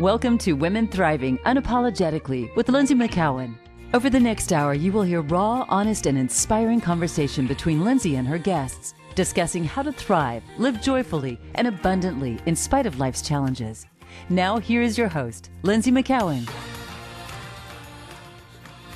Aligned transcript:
Welcome 0.00 0.38
to 0.38 0.54
Women 0.54 0.88
Thriving 0.88 1.38
Unapologetically 1.46 2.52
with 2.56 2.66
Lynsie 2.66 3.00
McKeown. 3.00 3.54
Over 3.94 4.10
the 4.10 4.18
next 4.18 4.52
hour, 4.52 4.74
you 4.74 4.90
will 4.90 5.04
hear 5.04 5.20
raw, 5.20 5.64
honest, 5.68 6.06
and 6.06 6.18
inspiring 6.18 6.80
conversation 6.80 7.46
between 7.46 7.78
Lynsie 7.78 8.18
and 8.18 8.26
her 8.26 8.36
guests, 8.36 8.94
discussing 9.14 9.62
how 9.62 9.82
to 9.82 9.92
thrive, 9.92 10.42
live 10.58 10.82
joyfully, 10.82 11.38
and 11.54 11.68
abundantly 11.68 12.40
in 12.46 12.56
spite 12.56 12.86
of 12.86 12.98
life's 12.98 13.22
challenges. 13.22 13.86
Now, 14.28 14.58
here 14.58 14.82
is 14.82 14.98
your 14.98 15.06
host, 15.06 15.50
Lynsie 15.62 15.92
McKeown. 15.92 16.50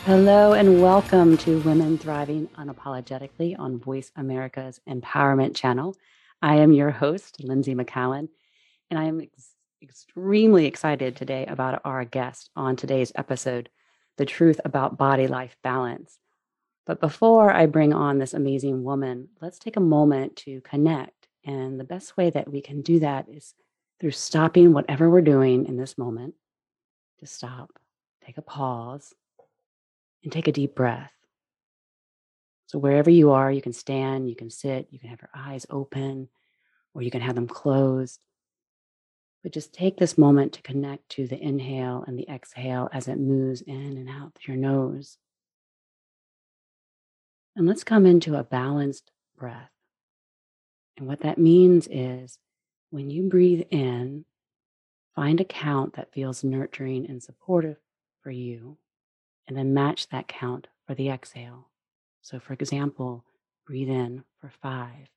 Hello, 0.04 0.54
and 0.54 0.82
welcome 0.82 1.36
to 1.38 1.60
Women 1.60 1.96
Thriving 1.96 2.48
Unapologetically 2.58 3.56
on 3.56 3.78
Voice 3.78 4.10
America's 4.16 4.80
Empowerment 4.88 5.54
Channel. 5.54 5.94
I 6.42 6.56
am 6.56 6.72
your 6.72 6.90
host, 6.90 7.40
Lynsie 7.46 7.76
McKeown, 7.76 8.28
and 8.90 8.98
I 8.98 9.04
am 9.04 9.20
ex- 9.20 9.54
extremely 9.82 10.66
excited 10.66 11.14
today 11.14 11.46
about 11.46 11.80
our 11.84 12.04
guest 12.04 12.50
on 12.56 12.76
today's 12.76 13.12
episode, 13.14 13.68
The 14.16 14.26
Truth 14.26 14.60
About 14.64 14.98
Body 14.98 15.28
Life 15.28 15.56
Balance. 15.62 16.18
But 16.86 17.00
before 17.00 17.52
I 17.52 17.66
bring 17.66 17.92
on 17.92 18.18
this 18.18 18.34
amazing 18.34 18.82
woman, 18.82 19.28
let's 19.40 19.58
take 19.58 19.76
a 19.76 19.80
moment 19.80 20.36
to 20.36 20.60
connect. 20.62 21.28
And 21.44 21.78
the 21.78 21.84
best 21.84 22.16
way 22.16 22.30
that 22.30 22.50
we 22.50 22.60
can 22.60 22.82
do 22.82 23.00
that 23.00 23.28
is 23.28 23.54
through 24.00 24.12
stopping 24.12 24.72
whatever 24.72 25.08
we're 25.08 25.20
doing 25.20 25.66
in 25.66 25.76
this 25.76 25.98
moment, 25.98 26.34
to 27.20 27.26
stop, 27.26 27.70
take 28.24 28.38
a 28.38 28.42
pause, 28.42 29.12
and 30.22 30.32
take 30.32 30.48
a 30.48 30.52
deep 30.52 30.74
breath. 30.74 31.12
So, 32.66 32.78
wherever 32.78 33.10
you 33.10 33.30
are, 33.30 33.50
you 33.50 33.62
can 33.62 33.72
stand, 33.72 34.28
you 34.28 34.36
can 34.36 34.50
sit, 34.50 34.88
you 34.90 34.98
can 34.98 35.08
have 35.10 35.20
your 35.20 35.30
eyes 35.34 35.66
open, 35.70 36.28
or 36.94 37.02
you 37.02 37.10
can 37.10 37.22
have 37.22 37.34
them 37.34 37.48
closed. 37.48 38.20
But 39.48 39.54
just 39.54 39.72
take 39.72 39.96
this 39.96 40.18
moment 40.18 40.52
to 40.52 40.60
connect 40.60 41.08
to 41.12 41.26
the 41.26 41.42
inhale 41.42 42.04
and 42.06 42.18
the 42.18 42.28
exhale 42.28 42.90
as 42.92 43.08
it 43.08 43.18
moves 43.18 43.62
in 43.62 43.96
and 43.96 44.06
out 44.06 44.34
through 44.34 44.56
your 44.56 44.60
nose. 44.60 45.16
And 47.56 47.66
let's 47.66 47.82
come 47.82 48.04
into 48.04 48.34
a 48.34 48.44
balanced 48.44 49.10
breath. 49.38 49.70
And 50.98 51.06
what 51.06 51.20
that 51.20 51.38
means 51.38 51.88
is 51.90 52.38
when 52.90 53.08
you 53.08 53.22
breathe 53.22 53.62
in, 53.70 54.26
find 55.14 55.40
a 55.40 55.46
count 55.46 55.94
that 55.94 56.12
feels 56.12 56.44
nurturing 56.44 57.06
and 57.08 57.22
supportive 57.22 57.78
for 58.20 58.30
you 58.30 58.76
and 59.46 59.56
then 59.56 59.72
match 59.72 60.10
that 60.10 60.28
count 60.28 60.66
for 60.86 60.94
the 60.94 61.08
exhale. 61.08 61.70
So, 62.20 62.38
for 62.38 62.52
example, 62.52 63.24
breathe 63.66 63.88
in 63.88 64.24
for 64.42 64.50
five 64.60 65.08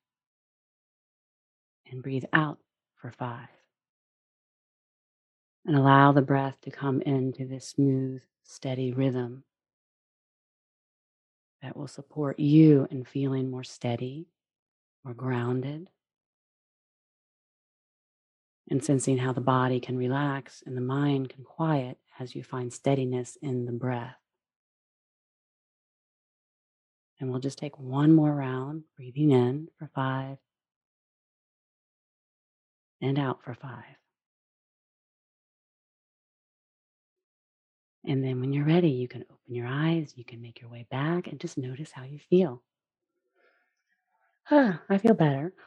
and 1.90 2.02
breathe 2.02 2.24
out 2.32 2.56
for 2.96 3.10
five. 3.10 3.48
And 5.64 5.76
allow 5.76 6.12
the 6.12 6.22
breath 6.22 6.60
to 6.62 6.70
come 6.70 7.00
into 7.02 7.46
this 7.46 7.68
smooth, 7.68 8.22
steady 8.42 8.92
rhythm 8.92 9.44
that 11.62 11.76
will 11.76 11.86
support 11.86 12.38
you 12.38 12.88
in 12.90 13.04
feeling 13.04 13.48
more 13.48 13.62
steady, 13.62 14.26
more 15.04 15.14
grounded, 15.14 15.88
and 18.68 18.82
sensing 18.84 19.18
how 19.18 19.32
the 19.32 19.40
body 19.40 19.78
can 19.78 19.96
relax 19.96 20.62
and 20.66 20.76
the 20.76 20.80
mind 20.80 21.28
can 21.28 21.44
quiet 21.44 21.98
as 22.18 22.34
you 22.34 22.42
find 22.42 22.72
steadiness 22.72 23.36
in 23.40 23.64
the 23.64 23.72
breath. 23.72 24.16
And 27.20 27.30
we'll 27.30 27.40
just 27.40 27.58
take 27.58 27.78
one 27.78 28.12
more 28.12 28.34
round, 28.34 28.82
breathing 28.96 29.30
in 29.30 29.68
for 29.78 29.88
five 29.94 30.38
and 33.00 33.18
out 33.18 33.42
for 33.44 33.54
five. 33.54 34.01
And 38.04 38.24
then 38.24 38.40
when 38.40 38.52
you're 38.52 38.64
ready, 38.64 38.90
you 38.90 39.06
can 39.08 39.24
open 39.30 39.54
your 39.54 39.66
eyes, 39.66 40.14
you 40.16 40.24
can 40.24 40.42
make 40.42 40.60
your 40.60 40.70
way 40.70 40.86
back 40.90 41.28
and 41.28 41.38
just 41.38 41.56
notice 41.56 41.92
how 41.92 42.02
you 42.02 42.18
feel. 42.18 42.62
Ah, 44.50 44.80
I 44.88 44.98
feel 44.98 45.14
better. 45.14 45.52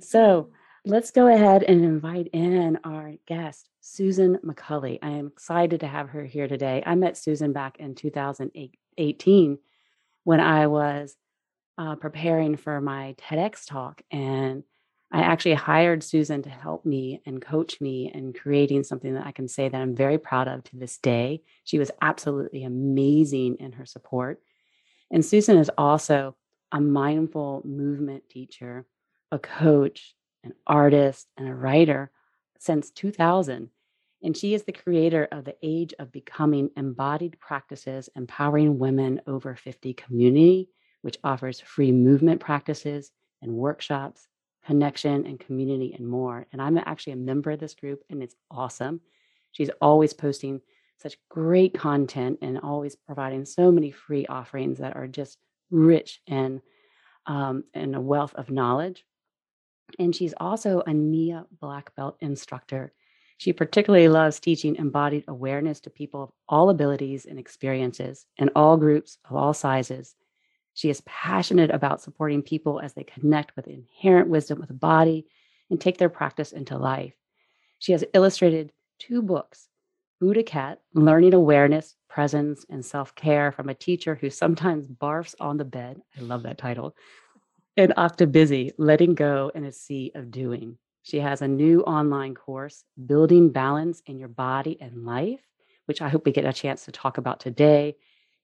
So 0.00 0.50
let's 0.84 1.12
go 1.12 1.32
ahead 1.32 1.62
and 1.62 1.84
invite 1.84 2.26
in 2.32 2.80
our 2.82 3.12
guest, 3.28 3.68
Susan 3.80 4.36
McCulley. 4.44 4.98
I 5.02 5.10
am 5.10 5.28
excited 5.28 5.78
to 5.78 5.86
have 5.86 6.08
her 6.08 6.24
here 6.24 6.48
today. 6.48 6.82
I 6.84 6.96
met 6.96 7.16
Susan 7.16 7.52
back 7.52 7.76
in 7.78 7.94
2018 7.94 9.58
when 10.24 10.40
I 10.40 10.66
was 10.66 11.14
uh, 11.78 11.94
preparing 11.94 12.56
for 12.56 12.80
my 12.80 13.14
TEDx 13.18 13.68
talk. 13.68 14.02
And 14.10 14.64
I 15.10 15.20
actually 15.20 15.54
hired 15.54 16.02
Susan 16.02 16.42
to 16.42 16.50
help 16.50 16.84
me 16.84 17.22
and 17.24 17.40
coach 17.40 17.80
me 17.80 18.10
in 18.12 18.34
creating 18.34 18.84
something 18.84 19.14
that 19.14 19.26
I 19.26 19.32
can 19.32 19.48
say 19.48 19.68
that 19.68 19.80
I'm 19.80 19.94
very 19.94 20.18
proud 20.18 20.48
of 20.48 20.64
to 20.64 20.76
this 20.76 20.98
day. 20.98 21.42
She 21.64 21.78
was 21.78 21.90
absolutely 22.02 22.64
amazing 22.64 23.56
in 23.58 23.72
her 23.72 23.86
support. 23.86 24.42
And 25.10 25.24
Susan 25.24 25.56
is 25.56 25.70
also 25.78 26.36
a 26.72 26.80
mindful 26.80 27.62
movement 27.64 28.28
teacher, 28.28 28.84
a 29.32 29.38
coach, 29.38 30.14
an 30.44 30.52
artist, 30.66 31.26
and 31.38 31.48
a 31.48 31.54
writer 31.54 32.10
since 32.58 32.90
2000. 32.90 33.70
And 34.22 34.36
she 34.36 34.52
is 34.52 34.64
the 34.64 34.72
creator 34.72 35.26
of 35.32 35.44
the 35.44 35.56
Age 35.62 35.94
of 35.98 36.12
Becoming 36.12 36.70
Embodied 36.76 37.38
Practices 37.40 38.10
Empowering 38.14 38.78
Women 38.78 39.22
Over 39.26 39.56
50 39.56 39.94
community, 39.94 40.68
which 41.00 41.18
offers 41.24 41.60
free 41.60 41.92
movement 41.92 42.40
practices 42.40 43.10
and 43.40 43.52
workshops, 43.52 44.26
connection 44.68 45.26
and 45.26 45.40
community, 45.40 45.94
and 45.96 46.06
more. 46.06 46.46
And 46.52 46.60
I'm 46.60 46.78
actually 46.78 47.14
a 47.14 47.16
member 47.16 47.50
of 47.50 47.60
this 47.60 47.74
group, 47.74 48.02
and 48.10 48.22
it's 48.22 48.36
awesome. 48.50 49.00
She's 49.52 49.70
always 49.80 50.12
posting 50.12 50.60
such 50.98 51.16
great 51.28 51.78
content 51.78 52.38
and 52.42 52.58
always 52.60 52.96
providing 52.96 53.44
so 53.44 53.72
many 53.72 53.90
free 53.90 54.26
offerings 54.26 54.78
that 54.78 54.96
are 54.96 55.06
just 55.06 55.38
rich 55.70 56.20
and 56.26 56.60
um, 57.26 57.64
and 57.74 57.94
a 57.94 58.00
wealth 58.00 58.34
of 58.34 58.50
knowledge. 58.50 59.04
And 59.98 60.14
she's 60.14 60.34
also 60.38 60.82
a 60.86 60.92
NIA 60.92 61.46
black 61.60 61.94
belt 61.94 62.16
instructor 62.20 62.92
she 63.38 63.52
particularly 63.52 64.08
loves 64.08 64.40
teaching 64.40 64.74
embodied 64.76 65.24
awareness 65.28 65.80
to 65.80 65.90
people 65.90 66.24
of 66.24 66.30
all 66.48 66.70
abilities 66.70 67.24
and 67.24 67.38
experiences 67.38 68.26
in 68.36 68.50
all 68.56 68.76
groups 68.76 69.18
of 69.30 69.36
all 69.36 69.54
sizes. 69.54 70.16
She 70.78 70.90
is 70.90 71.02
passionate 71.06 71.72
about 71.72 72.00
supporting 72.00 72.40
people 72.40 72.78
as 72.78 72.92
they 72.92 73.02
connect 73.02 73.56
with 73.56 73.66
inherent 73.66 74.28
wisdom 74.28 74.60
with 74.60 74.68
the 74.68 74.74
body 74.74 75.26
and 75.70 75.80
take 75.80 75.98
their 75.98 76.08
practice 76.08 76.52
into 76.52 76.78
life. 76.78 77.14
She 77.80 77.90
has 77.90 78.04
illustrated 78.14 78.70
two 79.00 79.20
books 79.20 79.68
Buddha 80.20 80.44
Cat, 80.44 80.80
Learning 80.94 81.34
Awareness, 81.34 81.96
Presence, 82.08 82.64
and 82.70 82.86
Self 82.86 83.12
Care 83.16 83.50
from 83.50 83.68
a 83.68 83.74
teacher 83.74 84.14
who 84.14 84.30
sometimes 84.30 84.86
barfs 84.86 85.34
on 85.40 85.56
the 85.56 85.64
bed. 85.64 86.00
I 86.16 86.20
love 86.20 86.44
that 86.44 86.58
title. 86.58 86.94
And 87.76 87.92
Octa 87.96 88.30
Busy, 88.30 88.70
Letting 88.78 89.16
Go 89.16 89.50
in 89.56 89.64
a 89.64 89.72
Sea 89.72 90.12
of 90.14 90.30
Doing. 90.30 90.78
She 91.02 91.18
has 91.18 91.42
a 91.42 91.48
new 91.48 91.80
online 91.80 92.36
course, 92.36 92.84
Building 93.04 93.50
Balance 93.50 94.00
in 94.06 94.16
Your 94.16 94.28
Body 94.28 94.78
and 94.80 95.04
Life, 95.04 95.40
which 95.86 96.00
I 96.00 96.08
hope 96.08 96.24
we 96.24 96.30
get 96.30 96.44
a 96.44 96.52
chance 96.52 96.84
to 96.84 96.92
talk 96.92 97.18
about 97.18 97.40
today. 97.40 97.96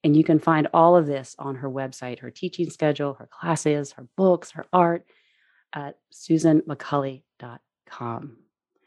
And 0.04 0.16
you 0.16 0.22
can 0.22 0.38
find 0.38 0.68
all 0.74 0.96
of 0.96 1.06
this 1.06 1.34
on 1.38 1.56
her 1.56 1.70
website, 1.70 2.20
her 2.20 2.30
teaching 2.30 2.70
schedule, 2.70 3.14
her 3.14 3.26
classes, 3.26 3.92
her 3.92 4.06
books, 4.16 4.52
her 4.52 4.66
art 4.72 5.04
at 5.72 5.98
susanmcculley.com. 6.12 8.36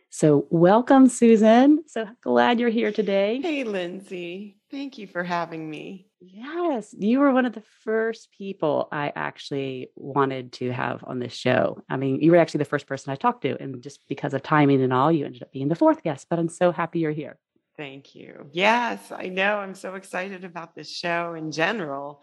So, 0.09 0.47
welcome, 0.49 1.09
Susan. 1.09 1.83
So 1.87 2.07
glad 2.21 2.59
you're 2.59 2.69
here 2.69 2.91
today. 2.91 3.39
Hey, 3.41 3.63
Lynsie. 3.65 4.55
Thank 4.71 4.97
you 4.97 5.05
for 5.05 5.23
having 5.23 5.69
me. 5.69 6.07
Yes, 6.19 6.95
you 6.97 7.19
were 7.19 7.31
one 7.31 7.45
of 7.45 7.53
the 7.53 7.61
first 7.83 8.31
people 8.31 8.87
I 8.91 9.13
actually 9.15 9.91
wanted 9.95 10.53
to 10.53 10.71
have 10.71 11.03
on 11.03 11.19
this 11.19 11.33
show. 11.33 11.83
I 11.89 11.97
mean, 11.97 12.21
you 12.21 12.31
were 12.31 12.37
actually 12.37 12.59
the 12.59 12.65
first 12.65 12.87
person 12.87 13.11
I 13.11 13.15
talked 13.15 13.41
to, 13.43 13.61
and 13.61 13.83
just 13.83 14.07
because 14.07 14.33
of 14.33 14.43
timing 14.43 14.81
and 14.81 14.93
all, 14.93 15.11
you 15.11 15.25
ended 15.25 15.43
up 15.43 15.51
being 15.51 15.67
the 15.67 15.75
fourth 15.75 16.03
guest. 16.03 16.27
But 16.29 16.39
I'm 16.39 16.49
so 16.49 16.71
happy 16.71 16.99
you're 16.99 17.11
here. 17.11 17.37
Thank 17.77 18.15
you. 18.15 18.49
Yes, 18.53 19.11
I 19.11 19.27
know. 19.27 19.57
I'm 19.57 19.75
so 19.75 19.95
excited 19.95 20.43
about 20.43 20.73
this 20.73 20.89
show 20.89 21.35
in 21.35 21.51
general 21.51 22.21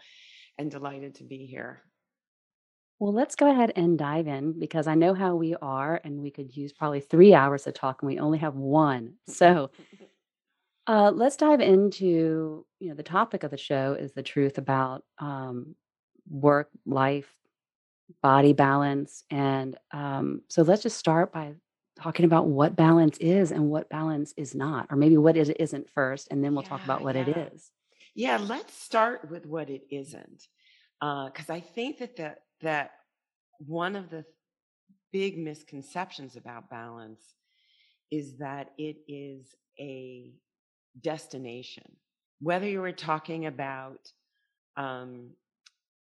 and 0.57 0.69
delighted 0.69 1.15
to 1.15 1.23
be 1.23 1.45
here. 1.45 1.81
Well, 2.99 3.13
let's 3.13 3.35
go 3.35 3.49
ahead 3.49 3.73
and 3.75 3.97
dive 3.97 4.27
in 4.27 4.59
because 4.59 4.87
I 4.87 4.95
know 4.95 5.13
how 5.13 5.35
we 5.35 5.55
are, 5.61 5.99
and 6.03 6.21
we 6.21 6.31
could 6.31 6.55
use 6.55 6.73
probably 6.73 6.99
three 7.01 7.33
hours 7.33 7.63
to 7.63 7.71
talk, 7.71 8.01
and 8.01 8.07
we 8.07 8.19
only 8.19 8.37
have 8.39 8.55
one. 8.55 9.13
So 9.27 9.71
uh, 10.87 11.11
let's 11.13 11.37
dive 11.37 11.61
into 11.61 12.65
you 12.79 12.89
know 12.89 12.95
the 12.95 13.03
topic 13.03 13.43
of 13.43 13.51
the 13.51 13.57
show 13.57 13.93
is 13.99 14.13
the 14.13 14.23
truth 14.23 14.57
about 14.57 15.03
um, 15.19 15.75
work, 16.29 16.69
life, 16.85 17.33
body 18.21 18.53
balance, 18.53 19.23
and 19.29 19.77
um, 19.91 20.41
so 20.49 20.63
let's 20.63 20.83
just 20.83 20.97
start 20.97 21.33
by 21.33 21.53
talking 22.01 22.25
about 22.25 22.47
what 22.47 22.75
balance 22.75 23.17
is 23.19 23.51
and 23.51 23.69
what 23.69 23.89
balance 23.89 24.33
is 24.37 24.53
not, 24.53 24.87
or 24.89 24.97
maybe 24.97 25.17
what 25.17 25.37
it 25.37 25.55
isn't 25.59 25.89
first, 25.89 26.27
and 26.29 26.43
then 26.43 26.53
we'll 26.53 26.63
talk 26.63 26.83
about 26.83 27.01
what 27.01 27.15
it 27.15 27.27
yeah. 27.27 27.47
is. 27.53 27.71
Yeah, 28.13 28.37
let's 28.37 28.73
start 28.73 29.29
with 29.29 29.45
what 29.45 29.69
it 29.69 29.83
isn't, 29.89 30.47
because 30.99 31.49
uh, 31.49 31.53
I 31.53 31.59
think 31.59 31.99
that 31.99 32.15
the 32.15 32.35
that 32.61 32.91
one 33.59 33.95
of 33.95 34.09
the 34.09 34.25
big 35.11 35.37
misconceptions 35.37 36.35
about 36.35 36.69
balance 36.69 37.21
is 38.11 38.37
that 38.37 38.71
it 38.77 38.97
is 39.07 39.55
a 39.79 40.33
destination. 41.01 41.95
Whether 42.39 42.67
you 42.67 42.81
were 42.81 42.91
talking 42.91 43.45
about 43.45 44.11
um, 44.77 45.31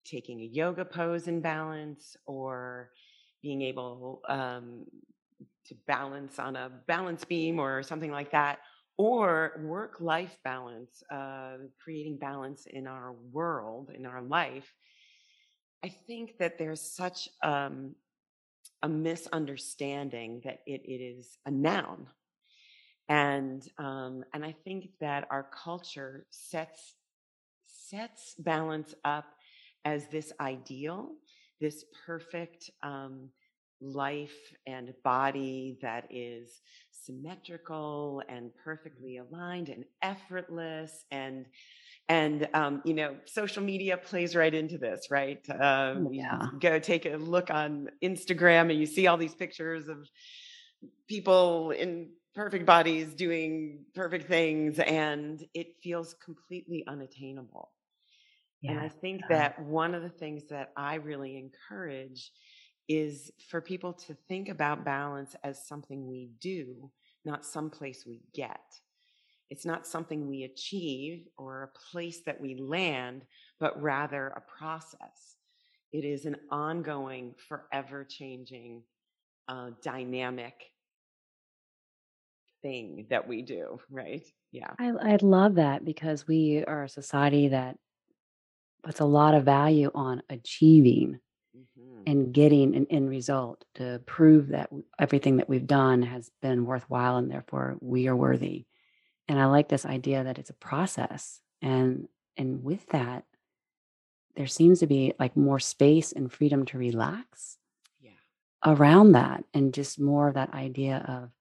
taking 0.06 0.42
a 0.42 0.46
yoga 0.46 0.86
pose 0.86 1.28
in 1.28 1.42
balance 1.42 2.16
or 2.26 2.92
being 3.42 3.62
able 3.62 4.22
um, 4.28 4.86
to 5.66 5.76
balance 5.88 6.40
on 6.40 6.56
a 6.56 6.72
balance 6.88 7.24
beam 7.24 7.60
or 7.60 7.84
something 7.84 8.12
like 8.12 8.32
that, 8.32 8.60
or 8.98 9.62
work 9.64 10.02
life 10.02 10.38
balance, 10.44 11.04
uh, 11.12 11.58
creating 11.84 12.18
balance 12.18 12.66
in 12.66 12.88
our 12.88 13.14
world, 13.32 13.92
in 13.94 14.06
our 14.06 14.22
life, 14.22 14.72
I 15.84 15.90
think 15.90 16.38
that 16.38 16.58
there's 16.58 16.82
such 16.82 17.30
um, 17.42 17.96
a 18.84 18.90
misunderstanding 18.90 20.42
that 20.44 20.60
it, 20.66 20.82
it 20.86 21.02
is 21.02 21.38
a 21.46 21.52
noun. 21.52 22.08
And 23.10 23.68
um, 23.78 24.24
and 24.34 24.46
I 24.46 24.56
think 24.64 24.90
that 25.00 25.28
our 25.32 25.44
culture 25.44 26.26
sets 26.30 26.96
sets 27.64 28.36
balance 28.38 28.94
up 29.04 29.26
as 29.84 30.08
this 30.08 30.32
ideal, 30.40 31.10
this 31.60 31.84
perfect 32.06 32.70
um, 32.84 33.30
life 33.82 34.38
and 34.68 34.94
body 35.04 35.78
that 35.82 36.08
is 36.12 36.62
symmetrical 36.92 38.22
and 38.30 38.52
perfectly 38.56 39.18
aligned 39.18 39.70
and 39.70 39.86
effortless 40.02 41.06
and 41.12 41.48
and 42.10 42.50
um, 42.54 42.82
you 42.86 42.94
know 42.94 43.18
social 43.26 43.64
media 43.64 43.98
plays 43.98 44.36
right 44.36 44.54
into 44.54 44.78
this 44.78 45.12
right? 45.12 45.48
Um, 45.50 46.12
Yeah. 46.12 46.52
go 46.60 46.80
take 46.80 47.06
a 47.06 47.18
look 47.18 47.50
on 47.50 47.90
instagram 48.04 48.72
and 48.72 48.80
you 48.80 48.86
see 48.86 49.08
all 49.08 49.18
these 49.18 49.36
pictures 49.36 49.88
of 49.88 50.08
people 51.08 51.72
in 51.72 52.12
perfect 52.34 52.66
bodies 52.66 53.14
doing 53.14 53.86
perfect 53.94 54.28
things 54.28 54.80
and 54.80 55.46
it 55.54 55.76
feels 55.84 56.14
completely 56.14 56.84
unattainable. 56.88 57.72
And 58.68 58.80
I 58.80 58.90
think 58.90 59.28
that 59.30 59.62
one 59.64 59.96
of 59.96 60.04
the 60.04 60.10
things 60.10 60.48
that 60.50 60.72
I 60.78 60.96
really 60.96 61.38
encourage 61.38 62.32
is 62.92 63.32
for 63.50 63.62
people 63.62 63.94
to 63.94 64.14
think 64.28 64.50
about 64.50 64.84
balance 64.84 65.36
as 65.44 65.66
something 65.66 66.08
we 66.08 66.32
do, 66.42 66.92
not 67.24 67.46
someplace 67.46 68.06
we 68.06 68.22
get. 68.34 68.60
It's 69.50 69.66
not 69.66 69.88
something 69.88 70.28
we 70.28 70.44
achieve 70.44 71.28
or 71.38 71.64
a 71.64 71.80
place 71.92 72.22
that 72.26 72.40
we 72.40 72.56
land, 72.56 73.24
but 73.60 73.82
rather 73.82 74.28
a 74.28 74.42
process. 74.58 75.36
It 75.92 76.06
is 76.06 76.26
an 76.26 76.38
ongoing, 76.50 77.36
forever 77.48 78.06
changing, 78.10 78.84
uh, 79.48 79.72
dynamic 79.82 80.56
thing 82.62 83.08
that 83.10 83.28
we 83.28 83.42
do, 83.42 83.80
right? 83.90 84.26
Yeah. 84.52 84.72
I, 84.80 84.90
I 84.90 85.18
love 85.22 85.56
that 85.56 85.84
because 85.86 86.28
we 86.28 86.64
are 86.66 86.84
a 86.84 86.90
society 86.90 87.50
that 87.50 87.78
puts 88.84 89.00
a 89.00 89.06
lot 89.06 89.34
of 89.34 89.46
value 89.46 89.92
on 89.94 90.24
achieving 90.30 91.20
hmm 91.54 92.06
and 92.06 92.34
getting 92.34 92.76
an 92.76 92.88
end 92.90 93.10
result 93.10 93.66
to 93.76 94.02
prove 94.08 94.50
that 94.50 94.70
everything 95.00 95.38
that 95.38 95.50
we've 95.50 95.68
done 95.68 96.02
has 96.02 96.32
been 96.42 96.66
worthwhile 96.66 97.18
and 97.18 97.32
therefore 97.32 97.78
we 97.82 98.08
are 98.08 98.16
worthy. 98.16 98.66
And 99.28 99.40
I 99.40 99.46
like 99.48 99.70
this 99.70 99.86
idea 99.86 100.24
that 100.26 100.40
it's 100.40 100.50
a 100.52 100.56
process. 100.56 101.42
And 101.62 102.08
and 102.38 102.64
with 102.64 102.88
that, 102.90 103.26
there 104.36 104.48
seems 104.48 104.80
to 104.80 104.88
be 104.88 105.14
like 105.20 105.36
more 105.38 105.60
space 105.60 106.12
and 106.12 106.32
freedom 106.32 106.66
to 106.66 106.78
relax 106.78 107.58
Yeah. 108.00 108.20
around 108.66 109.14
that 109.14 109.44
and 109.54 109.74
just 109.74 110.00
more 110.00 110.28
of 110.28 110.36
that 110.36 110.54
idea 110.54 110.98
of, 111.08 111.32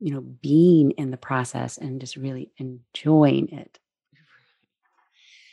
you 0.00 0.12
know, 0.12 0.20
being 0.20 0.92
in 0.92 1.10
the 1.10 1.18
process 1.18 1.78
and 1.78 2.00
just 2.00 2.16
really 2.16 2.52
enjoying 2.58 3.48
it. 3.50 3.78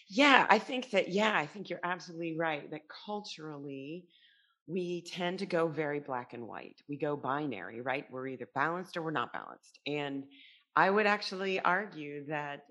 Yeah, 0.10 0.48
I 0.50 0.58
think 0.60 0.90
that, 0.92 1.10
yeah, 1.10 1.38
I 1.38 1.46
think 1.46 1.70
you're 1.70 1.80
absolutely 1.84 2.36
right 2.38 2.70
that 2.72 2.82
culturally 3.06 4.08
we 4.68 5.02
tend 5.04 5.40
to 5.40 5.46
go 5.46 5.68
very 5.68 6.00
black 6.00 6.34
and 6.34 6.48
white. 6.48 6.82
We 6.88 6.98
go 6.98 7.16
binary, 7.16 7.82
right? 7.82 8.06
We're 8.12 8.28
either 8.28 8.48
balanced 8.56 8.98
or 8.98 9.02
we're 9.04 9.12
not 9.12 9.34
balanced. 9.34 9.80
And 9.88 10.26
I 10.76 10.90
would 10.90 11.08
actually 11.08 11.60
argue 11.60 12.26
that 12.28 12.62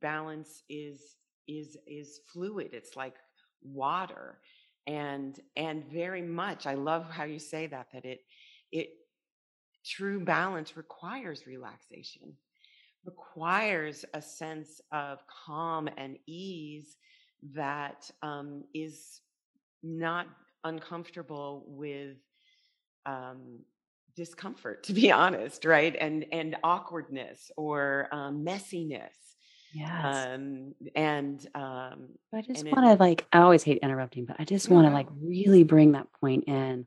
balance 0.00 0.62
is 0.68 1.16
is 1.48 1.76
is 1.86 2.20
fluid. 2.32 2.70
It's 2.72 2.96
like 2.96 3.16
water. 3.62 4.40
And 4.86 5.38
and 5.56 5.84
very 5.92 6.22
much 6.22 6.66
I 6.66 6.74
love 6.74 7.10
how 7.10 7.24
you 7.24 7.38
say 7.38 7.66
that 7.68 7.88
that 7.92 8.04
it 8.04 8.20
it 8.72 8.90
true 9.84 10.20
balance 10.24 10.76
requires 10.76 11.46
relaxation 11.46 12.36
requires 13.04 14.04
a 14.14 14.22
sense 14.22 14.80
of 14.92 15.20
calm 15.26 15.88
and 15.96 16.18
ease 16.26 16.96
that 17.54 18.10
um, 18.22 18.64
is 18.74 19.20
not 19.82 20.26
uncomfortable 20.64 21.64
with 21.66 22.16
um, 23.06 23.60
discomfort, 24.14 24.84
to 24.84 24.92
be 24.92 25.10
honest, 25.12 25.64
right? 25.64 25.96
And 25.98 26.26
and 26.32 26.56
awkwardness 26.62 27.50
or 27.56 28.08
um, 28.12 28.44
messiness, 28.44 29.34
Yes. 29.74 30.04
um, 30.04 30.74
and 30.94 31.46
um, 31.54 32.08
I 32.34 32.42
just 32.42 32.64
want 32.64 32.84
to 32.86 32.94
like, 33.02 33.26
I 33.32 33.38
always 33.38 33.62
hate 33.62 33.78
interrupting, 33.82 34.24
but 34.24 34.36
I 34.38 34.44
just 34.44 34.70
want 34.70 34.86
to 34.86 34.92
like 34.92 35.08
really 35.20 35.64
bring 35.64 35.92
that 35.92 36.12
point 36.20 36.44
in 36.46 36.86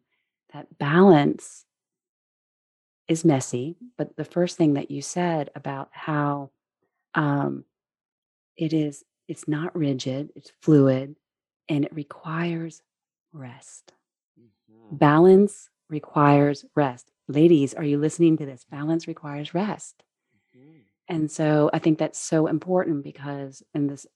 that 0.54 0.78
balance 0.78 1.66
is 3.08 3.26
messy. 3.26 3.78
But 3.98 4.16
the 4.16 4.26
first 4.26 4.58
thing 4.58 4.74
that 4.76 4.92
you 4.92 5.02
said 5.02 5.50
about 5.56 5.90
how 5.92 6.52
um, 7.16 7.66
it 8.58 8.74
is, 8.74 9.04
it's 9.28 9.48
not 9.48 9.76
rigid, 9.76 10.32
it's 10.36 10.52
fluid, 10.62 11.16
and 11.70 11.86
it 11.86 11.94
requires 11.94 12.82
rest. 13.34 13.94
Mhm. 14.40 14.98
Balance 14.98 15.70
requires 15.90 16.66
rest. 16.76 17.12
Ladies, 17.28 17.74
are 17.74 17.84
you 17.84 17.98
listening 17.98 18.38
to 18.38 18.46
this? 18.46 18.66
Balance 18.66 19.08
requires 19.08 19.54
rest. 19.54 20.04
Mhm. 20.56 20.82
And 21.08 21.32
so 21.32 21.70
I 21.74 21.80
think 21.80 22.00
that's 22.00 22.20
so 22.20 22.48
important 22.48 23.04
because 23.04 23.64
in 23.74 23.88
this 23.88 24.08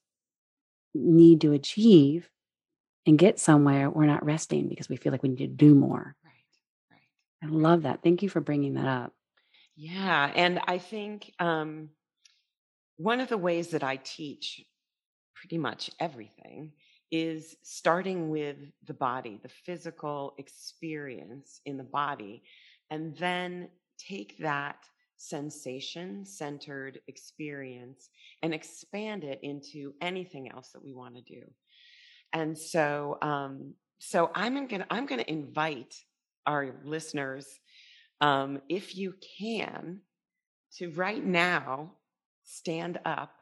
need 0.94 1.40
to 1.42 1.52
achieve 1.52 2.30
and 3.06 3.18
get 3.18 3.38
somewhere, 3.38 3.90
we're 3.90 4.06
not 4.06 4.24
resting 4.24 4.68
because 4.68 4.88
we 4.88 4.96
feel 4.96 5.12
like 5.12 5.22
we 5.22 5.30
need 5.30 5.38
to 5.38 5.46
do 5.46 5.74
more. 5.74 6.16
I 7.42 7.46
love 7.46 7.82
that. 7.82 8.02
Thank 8.02 8.22
you 8.22 8.28
for 8.28 8.40
bringing 8.40 8.74
that 8.74 8.86
up. 8.86 9.12
Yeah, 9.76 10.30
and 10.34 10.60
I 10.66 10.78
think 10.78 11.32
um, 11.38 11.90
one 12.96 13.20
of 13.20 13.28
the 13.28 13.38
ways 13.38 13.68
that 13.68 13.82
I 13.82 13.96
teach 13.96 14.62
pretty 15.34 15.56
much 15.56 15.90
everything 15.98 16.72
is 17.10 17.56
starting 17.62 18.28
with 18.28 18.56
the 18.86 18.94
body, 18.94 19.40
the 19.42 19.48
physical 19.48 20.34
experience 20.38 21.60
in 21.64 21.76
the 21.76 21.84
body, 21.84 22.42
and 22.90 23.16
then 23.16 23.68
take 23.98 24.38
that 24.38 24.84
sensation 25.16 26.24
centered 26.24 27.00
experience 27.08 28.08
and 28.42 28.54
expand 28.54 29.24
it 29.24 29.38
into 29.42 29.92
anything 30.00 30.50
else 30.50 30.70
that 30.72 30.82
we 30.82 30.94
want 30.94 31.14
to 31.14 31.22
do. 31.22 31.42
And 32.32 32.56
so, 32.56 33.18
um, 33.22 33.74
so 33.98 34.30
I'm 34.34 34.66
gonna 34.66 34.86
I'm 34.90 35.06
gonna 35.06 35.24
invite 35.26 35.94
our 36.46 36.74
listeners, 36.84 37.46
um, 38.20 38.60
if 38.68 38.96
you 38.96 39.14
can, 39.38 40.00
to 40.78 40.90
right 40.90 41.24
now 41.24 41.92
stand 42.44 42.98
up 43.04 43.32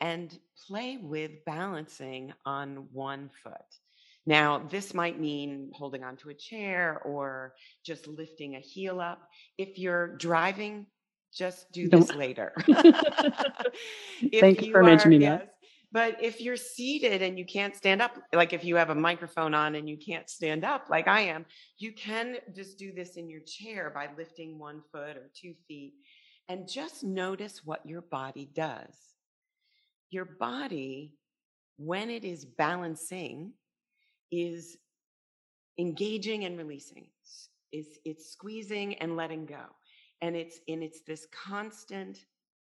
and 0.00 0.38
play 0.66 0.98
with 1.00 1.30
balancing 1.46 2.32
on 2.44 2.88
one 2.92 3.30
foot. 3.42 3.54
Now, 4.24 4.58
this 4.70 4.94
might 4.94 5.20
mean 5.20 5.70
holding 5.74 6.04
onto 6.04 6.28
a 6.28 6.34
chair 6.34 7.00
or 7.04 7.54
just 7.84 8.06
lifting 8.06 8.54
a 8.54 8.60
heel 8.60 9.00
up. 9.00 9.28
If 9.58 9.78
you're 9.78 10.16
driving, 10.16 10.86
just 11.34 11.70
do 11.72 11.88
Don't. 11.88 12.00
this 12.00 12.14
later. 12.14 12.52
Thank 14.40 14.62
you 14.62 14.72
for 14.72 14.80
are, 14.80 14.84
mentioning 14.84 15.20
that. 15.20 15.51
But 15.92 16.22
if 16.22 16.40
you're 16.40 16.56
seated 16.56 17.20
and 17.20 17.38
you 17.38 17.44
can't 17.44 17.76
stand 17.76 18.00
up, 18.00 18.16
like 18.32 18.54
if 18.54 18.64
you 18.64 18.76
have 18.76 18.88
a 18.90 18.94
microphone 18.94 19.52
on 19.52 19.74
and 19.74 19.88
you 19.88 19.98
can't 19.98 20.28
stand 20.28 20.64
up, 20.64 20.86
like 20.88 21.06
I 21.06 21.20
am, 21.20 21.44
you 21.78 21.92
can 21.92 22.36
just 22.54 22.78
do 22.78 22.92
this 22.92 23.16
in 23.16 23.28
your 23.28 23.42
chair 23.42 23.92
by 23.94 24.08
lifting 24.16 24.58
one 24.58 24.80
foot 24.90 25.16
or 25.16 25.30
two 25.34 25.54
feet 25.68 25.92
and 26.48 26.68
just 26.68 27.04
notice 27.04 27.60
what 27.64 27.84
your 27.86 28.00
body 28.00 28.48
does. 28.54 28.94
Your 30.10 30.24
body, 30.24 31.14
when 31.76 32.10
it 32.10 32.24
is 32.24 32.44
balancing, 32.44 33.52
is 34.30 34.78
engaging 35.78 36.44
and 36.44 36.56
releasing. 36.58 37.06
S- 37.24 37.48
Is 37.72 37.98
it's 38.04 38.30
squeezing 38.32 38.96
and 38.96 39.16
letting 39.16 39.46
go, 39.46 39.64
and 40.20 40.36
it's 40.36 40.58
and 40.68 40.82
it's 40.82 41.00
this 41.06 41.26
constant 41.32 42.18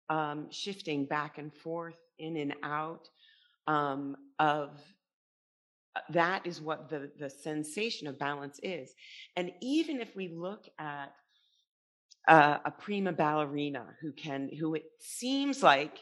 um, 0.09 0.49
shifting 0.49 1.05
back 1.05 1.37
and 1.37 1.53
forth, 1.53 1.99
in 2.19 2.37
and 2.37 2.55
out 2.63 3.09
um, 3.67 4.15
of 4.39 4.79
uh, 5.95 5.99
that 6.09 6.45
is 6.45 6.61
what 6.61 6.89
the 6.89 7.11
the 7.19 7.29
sensation 7.29 8.07
of 8.07 8.17
balance 8.19 8.59
is. 8.63 8.93
And 9.35 9.51
even 9.61 9.99
if 9.99 10.15
we 10.15 10.29
look 10.29 10.67
at 10.79 11.13
a, 12.27 12.59
a 12.65 12.71
prima 12.71 13.13
ballerina 13.13 13.85
who 14.01 14.11
can, 14.11 14.49
who 14.59 14.75
it 14.75 14.85
seems 14.99 15.63
like 15.63 15.99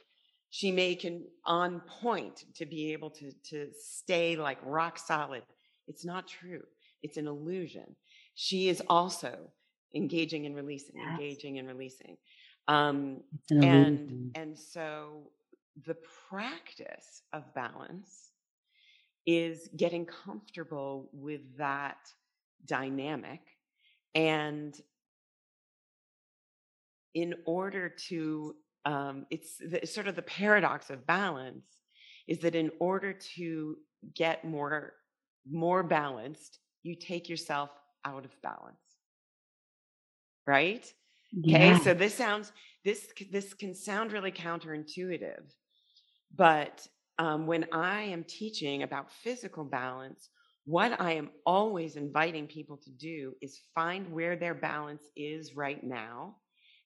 she 0.49 0.71
may 0.71 0.95
can 0.95 1.23
on 1.45 1.81
point 2.01 2.45
to 2.55 2.65
be 2.65 2.93
able 2.93 3.09
to, 3.11 3.31
to 3.49 3.69
stay 3.77 4.35
like 4.35 4.57
rock 4.63 4.97
solid. 4.97 5.43
It's 5.87 6.05
not 6.05 6.27
true. 6.27 6.63
It's 7.03 7.17
an 7.17 7.27
illusion. 7.27 7.95
She 8.35 8.69
is 8.69 8.81
also 8.87 9.51
engaging 9.93 10.45
and 10.45 10.55
releasing, 10.55 10.95
Yes. 10.95 11.09
engaging 11.11 11.59
and 11.59 11.67
releasing. 11.67 12.17
Um, 12.67 13.21
an 13.51 13.63
and 13.63 14.31
and 14.33 14.57
so 14.57 15.29
the 15.85 15.97
practice 16.29 17.23
of 17.33 17.53
balance 17.53 18.31
is 19.25 19.69
getting 19.75 20.05
comfortable 20.05 21.09
with 21.11 21.41
that 21.57 21.97
dynamic. 22.65 23.41
And 24.13 24.79
in 27.13 27.33
order 27.45 27.89
to 27.89 28.55
um, 28.85 29.25
it's 29.31 29.57
the, 29.57 29.85
sort 29.85 30.07
of 30.07 30.15
the 30.15 30.21
paradox 30.21 30.91
of 30.91 31.07
balance 31.07 31.65
is 32.27 32.39
that 32.39 32.53
in 32.53 32.69
order 32.79 33.13
to 33.35 33.77
get 34.13 34.45
more 34.45 34.93
more 35.49 35.81
balanced 35.81 36.59
you 36.85 36.95
take 36.95 37.27
yourself 37.27 37.71
out 38.05 38.25
of 38.25 38.41
balance. 38.41 38.77
Right? 40.45 40.91
Okay, 41.39 41.77
so 41.83 41.93
this 41.93 42.13
sounds 42.13 42.53
this 42.85 43.07
this 43.31 43.53
can 43.53 43.73
sound 43.73 44.13
really 44.13 44.31
counterintuitive, 44.31 45.43
but 46.35 46.87
um, 47.19 47.47
when 47.47 47.65
I 47.71 48.03
am 48.03 48.23
teaching 48.25 48.83
about 48.83 49.11
physical 49.11 49.63
balance, 49.63 50.29
what 50.65 50.99
I 50.99 51.13
am 51.13 51.29
always 51.45 51.95
inviting 51.95 52.47
people 52.47 52.77
to 52.77 52.91
do 52.91 53.33
is 53.41 53.61
find 53.73 54.11
where 54.11 54.35
their 54.35 54.55
balance 54.55 55.03
is 55.15 55.55
right 55.55 55.83
now, 55.83 56.35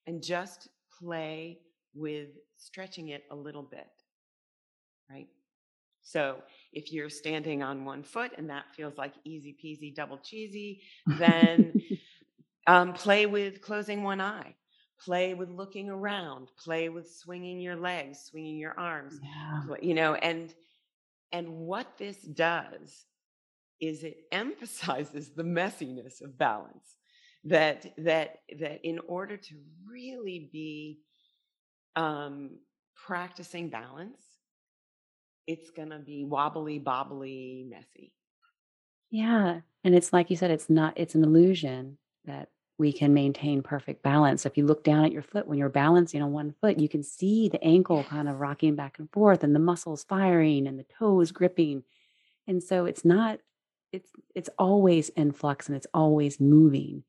and 0.07 0.21
just 0.21 0.69
play 0.99 1.59
with 1.95 2.29
stretching 2.57 3.09
it 3.09 3.23
a 3.31 3.35
little 3.35 3.63
bit, 3.63 3.89
right? 5.09 5.27
So 6.01 6.41
if 6.73 6.91
you're 6.91 7.09
standing 7.09 7.63
on 7.63 7.85
one 7.85 8.03
foot 8.03 8.31
and 8.37 8.49
that 8.49 8.65
feels 8.75 8.97
like 8.97 9.13
easy 9.25 9.55
peasy 9.63 9.93
double 9.95 10.17
cheesy, 10.17 10.81
then 11.07 11.75
um, 12.67 12.93
play 12.93 13.25
with 13.25 13.61
closing 13.61 14.03
one 14.03 14.21
eye. 14.21 14.55
Play 15.03 15.33
with 15.33 15.49
looking 15.49 15.89
around. 15.89 16.49
Play 16.57 16.89
with 16.89 17.09
swinging 17.09 17.59
your 17.59 17.75
legs, 17.75 18.19
swinging 18.19 18.57
your 18.57 18.77
arms. 18.77 19.19
yeah. 19.23 19.75
You 19.81 19.93
know, 19.93 20.15
and 20.15 20.53
and 21.31 21.49
what 21.49 21.97
this 21.97 22.17
does 22.17 23.05
is 23.79 24.03
it 24.03 24.17
emphasizes 24.31 25.29
the 25.29 25.43
messiness 25.43 26.21
of 26.21 26.37
balance. 26.37 26.95
That 27.45 27.93
that 27.99 28.39
that 28.59 28.81
in 28.83 28.99
order 29.07 29.37
to 29.37 29.55
really 29.89 30.49
be 30.51 30.99
um, 31.95 32.59
practicing 32.95 33.69
balance, 33.69 34.21
it's 35.47 35.69
gonna 35.69 35.99
be 35.99 36.25
wobbly, 36.25 36.79
bobbly, 36.79 37.69
messy. 37.69 38.13
Yeah. 39.11 39.61
And 39.83 39.95
it's 39.95 40.13
like 40.13 40.29
you 40.29 40.35
said, 40.35 40.51
it's 40.51 40.69
not, 40.69 40.93
it's 40.95 41.15
an 41.15 41.23
illusion 41.23 41.97
that 42.25 42.49
we 42.79 42.93
can 42.93 43.13
maintain 43.13 43.61
perfect 43.61 44.01
balance. 44.01 44.45
If 44.45 44.57
you 44.57 44.65
look 44.65 44.85
down 44.85 45.03
at 45.03 45.11
your 45.11 45.21
foot 45.21 45.47
when 45.47 45.59
you're 45.59 45.69
balancing 45.69 46.21
on 46.21 46.31
one 46.31 46.55
foot, 46.61 46.79
you 46.79 46.87
can 46.87 47.03
see 47.03 47.49
the 47.49 47.63
ankle 47.63 48.05
kind 48.05 48.29
of 48.29 48.39
rocking 48.39 48.75
back 48.75 48.97
and 48.97 49.11
forth 49.11 49.43
and 49.43 49.53
the 49.53 49.59
muscles 49.59 50.05
firing 50.05 50.65
and 50.65 50.79
the 50.79 50.85
toes 50.97 51.31
gripping. 51.31 51.83
And 52.47 52.63
so 52.63 52.85
it's 52.85 53.03
not, 53.03 53.39
it's 53.91 54.09
it's 54.33 54.49
always 54.57 55.09
in 55.09 55.33
flux 55.33 55.67
and 55.67 55.75
it's 55.75 55.87
always 55.93 56.39
moving. 56.39 57.03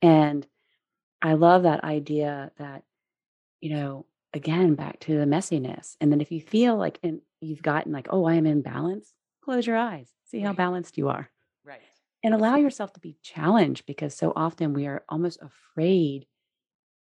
And 0.00 0.46
I 1.20 1.34
love 1.34 1.64
that 1.64 1.82
idea 1.82 2.52
that, 2.58 2.84
you 3.60 3.74
know, 3.74 4.06
again, 4.32 4.74
back 4.76 5.00
to 5.00 5.18
the 5.18 5.24
messiness. 5.24 5.96
And 6.00 6.12
then 6.12 6.20
if 6.20 6.30
you 6.30 6.40
feel 6.40 6.76
like 6.76 7.00
and 7.02 7.20
you've 7.40 7.62
gotten 7.62 7.92
like, 7.92 8.06
oh, 8.10 8.24
I 8.24 8.34
am 8.34 8.46
in 8.46 8.62
balance, 8.62 9.12
close 9.42 9.66
your 9.66 9.76
eyes, 9.76 10.08
see 10.24 10.40
how 10.40 10.52
balanced 10.52 10.96
you 10.96 11.08
are. 11.08 11.28
And 12.22 12.34
allow 12.34 12.56
yourself 12.56 12.92
to 12.94 13.00
be 13.00 13.16
challenged 13.22 13.86
because 13.86 14.14
so 14.14 14.32
often 14.36 14.72
we 14.72 14.86
are 14.86 15.04
almost 15.08 15.40
afraid 15.42 16.26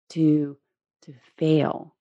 to 0.10 0.58
to 1.04 1.14
fail. 1.38 1.96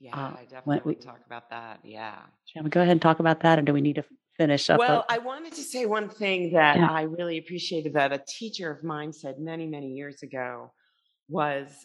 Yeah, 0.00 0.16
Uh, 0.16 0.36
I 0.38 0.44
definitely 0.44 0.80
we, 0.84 0.92
want 0.92 1.00
to 1.00 1.06
talk 1.06 1.26
about 1.26 1.50
that. 1.50 1.80
Yeah. 1.84 2.20
shall 2.46 2.62
we 2.62 2.70
go 2.70 2.80
ahead 2.80 2.92
and 2.92 3.02
talk 3.02 3.18
about 3.20 3.40
that, 3.40 3.58
or 3.58 3.62
do 3.62 3.72
we 3.72 3.80
need 3.80 3.96
to 3.96 4.04
finish 4.36 4.70
up? 4.70 4.78
Well, 4.78 5.00
up? 5.00 5.06
I 5.08 5.18
wanted 5.18 5.52
to 5.54 5.62
say 5.62 5.86
one 5.86 6.08
thing 6.08 6.52
that 6.52 6.76
Yeah. 6.76 6.90
I 6.90 7.02
really 7.02 7.38
appreciated 7.38 7.94
that 7.94 8.12
a 8.12 8.22
teacher 8.26 8.70
of 8.70 8.84
mine 8.84 9.12
said 9.12 9.38
many, 9.38 9.66
many 9.66 9.88
years 9.92 10.22
ago 10.22 10.72
was 11.28 11.84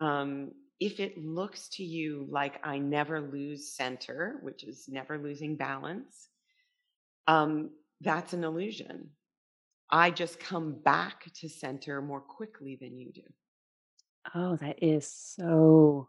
um, 0.00 0.52
if 0.80 1.00
it 1.00 1.18
looks 1.18 1.68
to 1.70 1.84
you 1.84 2.26
like 2.30 2.60
I 2.64 2.78
never 2.78 3.20
lose 3.20 3.74
center, 3.74 4.38
which 4.42 4.62
is 4.62 4.88
never 4.88 5.18
losing 5.18 5.56
balance, 5.56 6.28
um, 7.26 7.70
that's 8.00 8.32
an 8.32 8.44
illusion. 8.44 9.10
I 9.90 10.10
just 10.10 10.38
come 10.40 10.74
back 10.84 11.32
to 11.40 11.48
center 11.48 12.02
more 12.02 12.20
quickly 12.20 12.76
than 12.80 12.98
you 12.98 13.12
do. 13.12 13.22
Oh, 14.34 14.56
that 14.56 14.82
is 14.82 15.06
so 15.10 16.08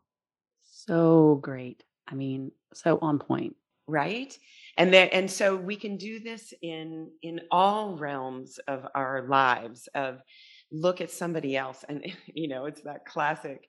so 0.64 1.40
great. 1.42 1.84
I 2.08 2.16
mean, 2.16 2.52
so 2.74 3.00
on 3.02 3.20
point. 3.20 3.56
right 3.88 4.38
and 4.78 4.94
there 4.94 5.10
and 5.12 5.30
so 5.30 5.56
we 5.56 5.76
can 5.76 5.98
do 5.98 6.20
this 6.20 6.54
in 6.62 7.10
in 7.24 7.42
all 7.52 7.96
realms 7.98 8.60
of 8.68 8.86
our 8.96 9.24
lives 9.28 9.90
of 9.96 10.22
look 10.72 11.02
at 11.02 11.10
somebody 11.12 11.58
else 11.58 11.84
and 11.90 12.06
you 12.28 12.48
know 12.48 12.66
it's 12.66 12.82
that 12.82 13.06
classic 13.06 13.68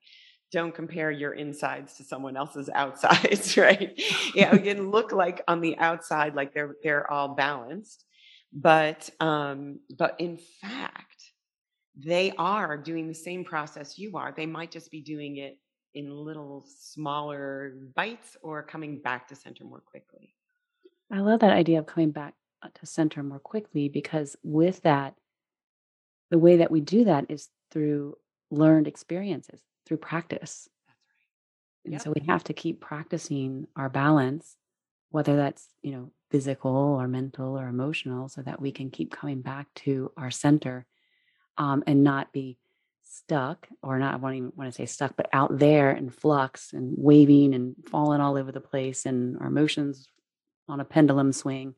don't 0.52 0.74
compare 0.74 1.10
your 1.10 1.32
insides 1.32 1.94
to 1.94 2.04
someone 2.04 2.36
else's 2.36 2.68
outsides 2.74 3.56
right 3.66 3.98
you 4.34 4.44
know 4.44 4.52
you 4.52 4.60
can 4.74 4.90
look 4.90 5.12
like 5.12 5.42
on 5.48 5.60
the 5.60 5.76
outside 5.78 6.34
like 6.34 6.52
they're 6.52 6.76
they're 6.82 7.10
all 7.10 7.34
balanced 7.34 8.04
but 8.52 9.08
um 9.20 9.80
but 9.98 10.16
in 10.18 10.36
fact 10.36 11.32
they 11.96 12.32
are 12.38 12.76
doing 12.76 13.06
the 13.08 13.14
same 13.14 13.44
process 13.44 13.98
you 13.98 14.16
are 14.16 14.32
they 14.36 14.46
might 14.46 14.70
just 14.70 14.90
be 14.90 15.00
doing 15.00 15.36
it 15.38 15.58
in 15.94 16.10
little 16.10 16.64
smaller 16.66 17.74
bites 17.96 18.36
or 18.42 18.62
coming 18.62 19.00
back 19.00 19.28
to 19.28 19.34
center 19.34 19.64
more 19.64 19.80
quickly 19.80 20.34
I 21.12 21.20
love 21.20 21.40
that 21.40 21.52
idea 21.52 21.78
of 21.78 21.86
coming 21.86 22.10
back 22.10 22.34
uh, 22.62 22.68
to 22.74 22.86
center 22.86 23.22
more 23.22 23.38
quickly 23.40 23.88
because 23.88 24.36
with 24.42 24.82
that, 24.82 25.14
the 26.30 26.38
way 26.38 26.56
that 26.58 26.70
we 26.70 26.80
do 26.80 27.04
that 27.04 27.26
is 27.28 27.48
through 27.70 28.16
learned 28.50 28.86
experiences, 28.86 29.60
through 29.86 29.96
practice. 29.98 30.68
that's 30.86 30.98
right. 31.08 31.26
And 31.84 31.94
Yep. 31.94 32.02
so 32.02 32.12
we 32.12 32.26
have 32.26 32.44
to 32.44 32.52
keep 32.52 32.80
practicing 32.80 33.66
our 33.76 33.88
balance, 33.88 34.56
whether 35.10 35.36
that's, 35.36 35.68
you 35.82 35.92
know, 35.92 36.12
physical 36.30 36.70
or 36.70 37.08
mental 37.08 37.58
or 37.58 37.68
emotional, 37.68 38.28
so 38.28 38.42
that 38.42 38.60
we 38.60 38.72
can 38.72 38.90
keep 38.90 39.10
coming 39.10 39.42
back 39.42 39.66
to 39.74 40.12
our 40.16 40.30
center 40.30 40.86
um, 41.58 41.82
and 41.86 42.04
not 42.04 42.32
be 42.32 42.56
stuck 43.02 43.68
or 43.82 43.98
not, 43.98 44.14
I 44.14 44.16
won't 44.18 44.36
even 44.36 44.52
want 44.54 44.72
to 44.72 44.76
say 44.76 44.86
stuck, 44.86 45.16
but 45.16 45.28
out 45.32 45.58
there 45.58 45.90
in 45.90 46.10
flux 46.10 46.72
and 46.72 46.94
waving 46.96 47.54
and 47.54 47.74
falling 47.90 48.20
all 48.20 48.38
over 48.38 48.52
the 48.52 48.60
place 48.60 49.04
and 49.04 49.36
our 49.38 49.48
emotions 49.48 50.08
on 50.68 50.80
a 50.80 50.84
pendulum 50.84 51.32
swing, 51.32 51.74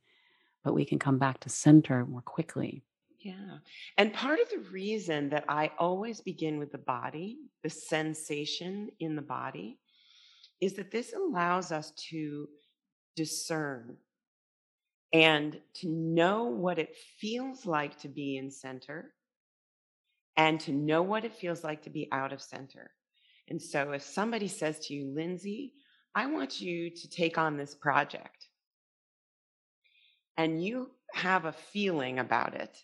but 0.62 0.74
we 0.74 0.84
can 0.84 0.98
come 0.98 1.18
back 1.18 1.40
to 1.40 1.48
center 1.48 2.04
more 2.04 2.20
quickly. 2.20 2.82
Yeah. 3.18 3.58
And 3.96 4.12
part 4.12 4.40
of 4.40 4.50
the 4.50 4.70
reason 4.70 5.30
that 5.30 5.44
I 5.48 5.70
always 5.78 6.20
begin 6.20 6.58
with 6.58 6.72
the 6.72 6.78
body, 6.78 7.38
the 7.62 7.70
sensation 7.70 8.90
in 9.00 9.16
the 9.16 9.22
body, 9.22 9.78
is 10.60 10.74
that 10.74 10.90
this 10.90 11.12
allows 11.12 11.72
us 11.72 11.92
to 12.10 12.48
discern 13.16 13.96
and 15.12 15.60
to 15.74 15.88
know 15.88 16.44
what 16.44 16.78
it 16.78 16.96
feels 17.18 17.66
like 17.66 17.98
to 18.00 18.08
be 18.08 18.36
in 18.38 18.50
center 18.50 19.12
and 20.36 20.58
to 20.60 20.72
know 20.72 21.02
what 21.02 21.24
it 21.24 21.34
feels 21.34 21.62
like 21.62 21.82
to 21.82 21.90
be 21.90 22.08
out 22.12 22.32
of 22.32 22.40
center. 22.40 22.90
And 23.48 23.60
so 23.60 23.92
if 23.92 24.02
somebody 24.02 24.48
says 24.48 24.78
to 24.86 24.94
you, 24.94 25.12
Lynsie, 25.14 25.72
I 26.14 26.26
want 26.26 26.60
you 26.60 26.90
to 26.90 27.08
take 27.10 27.38
on 27.38 27.56
this 27.56 27.74
project, 27.74 28.48
and 30.36 30.64
you 30.64 30.90
have 31.14 31.44
a 31.44 31.52
feeling 31.52 32.18
about 32.18 32.54
it, 32.54 32.78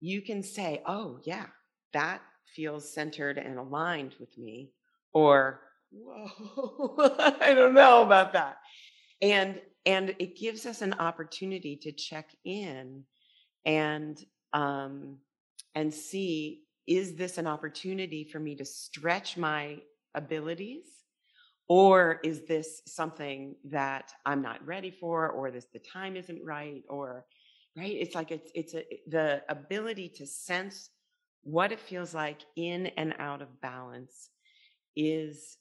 you 0.00 0.22
can 0.22 0.42
say, 0.42 0.82
oh, 0.86 1.18
yeah, 1.24 1.46
that 1.92 2.20
feels 2.54 2.92
centered 2.92 3.38
and 3.38 3.58
aligned 3.58 4.14
with 4.18 4.36
me. 4.36 4.70
Or, 5.12 5.60
whoa, 5.90 6.94
I 7.40 7.54
don't 7.54 7.74
know 7.74 8.02
about 8.02 8.32
that. 8.34 8.56
And 9.22 9.60
and 9.86 10.14
it 10.18 10.36
gives 10.36 10.66
us 10.66 10.82
an 10.82 10.94
opportunity 10.94 11.76
to 11.76 11.92
check 11.92 12.30
in 12.44 13.04
and 13.64 14.22
um, 14.52 15.18
and 15.74 15.92
see 15.94 16.64
is 16.86 17.14
this 17.14 17.38
an 17.38 17.46
opportunity 17.46 18.24
for 18.24 18.40
me 18.40 18.56
to 18.56 18.64
stretch 18.64 19.36
my 19.36 19.78
abilities? 20.14 20.86
Or 21.68 22.20
is 22.24 22.42
this 22.46 22.82
something 22.86 23.54
that 23.64 24.12
i'm 24.26 24.42
not 24.42 24.66
ready 24.66 24.90
for 24.90 25.30
or 25.30 25.50
this 25.50 25.66
the 25.72 25.78
time 25.78 26.16
isn't 26.16 26.44
right 26.44 26.82
or 26.88 27.24
right? 27.76 27.92
It's 27.92 28.14
like 28.14 28.30
it's 28.30 28.50
it's 28.54 28.74
a, 28.74 28.84
the 29.08 29.42
ability 29.48 30.10
to 30.16 30.26
sense 30.26 30.90
what 31.42 31.72
it 31.72 31.80
feels 31.80 32.14
like 32.14 32.40
in 32.56 32.88
and 32.98 33.14
out 33.18 33.42
of 33.42 33.60
balance 33.60 34.30
is 34.96 35.56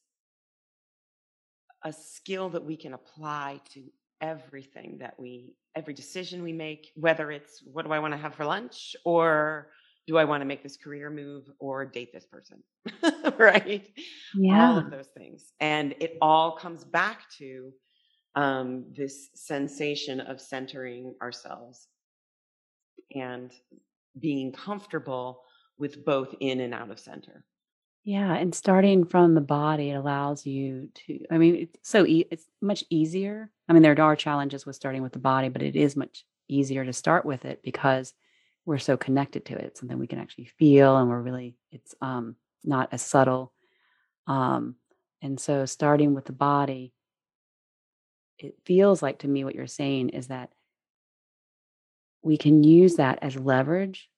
a 1.83 1.93
skill 1.93 2.49
that 2.49 2.63
we 2.63 2.77
can 2.77 2.93
apply 2.93 3.59
to 3.73 3.83
everything 4.21 4.97
that 4.99 5.19
we 5.19 5.53
every 5.75 5.93
decision 5.95 6.43
we 6.43 6.53
make 6.53 6.91
whether 6.95 7.31
it's 7.31 7.63
what 7.63 7.85
do 7.85 7.91
i 7.91 7.97
want 7.97 8.13
to 8.13 8.17
have 8.19 8.35
for 8.35 8.45
lunch 8.45 8.95
or 9.03 9.71
do 10.07 10.17
i 10.17 10.25
want 10.25 10.41
to 10.41 10.45
make 10.45 10.61
this 10.63 10.77
career 10.77 11.09
move 11.09 11.49
or 11.59 11.85
date 11.85 12.11
this 12.13 12.25
person? 12.25 12.61
Right? 13.37 13.87
Yeah. 14.35 14.69
all 14.69 14.77
of 14.77 14.91
those 14.91 15.07
things. 15.17 15.53
And 15.59 15.93
it 15.99 16.17
all 16.21 16.57
comes 16.57 16.83
back 16.83 17.21
to 17.37 17.71
um, 18.35 18.85
this 18.95 19.29
sensation 19.35 20.19
of 20.19 20.41
centering 20.41 21.15
ourselves 21.21 21.87
and 23.15 23.51
being 24.19 24.51
comfortable 24.51 25.43
with 25.77 26.03
both 26.05 26.33
in 26.39 26.59
and 26.59 26.73
out 26.73 26.91
of 26.91 26.99
center 26.99 27.45
Yeah, 28.03 28.33
and 28.33 28.53
starting 28.55 29.05
from 29.05 29.35
the 29.35 29.41
body 29.41 29.91
it 29.91 29.95
allows 29.95 30.45
you 30.45 30.89
to. 31.05 31.19
I 31.29 31.37
mean, 31.37 31.55
it's 31.55 31.89
so 31.89 32.05
e- 32.05 32.25
it's 32.31 32.45
much 32.61 32.83
easier. 32.89 33.51
I 33.69 33.73
mean, 33.73 33.83
there 33.83 33.99
are 33.99 34.15
challenges 34.15 34.65
with 34.65 34.75
starting 34.75 35.03
with 35.03 35.13
the 35.13 35.19
body, 35.19 35.49
but 35.49 35.61
it 35.61 35.75
is 35.75 35.95
much 35.95 36.25
easier 36.47 36.83
to 36.83 36.93
start 36.93 37.25
with 37.25 37.45
it 37.45 37.61
because 37.61 38.13
we're 38.65 38.79
so 38.79 38.97
connected 38.97 39.45
to 39.45 39.53
it. 39.55 39.65
It's 39.65 39.79
something 39.79 39.99
we 39.99 40.07
can 40.07 40.19
actually 40.19 40.45
feel, 40.45 40.97
and 40.97 41.09
we're 41.09 41.21
really 41.21 41.55
it's 41.71 41.93
um 42.01 42.35
not 42.63 42.89
as 42.91 43.03
subtle. 43.03 43.53
Um, 44.25 44.75
and 45.21 45.39
so 45.39 45.65
starting 45.65 46.15
with 46.15 46.25
the 46.25 46.33
body, 46.33 46.93
it 48.39 48.55
feels 48.65 49.03
like 49.03 49.19
to 49.19 49.27
me 49.27 49.43
what 49.43 49.53
you're 49.55 49.67
saying 49.67 50.09
is 50.09 50.27
that 50.27 50.51
we 52.23 52.37
can 52.37 52.63
use 52.63 52.95
that 52.95 53.19
as 53.21 53.35
leverage 53.35 54.09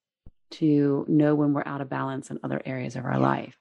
to 0.52 1.06
know 1.10 1.36
when 1.36 1.52
we're 1.54 1.64
out 1.66 1.82
of 1.82 1.90
balance 1.90 2.30
in 2.30 2.40
other 2.44 2.62
areas 2.66 2.96
of 2.96 3.04
our 3.06 3.14
Yeah. 3.14 3.18
life 3.18 3.58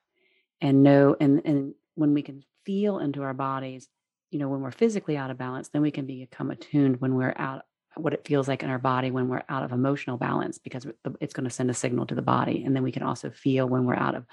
and 0.63 0.83
know 0.83 1.15
and 1.21 1.43
and 1.45 1.75
when 1.95 2.15
we 2.15 2.23
can 2.23 2.43
feel 2.65 2.99
into 2.99 3.23
our 3.23 3.35
bodies 3.35 3.89
you 4.31 4.39
know 4.39 4.49
when 4.49 4.61
we're 4.61 4.71
physically 4.71 5.17
out 5.17 5.31
of 5.31 5.37
balance 5.37 5.69
then 5.69 5.83
we 5.83 5.91
can 5.91 6.07
become 6.07 6.51
attuned 6.51 7.01
when 7.01 7.15
we're 7.15 7.35
out 7.37 7.65
what 7.97 8.15
it 8.15 8.27
feels 8.27 8.49
like 8.49 8.63
in 8.63 8.71
our 8.71 8.79
body 8.79 9.11
when 9.11 9.29
we're 9.29 9.43
out 9.49 9.63
of 9.63 9.73
emotional 9.73 10.17
balance 10.17 10.59
because 10.59 10.87
it's 11.21 11.35
going 11.35 11.45
to 11.45 11.51
send 11.51 11.71
a 11.71 11.75
signal 11.75 12.07
to 12.07 12.15
the 12.15 12.23
body. 12.23 12.65
And 12.65 12.75
then 12.75 12.83
we 12.83 12.93
can 12.93 13.03
also 13.03 13.31
feel 13.31 13.69
when 13.69 13.85
we're 13.85 13.97
out 13.97 14.15
of 14.15 14.25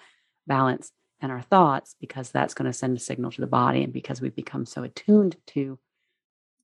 balance 0.48 0.92
in 1.22 1.30
our 1.32 1.42
thoughts 1.42 1.96
because 2.00 2.32
that's 2.32 2.54
going 2.54 2.68
to 2.68 2.78
send 2.78 2.96
a 2.96 3.00
signal 3.00 3.32
to 3.32 3.42
the 3.42 3.48
body. 3.48 3.84
And 3.84 3.92
because 3.92 4.22
we've 4.22 4.36
become 4.36 4.66
so 4.66 4.84
attuned 4.84 5.36
to 5.48 5.78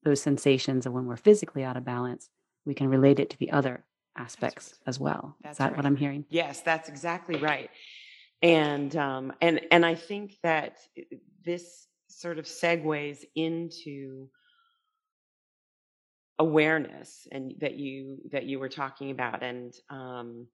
those 0.03 0.21
sensations 0.21 0.85
of 0.85 0.93
when 0.93 1.05
we're 1.05 1.17
physically 1.17 1.63
out 1.63 1.77
of 1.77 1.83
balance 1.83 2.29
we 2.65 2.73
can 2.73 2.87
relate 2.87 3.19
it 3.19 3.29
to 3.29 3.37
the 3.37 3.51
other 3.51 3.83
aspects 4.17 4.73
right. 4.73 4.89
as 4.89 4.99
well. 4.99 5.35
That's 5.41 5.55
is 5.55 5.57
that 5.59 5.77
what 5.77 5.85
i'm 5.85 5.95
hearing? 5.95 6.25
Yes, 6.29 6.61
that's 6.61 6.89
exactly 6.89 7.37
right. 7.37 7.69
And 8.45 8.95
um, 8.95 9.33
and 9.41 9.59
and 9.71 9.83
I 9.83 9.95
think 9.95 10.37
that 10.43 10.77
this 11.43 11.87
sort 12.09 12.37
of 12.37 12.45
segues 12.45 13.23
into 13.35 14.29
awareness 16.37 17.27
and 17.31 17.55
that 17.59 17.75
you 17.75 18.19
that 18.31 18.45
you 18.45 18.59
were 18.59 18.69
talking 18.69 19.09
about 19.09 19.41
and 19.41 19.73
um 19.89 20.45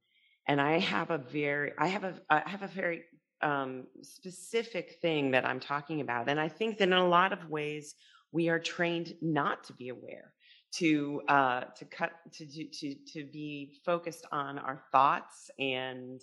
and 0.48 0.62
I 0.62 0.80
have 0.80 1.10
a 1.10 1.18
very 1.18 1.74
I 1.78 1.88
have 1.88 2.06
a 2.06 2.14
I 2.30 2.48
have 2.48 2.62
a 2.62 2.68
very 2.68 3.02
um 3.42 3.88
specific 4.02 5.00
thing 5.02 5.32
that 5.32 5.46
I'm 5.46 5.60
talking 5.60 6.00
about 6.00 6.30
and 6.30 6.40
I 6.40 6.48
think 6.48 6.78
that 6.78 6.88
in 6.88 6.94
a 6.94 7.08
lot 7.08 7.34
of 7.34 7.50
ways 7.50 7.96
we 8.32 8.48
are 8.48 8.60
trained 8.60 9.16
not 9.22 9.66
to 9.66 9.74
be 9.74 9.90
aware 9.90 10.32
to 10.76 11.22
uh 11.28 11.62
to 11.76 11.86
cut 11.86 12.12
to 12.34 12.46
to 12.46 12.96
to 13.14 13.26
be 13.26 13.74
focused 13.84 14.26
on 14.32 14.60
our 14.60 14.82
thoughts 14.94 15.50
and 15.60 16.22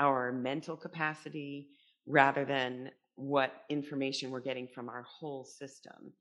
our 0.00 0.32
mental 0.32 0.76
capacity 0.76 1.68
rather 2.06 2.44
than 2.44 2.90
what 3.14 3.52
information 3.68 4.30
we're 4.30 4.40
getting 4.40 4.66
from 4.66 4.88
our 4.88 5.02
whole 5.02 5.44
system. 5.44 6.12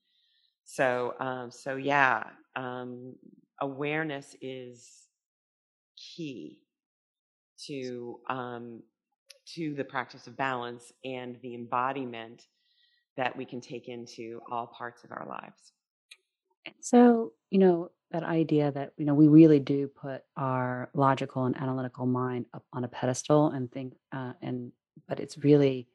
So, 0.66 1.16
um, 1.20 1.50
so 1.50 1.78
yeah, 1.78 2.26
um, 2.56 3.16
awareness 3.62 4.36
is 4.42 5.08
key 5.98 6.60
to 7.66 8.20
um, 8.30 8.84
to 9.56 9.74
the 9.74 9.84
practice 9.84 10.28
of 10.28 10.38
balance 10.38 10.92
and 11.04 11.38
the 11.42 11.56
embodiment 11.56 12.44
that 13.18 13.36
we 13.36 13.46
can 13.46 13.62
take 13.62 13.88
into 13.88 14.42
all 14.52 14.68
parts 14.68 15.04
of 15.04 15.12
our 15.12 15.26
lives. 15.28 15.74
So, 16.82 17.34
you 17.50 17.60
know, 17.60 17.90
that 18.12 18.24
idea 18.24 18.72
that, 18.72 18.94
you 18.98 19.06
know, 19.06 19.14
we 19.14 19.28
really 19.28 19.60
do 19.60 19.88
put 19.88 20.24
our 20.36 20.90
logical 20.94 21.46
and 21.46 21.56
analytical 21.58 22.06
mind 22.06 22.46
up 22.54 22.64
on 22.74 22.84
a 22.84 22.88
pedestal 22.88 23.50
and 23.50 23.72
think, 23.72 23.94
uh, 24.12 24.34
and, 24.42 24.72
but 25.08 25.20
it's 25.20 25.38
really, 25.38 25.88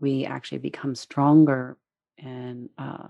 we 0.00 0.24
actually 0.24 0.58
become 0.58 0.94
stronger 0.94 1.76
and 2.18 2.68
uh, 2.78 3.08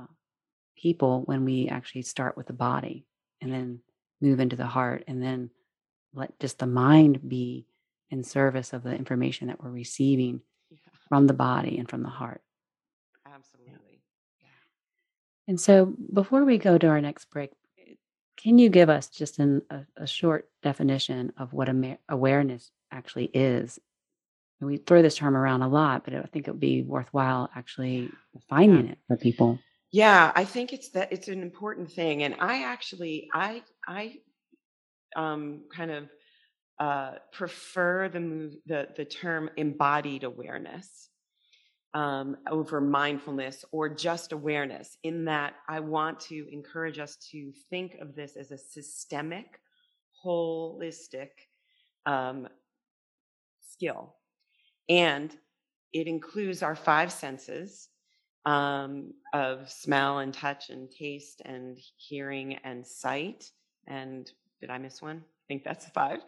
people 0.76 1.22
when 1.26 1.44
we 1.44 1.68
actually 1.68 2.02
start 2.02 2.36
with 2.36 2.46
the 2.46 2.52
body 2.52 3.04
and 3.40 3.52
then 3.52 3.80
move 4.20 4.40
into 4.40 4.56
the 4.56 4.66
heart 4.66 5.04
and 5.06 5.22
then 5.22 5.50
let 6.14 6.38
just 6.40 6.58
the 6.58 6.66
mind 6.66 7.28
be 7.28 7.66
in 8.10 8.22
service 8.22 8.72
of 8.72 8.82
the 8.82 8.94
information 8.94 9.48
that 9.48 9.62
we're 9.62 9.70
receiving 9.70 10.40
Yeah, 10.70 10.78
from 11.08 11.26
the 11.26 11.34
body 11.34 11.78
and 11.78 11.88
from 11.88 12.02
the 12.02 12.08
heart. 12.08 12.42
absolutely. 13.26 14.02
Yeah. 14.40 14.48
And 15.48 15.60
so, 15.60 15.94
before 16.12 16.44
we 16.44 16.58
go 16.58 16.78
to 16.78 16.86
our 16.88 17.00
next 17.00 17.30
break, 17.30 17.50
can 18.42 18.58
you 18.58 18.68
give 18.68 18.90
us 18.90 19.08
just 19.08 19.38
an, 19.38 19.62
a, 19.70 19.80
a 19.96 20.06
short 20.06 20.48
definition 20.62 21.32
of 21.36 21.52
what 21.52 21.68
ama- 21.68 21.98
awareness 22.08 22.70
actually 22.90 23.26
is? 23.26 23.78
And 24.60 24.68
we 24.68 24.78
throw 24.78 25.02
this 25.02 25.16
term 25.16 25.36
around 25.36 25.62
a 25.62 25.68
lot, 25.68 26.04
but 26.04 26.14
I 26.14 26.22
think 26.22 26.48
it 26.48 26.50
would 26.50 26.60
be 26.60 26.82
worthwhile 26.82 27.50
actually 27.54 28.10
defining 28.32 28.88
it 28.88 28.98
for 29.06 29.16
people. 29.16 29.58
Yeah, 29.92 30.32
I 30.34 30.44
think 30.44 30.72
it's 30.72 30.90
that 30.90 31.12
it's 31.12 31.28
an 31.28 31.42
important 31.42 31.92
thing, 31.92 32.22
and 32.22 32.34
I 32.40 32.64
actually 32.64 33.28
I 33.34 33.62
I 33.86 34.14
um, 35.14 35.64
kind 35.74 35.90
of 35.90 36.08
uh, 36.78 37.12
prefer 37.32 38.08
the 38.08 38.20
move 38.20 38.54
the 38.66 38.88
the 38.96 39.04
term 39.04 39.50
embodied 39.56 40.24
awareness 40.24 41.10
um, 41.94 42.36
over 42.50 42.80
mindfulness 42.80 43.64
or 43.70 43.88
just 43.88 44.32
awareness. 44.32 44.96
In 45.02 45.24
that, 45.26 45.54
I 45.68 45.80
want 45.80 46.20
to 46.20 46.46
encourage 46.50 46.98
us 46.98 47.16
to 47.30 47.52
think 47.70 47.96
of 48.00 48.14
this 48.14 48.36
as 48.36 48.50
a 48.50 48.58
systemic, 48.58 49.60
holistic 50.24 51.30
um, 52.06 52.48
skill, 53.60 54.14
and 54.88 55.36
it 55.92 56.06
includes 56.06 56.62
our 56.62 56.74
five 56.74 57.12
senses 57.12 57.88
um, 58.46 59.12
of 59.34 59.70
smell 59.70 60.18
and 60.18 60.32
touch 60.34 60.70
and 60.70 60.90
taste 60.90 61.42
and 61.44 61.78
hearing 61.96 62.54
and 62.64 62.86
sight. 62.86 63.50
And 63.86 64.30
did 64.60 64.70
I 64.70 64.78
miss 64.78 65.02
one? 65.02 65.24
Think 65.52 65.64
that's 65.64 65.84
five. 65.90 66.20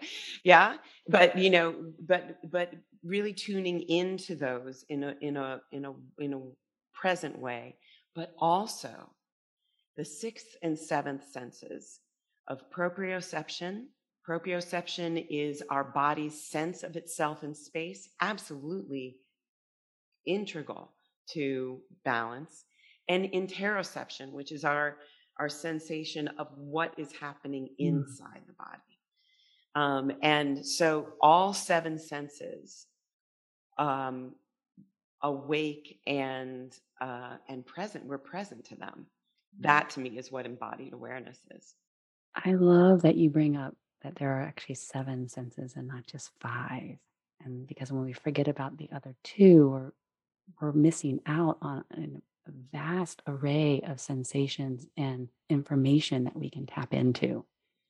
Yeah, 0.45 0.77
but 1.09 1.39
you 1.39 1.49
know, 1.49 1.75
but 1.99 2.37
but 2.51 2.75
really 3.03 3.33
tuning 3.33 3.81
into 3.89 4.37
those 4.37 4.85
in 4.91 5.03
a 5.03 5.15
in 5.23 5.39
a 5.39 5.63
in 5.73 5.87
a 5.87 5.95
in 6.19 6.35
a 6.35 6.41
present 6.93 7.39
way, 7.39 7.77
but 8.15 8.35
also 8.39 8.91
the 9.97 10.05
sixth 10.05 10.57
and 10.63 10.79
seventh 10.79 11.25
senses 11.33 12.01
of 12.49 12.71
proprioception. 12.71 13.87
Proprioception 14.29 15.27
is 15.31 15.63
our 15.71 15.85
body's 15.85 16.39
sense 16.47 16.83
of 16.83 16.95
itself 16.95 17.43
in 17.43 17.55
space, 17.55 18.11
absolutely 18.21 19.17
integral 20.27 20.93
to 21.33 21.81
balance, 22.05 22.65
and 23.09 23.25
interoception, 23.33 24.33
which 24.33 24.53
is 24.53 24.67
our 24.67 24.99
our 25.39 25.49
sensation 25.49 26.29
of 26.39 26.49
what 26.59 26.93
is 26.99 27.11
happening 27.13 27.69
Mm. 27.81 27.89
inside 27.89 28.43
the 28.47 28.53
body. 28.53 28.94
Um, 29.75 30.13
and 30.23 30.65
so 30.65 31.09
all 31.21 31.53
seven 31.53 31.99
senses 31.99 32.87
um, 33.79 34.33
awake 35.23 35.99
and 36.07 36.77
uh, 37.01 37.37
and 37.49 37.67
present. 37.67 38.07
We're 38.07 38.19
present 38.19 38.65
to 38.67 38.77
them. 38.77 39.07
That 39.61 39.91
to 39.91 40.01
me 40.01 40.11
is 40.19 40.31
what 40.31 40.47
embodied 40.47 40.93
awareness 40.93 41.39
is. 41.55 41.75
I 42.35 42.53
love 42.55 43.03
that 43.03 43.17
you 43.17 43.31
bring 43.31 43.57
up 43.57 43.75
that 44.03 44.17
there 44.17 44.31
are 44.37 44.43
actually 44.43 44.75
seven 44.77 45.29
senses 45.29 45.75
and 45.77 45.89
not 45.89 46.07
just 46.07 46.31
five. 46.41 46.99
And 47.45 47.67
because 47.67 47.91
when 47.93 48.05
we 48.05 48.13
forget 48.13 48.49
about 48.49 48.77
the 48.77 48.89
other 48.95 49.15
two, 49.23 49.69
we're, 49.69 49.93
we're 50.61 50.73
missing 50.73 51.21
out 51.27 51.59
on 51.63 51.85
a 51.93 52.51
vast 52.73 53.23
array 53.27 53.81
of 53.87 54.01
sensations 54.01 54.87
and 54.97 55.29
information 55.49 56.25
that 56.25 56.37
we 56.37 56.51
can 56.51 56.67
tap 56.67 56.93
into. 56.93 57.45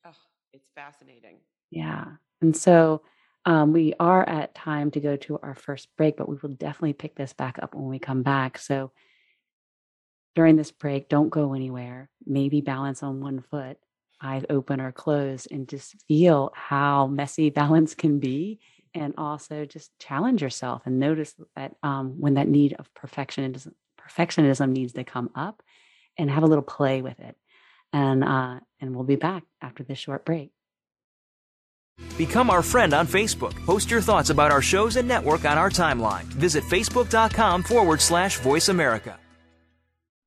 Oh, 0.07 0.11
it's 0.53 0.69
fascinating. 0.75 1.37
Yeah. 1.75 2.05
And 2.41 2.57
so 2.57 3.03
um, 3.45 3.73
we 3.73 3.95
are 3.99 4.27
at 4.29 4.55
time 4.55 4.93
to 4.93 5.01
go 5.01 5.17
to 5.17 5.41
our 5.43 5.57
first 5.57 5.89
break, 5.97 6.17
but 6.17 6.29
we 6.29 6.37
will 6.41 6.51
definitely 6.51 6.93
pick 6.93 7.17
this 7.17 7.33
back 7.33 7.59
up 7.61 7.75
when 7.75 7.89
we 7.89 7.99
come 7.99 8.23
back. 8.23 8.59
So 8.59 8.93
during 10.37 10.55
this 10.55 10.71
break, 10.71 11.09
don't 11.09 11.31
go 11.31 11.53
anywhere. 11.53 12.09
Maybe 12.25 12.61
balance 12.61 13.03
on 13.03 13.21
one 13.21 13.41
foot, 13.41 13.77
eyes 14.23 14.45
open 14.49 14.81
or 14.81 14.93
closed, 14.93 15.49
and 15.51 15.69
just 15.69 15.97
feel 16.07 16.53
how 16.55 17.09
messy 17.09 17.51
balance 17.63 17.95
can 17.95 18.21
be 18.21 18.61
and 18.95 19.15
also 19.19 19.65
just 19.65 19.91
challenge 19.99 20.41
yourself 20.41 20.83
and 20.87 21.01
notice 21.01 21.35
that 21.57 21.75
um, 21.83 22.21
when 22.21 22.35
that 22.35 22.47
need 22.47 22.75
of 22.75 22.89
perfectionism 22.95 23.73
perfectionism 24.01 24.71
needs 24.71 24.93
to 24.93 25.03
come 25.03 25.31
up 25.35 25.63
and 26.17 26.31
have 26.31 26.45
a 26.45 26.47
little 26.47 26.63
play 26.63 27.03
with 27.03 27.19
it 27.19 27.35
and 27.93 28.23
uh, 28.23 28.61
and 28.81 28.95
we'll 28.95 29.05
be 29.05 29.17
back 29.17 29.43
after 29.61 29.83
this 29.83 29.99
short 29.99 30.25
break 30.25 30.53
Become 32.17 32.49
our 32.49 32.63
friend 32.63 32.95
on 32.95 33.09
Facebook. 33.09 33.55
Post 33.67 33.91
your 33.91 34.01
thoughts 34.01 34.31
about 34.31 34.53
our 34.53 34.63
shows 34.63 34.95
and 34.97 35.09
network 35.09 35.45
on 35.45 35.59
our 35.59 35.71
timeline. 35.71 36.25
Visit 36.25 36.63
facebook.com 36.63 37.65
forward 37.65 38.01
slash 38.01 38.39
voice 38.39 38.69
America. 38.69 39.19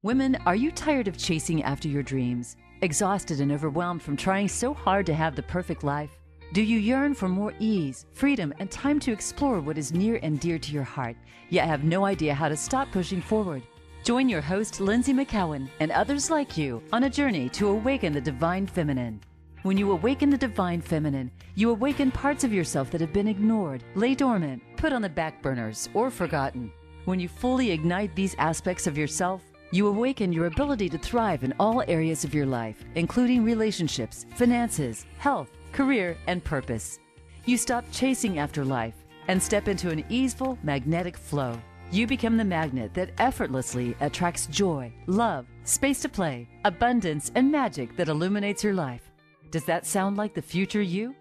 Women, 0.03 0.37
are 0.45 0.55
you 0.55 0.71
tired 0.71 1.07
of 1.07 1.17
chasing 1.17 1.63
after 1.63 1.87
your 1.87 2.03
dreams? 2.03 2.57
Exhausted 2.81 3.39
and 3.39 3.51
overwhelmed 3.51 4.01
from 4.01 4.17
trying 4.17 4.49
so 4.49 4.73
hard 4.73 5.05
to 5.05 5.13
have 5.13 5.35
the 5.35 5.43
perfect 5.43 5.83
life? 5.83 6.11
Do 6.53 6.61
you 6.61 6.77
yearn 6.77 7.13
for 7.13 7.29
more 7.29 7.53
ease, 7.59 8.05
freedom, 8.13 8.53
and 8.59 8.69
time 8.69 8.99
to 9.01 9.11
explore 9.11 9.59
what 9.59 9.77
is 9.77 9.93
near 9.93 10.19
and 10.21 10.39
dear 10.39 10.59
to 10.59 10.71
your 10.71 10.83
heart, 10.83 11.15
yet 11.49 11.67
have 11.67 11.83
no 11.83 12.05
idea 12.05 12.33
how 12.33 12.47
to 12.47 12.55
stop 12.55 12.91
pushing 12.91 13.21
forward? 13.21 13.63
Join 14.03 14.29
your 14.29 14.41
host, 14.41 14.75
Lynsie 14.75 15.15
McKeown, 15.15 15.69
and 15.79 15.91
others 15.91 16.29
like 16.29 16.57
you 16.57 16.81
on 16.93 17.03
a 17.03 17.09
journey 17.09 17.49
to 17.49 17.69
awaken 17.69 18.13
the 18.13 18.21
divine 18.21 18.67
feminine. 18.67 19.19
When 19.63 19.77
you 19.77 19.91
awaken 19.91 20.29
the 20.29 20.37
divine 20.37 20.81
feminine, 20.81 21.31
you 21.55 21.71
awaken 21.71 22.11
parts 22.11 22.43
of 22.43 22.53
yourself 22.53 22.91
that 22.91 23.01
have 23.01 23.11
been 23.11 23.27
ignored, 23.27 23.83
lay 23.95 24.13
dormant, 24.13 24.61
put 24.77 24.93
on 24.93 25.01
the 25.01 25.09
back 25.09 25.41
burners, 25.41 25.89
or 25.95 26.11
forgotten. 26.11 26.71
When 27.05 27.19
you 27.19 27.27
fully 27.27 27.71
ignite 27.71 28.15
these 28.15 28.35
aspects 28.37 28.85
of 28.85 28.97
yourself, 28.97 29.41
you 29.71 29.87
awaken 29.87 30.31
your 30.31 30.45
ability 30.45 30.89
to 30.89 30.97
thrive 30.99 31.43
in 31.43 31.55
all 31.59 31.83
areas 31.87 32.23
of 32.23 32.35
your 32.35 32.45
life, 32.45 32.85
including 32.93 33.43
relationships, 33.43 34.27
finances, 34.35 35.05
health, 35.17 35.49
career, 35.71 36.17
and 36.27 36.43
purpose. 36.43 36.99
You 37.45 37.57
stop 37.57 37.83
chasing 37.91 38.37
after 38.37 38.63
life 38.63 38.95
and 39.27 39.41
step 39.41 39.67
into 39.67 39.89
an 39.89 40.05
easeful, 40.07 40.57
magnetic 40.61 41.17
flow. 41.17 41.59
You 41.91 42.05
become 42.05 42.37
the 42.37 42.45
magnet 42.45 42.93
that 42.93 43.11
effortlessly 43.17 43.95
attracts 44.01 44.45
joy, 44.47 44.93
love, 45.07 45.47
space 45.63 46.01
to 46.01 46.09
play, 46.09 46.47
abundance, 46.63 47.31
and 47.33 47.51
magic 47.51 47.97
that 47.97 48.09
illuminates 48.09 48.63
your 48.63 48.73
life. 48.73 49.06
Does 49.51 49.65
that 49.65 49.85
sound 49.85 50.17
like 50.17 50.33
the 50.33 50.41
future 50.41 50.81
you? 50.81 51.15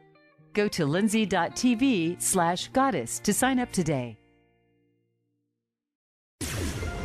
Go 0.52 0.68
to 0.68 0.86
lindsay.tv 0.86 2.20
slash 2.20 2.68
goddess 2.68 3.18
to 3.20 3.32
sign 3.32 3.58
up 3.58 3.72
today. 3.72 4.16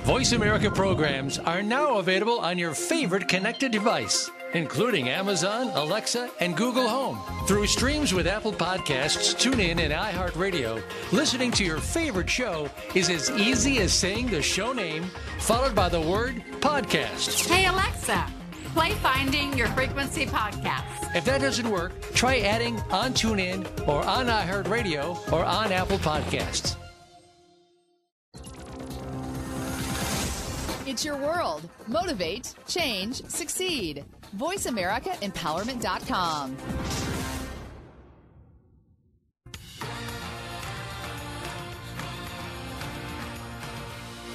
Voice 0.03 0.31
America 0.31 0.71
programs 0.71 1.37
are 1.37 1.61
now 1.61 1.99
available 1.99 2.39
on 2.39 2.57
your 2.57 2.73
favorite 2.73 3.27
connected 3.27 3.71
device, 3.71 4.31
including 4.53 5.09
Amazon, 5.09 5.69
Alexa, 5.75 6.31
and 6.39 6.57
Google 6.57 6.89
Home. 6.89 7.19
Through 7.45 7.67
streams 7.67 8.11
with 8.11 8.25
Apple 8.25 8.51
Podcasts, 8.51 9.35
TuneIn, 9.35 9.79
and 9.79 9.93
iHeartRadio, 9.93 10.81
listening 11.11 11.51
to 11.51 11.63
your 11.63 11.79
favorite 11.79 12.29
show 12.29 12.67
is 12.95 13.11
as 13.11 13.29
easy 13.31 13.77
as 13.77 13.93
saying 13.93 14.27
the 14.27 14.41
show 14.41 14.73
name 14.73 15.03
followed 15.37 15.75
by 15.75 15.87
the 15.87 16.01
word 16.01 16.43
podcast. 16.61 17.47
Hey, 17.47 17.67
Alexa, 17.67 18.25
play 18.73 18.91
Finding 18.95 19.57
Your 19.57 19.67
Frequency 19.69 20.25
podcast. 20.25 21.15
If 21.15 21.23
that 21.25 21.41
doesn't 21.41 21.69
work, 21.69 21.91
try 22.13 22.39
adding 22.39 22.79
on 22.91 23.13
TuneIn 23.13 23.65
or 23.87 24.03
on 24.03 24.25
iHeartRadio 24.27 25.31
or 25.31 25.43
on 25.43 25.71
Apple 25.71 25.97
Podcasts. 25.99 26.75
It's 30.87 31.05
your 31.05 31.17
world. 31.17 31.69
Motivate, 31.87 32.55
change, 32.67 33.23
succeed. 33.27 34.03
VoiceAmericaEmpowerment.com. 34.37 36.57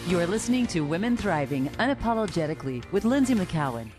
You 0.07 0.21
are 0.21 0.27
listening 0.27 0.69
to 0.69 0.83
Women 0.83 1.17
Thriving 1.17 1.69
Unapologetically 1.81 2.85
with 2.93 3.03
Lynsie 3.03 3.37
McKeown. 3.37 3.91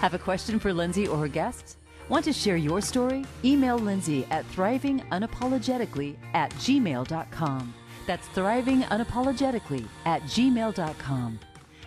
Have 0.00 0.12
a 0.12 0.18
question 0.18 0.58
for 0.58 0.72
Lynsie 0.72 1.08
or 1.08 1.16
her 1.16 1.28
guests? 1.28 1.78
Want 2.10 2.24
to 2.26 2.32
share 2.32 2.56
your 2.56 2.82
story? 2.82 3.24
Email 3.44 3.78
Lynsie 3.78 4.26
at 4.30 4.46
thrivingunapologetically 4.50 6.16
at 6.34 6.50
gmail.com. 6.52 7.74
That's 8.06 8.28
thrivingunapologetically 8.28 9.86
at 10.04 10.22
gmail.com. 10.22 11.40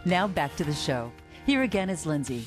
Now 0.06 0.28
back 0.28 0.56
to 0.56 0.64
the 0.64 0.74
show. 0.74 1.12
Here 1.46 1.62
again 1.62 1.90
is 1.90 2.06
Lynsie. 2.06 2.46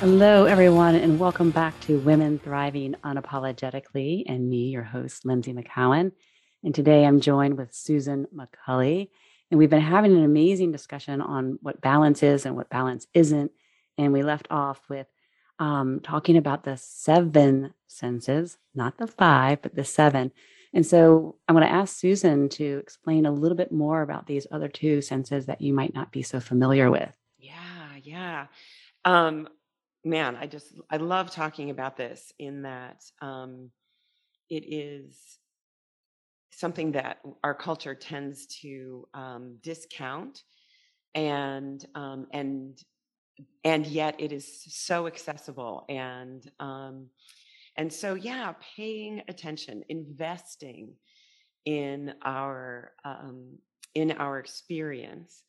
Hello, 0.00 0.44
everyone, 0.46 0.96
and 0.96 1.18
welcome 1.18 1.50
back 1.50 1.78
to 1.82 2.00
Women 2.00 2.40
Thriving 2.40 2.96
Unapologetically, 3.04 4.24
and 4.26 4.50
me, 4.50 4.68
your 4.68 4.82
host, 4.82 5.24
Lynsie 5.24 5.54
McKeown. 5.54 6.10
And 6.64 6.74
today 6.74 7.06
I'm 7.06 7.20
joined 7.20 7.56
with 7.56 7.72
Susan 7.72 8.26
McCulley, 8.34 9.10
and 9.50 9.58
we've 9.58 9.70
been 9.70 9.80
having 9.80 10.14
an 10.16 10.24
amazing 10.24 10.72
discussion 10.72 11.20
on 11.20 11.58
what 11.62 11.80
balance 11.80 12.22
is 12.22 12.44
and 12.44 12.56
what 12.56 12.68
balance 12.68 13.06
isn't. 13.14 13.52
And 13.98 14.12
we 14.12 14.22
left 14.22 14.46
off 14.50 14.80
with 14.88 15.06
um, 15.58 16.00
talking 16.00 16.36
about 16.36 16.64
the 16.64 16.76
seven 16.76 17.72
senses, 17.86 18.58
not 18.74 18.98
the 18.98 19.06
five, 19.06 19.62
but 19.62 19.74
the 19.74 19.84
seven. 19.84 20.32
And 20.74 20.84
so 20.84 21.36
I'm 21.48 21.54
going 21.54 21.66
to 21.66 21.72
ask 21.72 21.96
Susan 21.96 22.48
to 22.50 22.78
explain 22.78 23.24
a 23.24 23.32
little 23.32 23.56
bit 23.56 23.72
more 23.72 24.02
about 24.02 24.26
these 24.26 24.46
other 24.50 24.68
two 24.68 25.00
senses 25.00 25.46
that 25.46 25.62
you 25.62 25.72
might 25.72 25.94
not 25.94 26.12
be 26.12 26.22
so 26.22 26.40
familiar 26.40 26.90
with. 26.90 27.16
Yeah, 27.38 27.96
yeah. 28.02 28.46
Um, 29.04 29.48
man, 30.04 30.36
I 30.36 30.46
just 30.46 30.74
I 30.90 30.98
love 30.98 31.30
talking 31.30 31.70
about 31.70 31.96
this 31.96 32.32
in 32.38 32.62
that 32.62 33.02
um, 33.22 33.70
it 34.50 34.64
is 34.66 35.18
something 36.52 36.92
that 36.92 37.18
our 37.42 37.54
culture 37.54 37.94
tends 37.94 38.46
to 38.46 39.06
um, 39.14 39.56
discount, 39.62 40.42
and 41.14 41.84
um, 41.94 42.26
and 42.32 42.78
and 43.64 43.86
yet 43.86 44.16
it 44.18 44.32
is 44.32 44.64
so 44.68 45.06
accessible 45.06 45.84
and 45.88 46.50
um, 46.60 47.08
and 47.76 47.92
so 47.92 48.14
yeah, 48.14 48.54
paying 48.76 49.22
attention, 49.28 49.84
investing 49.88 50.94
in 51.64 52.14
our 52.22 52.92
um, 53.04 53.58
in 53.94 54.12
our 54.12 54.38
experience. 54.38 55.42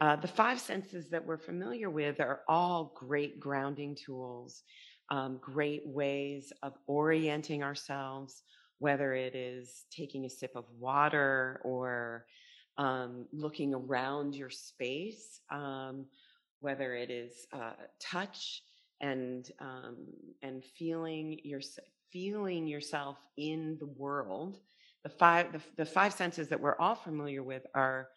Uh, 0.00 0.14
the 0.16 0.28
five 0.28 0.60
senses 0.60 1.10
that 1.10 1.26
we're 1.26 1.36
familiar 1.38 1.90
with 1.90 2.20
are 2.20 2.40
all 2.48 2.92
great 2.96 3.40
grounding 3.40 3.96
tools, 3.96 4.62
um, 5.10 5.38
great 5.42 5.82
ways 5.84 6.52
of 6.62 6.74
orienting 6.86 7.64
ourselves, 7.64 8.42
whether 8.78 9.12
it 9.12 9.34
is 9.34 9.84
taking 9.90 10.24
a 10.24 10.30
sip 10.30 10.52
of 10.54 10.64
water 10.78 11.60
or 11.64 12.26
um, 12.78 13.26
looking 13.32 13.74
around 13.74 14.36
your 14.36 14.50
space, 14.50 15.40
um, 15.50 16.06
whether 16.60 16.94
it 16.94 17.10
is 17.10 17.46
uh, 17.52 17.72
touch 18.00 18.62
and 19.00 19.50
um, 19.60 19.96
and 20.42 20.64
feeling 20.64 21.38
your 21.44 21.60
feeling 22.12 22.66
yourself 22.66 23.18
in 23.36 23.76
the 23.78 23.86
world. 23.86 24.60
The 25.02 25.10
five 25.10 25.52
the, 25.52 25.60
the 25.76 25.86
five 25.86 26.12
senses 26.12 26.48
that 26.48 26.60
we're 26.60 26.78
all 26.78 26.94
familiar 26.94 27.42
with 27.42 27.66
are 27.74 28.08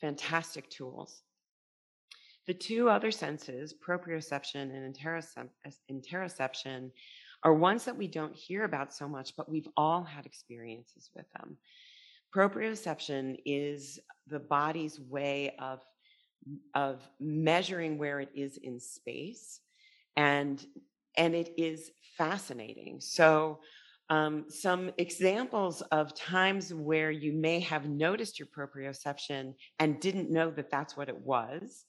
fantastic 0.00 0.68
tools. 0.68 1.22
The 2.46 2.54
two 2.54 2.88
other 2.88 3.10
senses, 3.10 3.74
proprioception 3.74 4.70
and 4.74 4.96
interoception, 5.90 6.90
are 7.42 7.54
ones 7.54 7.84
that 7.84 7.96
we 7.96 8.06
don't 8.06 8.34
hear 8.34 8.64
about 8.64 8.94
so 8.94 9.08
much, 9.08 9.34
but 9.36 9.48
we've 9.48 9.68
all 9.76 10.04
had 10.04 10.26
experiences 10.26 11.10
with 11.14 11.26
them. 11.32 11.56
Proprioception 12.34 13.36
is 13.44 13.98
the 14.26 14.38
body's 14.38 15.00
way 15.00 15.56
of, 15.58 15.80
of 16.74 17.08
measuring 17.20 17.98
where 17.98 18.20
it 18.20 18.30
is 18.34 18.56
in 18.56 18.80
space, 18.80 19.60
and, 20.16 20.64
and 21.16 21.34
it 21.34 21.54
is 21.56 21.90
fascinating. 22.16 23.00
So, 23.00 23.60
um, 24.08 24.44
some 24.48 24.92
examples 24.98 25.82
of 25.90 26.14
times 26.14 26.72
where 26.72 27.10
you 27.10 27.32
may 27.32 27.58
have 27.60 27.88
noticed 27.88 28.38
your 28.38 28.46
proprioception 28.46 29.54
and 29.80 30.00
didn't 30.00 30.30
know 30.30 30.50
that 30.52 30.70
that's 30.70 30.96
what 30.96 31.08
it 31.08 31.18
was 31.18 31.86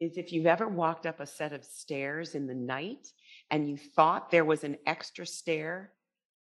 is 0.00 0.16
if 0.16 0.32
you've 0.32 0.46
ever 0.46 0.66
walked 0.66 1.06
up 1.06 1.20
a 1.20 1.26
set 1.26 1.52
of 1.52 1.64
stairs 1.64 2.34
in 2.34 2.46
the 2.46 2.54
night 2.54 3.06
and 3.50 3.68
you 3.68 3.76
thought 3.76 4.30
there 4.30 4.44
was 4.44 4.64
an 4.64 4.76
extra 4.86 5.26
stair 5.26 5.92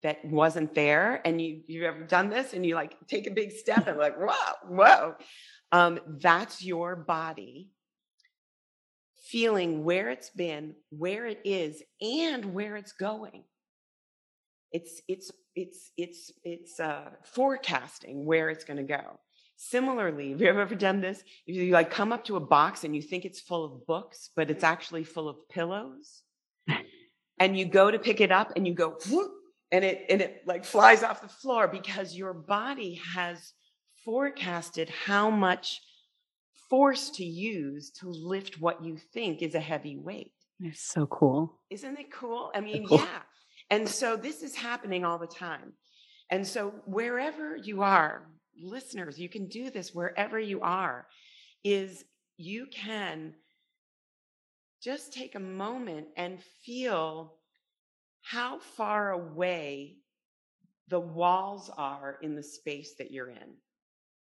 that 0.03 0.25
wasn't 0.25 0.75
there 0.75 1.21
and 1.25 1.40
you 1.40 1.61
you've 1.66 1.85
ever 1.85 2.05
done 2.05 2.31
this 2.31 2.55
and 2.55 2.64
you 2.64 2.75
like 2.75 2.97
take 3.09 3.27
a 3.27 3.31
big 3.31 3.53
step 3.53 3.87
and 3.87 3.99
like 3.99 4.16
whoa 4.16 4.53
whoa 4.68 5.14
um, 5.73 5.99
that's 6.21 6.63
your 6.65 6.97
body 6.97 7.71
feeling 9.25 9.85
where 9.85 10.11
it's 10.11 10.31
been 10.31 10.75
where 10.91 11.27
it 11.27 11.41
is 11.45 11.83
and 12.01 12.53
where 12.53 12.77
it's 12.77 12.93
going 12.93 13.45
it's 14.73 15.01
it's 15.09 15.31
it's 15.55 15.93
it's 15.97 16.33
it's 16.45 16.81
uh, 16.81 17.11
forecasting 17.25 18.25
where 18.25 18.51
it's 18.51 18.65
going 18.65 18.77
to 18.77 18.83
go 18.83 19.19
Similarly, 19.65 20.31
have 20.31 20.41
you 20.41 20.49
ever 20.49 20.75
done 20.75 21.01
this? 21.01 21.23
You 21.47 21.73
like 21.73 21.89
come 21.89 22.13
up 22.13 22.25
to 22.25 22.35
a 22.35 22.41
box 22.41 22.83
and 22.83 22.97
you 22.97 23.01
think 23.01 23.25
it's 23.25 23.41
full 23.41 23.65
of 23.65 23.87
books, 23.87 24.31
but 24.35 24.51
it's 24.51 24.65
actually 24.65 25.05
full 25.05 25.29
of 25.29 25.49
pillows. 25.49 26.23
and 27.39 27.57
you 27.57 27.65
go 27.65 27.89
to 27.89 27.99
pick 28.01 28.21
it 28.21 28.33
up 28.33 28.53
and 28.57 28.67
you 28.67 28.75
go, 28.75 28.99
Whoop, 29.09 29.31
and 29.71 29.85
it 29.85 30.05
and 30.09 30.21
it 30.21 30.43
like 30.47 30.65
flies 30.65 31.05
off 31.05 31.23
the 31.23 31.29
floor 31.29 31.69
because 31.69 32.17
your 32.17 32.35
body 32.35 33.01
has 33.15 33.53
forecasted 34.05 34.88
how 34.88 35.31
much 35.31 35.81
force 36.69 37.11
to 37.11 37.25
use 37.25 37.91
to 37.91 38.09
lift 38.09 38.61
what 38.61 38.85
you 38.85 38.97
think 38.97 39.43
is 39.43 39.55
a 39.55 39.61
heavy 39.61 39.97
weight. 39.97 40.33
It's 40.61 40.81
so 40.81 41.07
cool. 41.07 41.61
Isn't 41.71 41.99
it 41.99 42.12
cool? 42.12 42.51
I 42.55 42.61
mean, 42.61 42.87
cool. 42.87 42.99
yeah. 42.99 43.23
And 43.71 43.88
so 43.88 44.17
this 44.17 44.43
is 44.43 44.55
happening 44.55 45.05
all 45.05 45.19
the 45.19 45.27
time. 45.27 45.73
And 46.31 46.47
so 46.47 46.73
wherever 46.87 47.57
you 47.57 47.83
are, 47.83 48.27
listeners, 48.61 49.19
you 49.19 49.29
can 49.29 49.49
do 49.49 49.71
this 49.71 49.95
wherever 49.95 50.38
you 50.38 50.61
are, 50.61 51.07
is 51.65 52.05
you 52.37 52.67
can 52.73 53.35
just 54.83 55.12
take 55.12 55.35
a 55.35 55.41
moment 55.41 56.09
and 56.17 56.38
feel 56.65 57.35
how 58.23 58.59
far 58.59 59.12
away 59.12 59.97
the 60.88 61.01
walls 61.01 61.71
are 61.77 62.19
in 62.23 62.35
the 62.35 62.43
space 62.43 62.95
that 62.99 63.11
you're 63.11 63.31
in, 63.31 63.55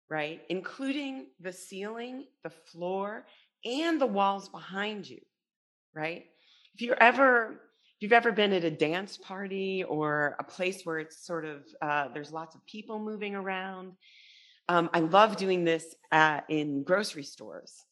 right? 0.08 0.42
Including 0.48 1.26
the 1.40 1.52
ceiling, 1.52 2.24
the 2.42 2.50
floor, 2.50 3.26
and 3.64 4.00
the 4.00 4.06
walls 4.06 4.48
behind 4.48 5.08
you, 5.08 5.20
right? 5.94 6.26
If 6.74 6.82
you're 6.82 7.02
ever 7.02 7.60
if 7.96 8.02
you've 8.02 8.12
ever 8.12 8.30
been 8.30 8.52
at 8.52 8.62
a 8.62 8.70
dance 8.70 9.16
party 9.16 9.82
or 9.82 10.36
a 10.38 10.44
place 10.44 10.82
where 10.84 10.98
it's 10.98 11.26
sort 11.26 11.46
of 11.46 11.64
uh, 11.80 12.08
there's 12.12 12.30
lots 12.30 12.54
of 12.54 12.64
people 12.66 12.98
moving 12.98 13.34
around 13.34 13.92
um, 14.68 14.90
i 14.92 15.00
love 15.00 15.36
doing 15.36 15.64
this 15.64 15.94
uh, 16.12 16.40
in 16.50 16.82
grocery 16.82 17.22
stores 17.22 17.84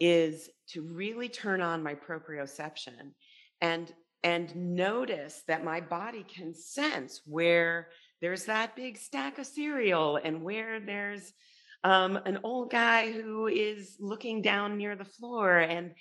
is 0.00 0.48
to 0.68 0.80
really 0.80 1.28
turn 1.28 1.60
on 1.60 1.82
my 1.82 1.94
proprioception 1.94 3.12
and 3.60 3.92
and 4.24 4.54
notice 4.56 5.42
that 5.48 5.64
my 5.64 5.80
body 5.80 6.24
can 6.24 6.54
sense 6.54 7.20
where 7.26 7.88
there's 8.22 8.44
that 8.44 8.74
big 8.74 8.96
stack 8.96 9.38
of 9.38 9.46
cereal 9.46 10.18
and 10.22 10.42
where 10.42 10.80
there's 10.80 11.34
um, 11.84 12.16
an 12.26 12.38
old 12.44 12.70
guy 12.70 13.10
who 13.12 13.46
is 13.48 13.96
looking 14.00 14.42
down 14.42 14.76
near 14.76 14.96
the 14.96 15.04
floor 15.04 15.58
and 15.58 15.94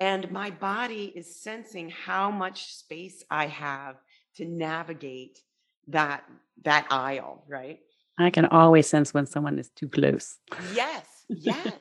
and 0.00 0.30
my 0.32 0.50
body 0.50 1.12
is 1.14 1.36
sensing 1.36 1.88
how 1.90 2.30
much 2.30 2.74
space 2.74 3.22
i 3.30 3.46
have 3.46 3.96
to 4.36 4.44
navigate 4.44 5.40
that 5.88 6.24
that 6.64 6.86
aisle 6.90 7.44
right 7.48 7.80
I 8.18 8.30
can 8.30 8.44
always 8.46 8.86
sense 8.86 9.14
when 9.14 9.26
someone 9.26 9.58
is 9.58 9.70
too 9.70 9.88
close. 9.88 10.38
yes 10.74 11.24
yes 11.28 11.80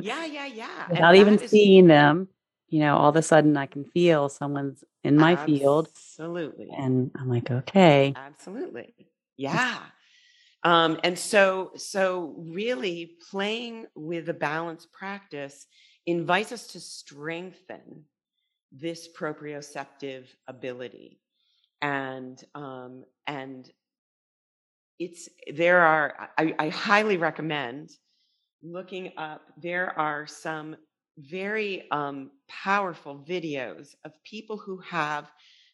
yeah 0.00 0.24
yeah 0.24 0.46
yeah 0.46 0.86
And 0.88 0.90
Without 0.98 1.16
even 1.16 1.36
that 1.36 1.42
is- 1.44 1.50
seeing 1.50 1.86
them, 1.88 2.28
you 2.68 2.78
know, 2.80 2.96
all 2.96 3.10
of 3.10 3.16
a 3.16 3.22
sudden 3.22 3.56
I 3.56 3.66
can 3.66 3.84
feel 3.84 4.28
someone's 4.28 4.84
in 5.02 5.16
my 5.18 5.34
field 5.44 5.88
absolutely 5.88 6.70
and 6.70 7.10
I'm 7.18 7.28
like, 7.28 7.50
okay. 7.50 8.14
Absolutely. 8.16 8.94
Yeah. 9.36 9.78
Um, 10.62 10.98
and 11.04 11.18
so, 11.18 11.72
so 11.76 12.34
really 12.38 13.12
playing 13.30 13.86
with 13.94 14.28
a 14.28 14.34
balanced 14.34 14.92
practice 14.92 15.66
invites 16.06 16.52
us 16.52 16.66
to 16.68 16.80
strengthen 16.80 18.04
this 18.72 19.08
proprioceptive 19.16 20.26
ability. 20.48 21.20
And, 21.82 22.42
um, 22.54 23.04
and 23.26 23.70
it's, 24.98 25.28
there 25.54 25.80
are, 25.80 26.30
I, 26.38 26.54
I 26.58 26.68
highly 26.68 27.16
recommend 27.16 27.90
looking 28.62 29.12
up, 29.16 29.42
there 29.56 29.96
are 29.98 30.26
some 30.26 30.76
very 31.18 31.90
um, 31.90 32.30
powerful 32.48 33.24
videos 33.28 33.94
of 34.04 34.12
people 34.24 34.56
who 34.56 34.78
have 34.78 35.30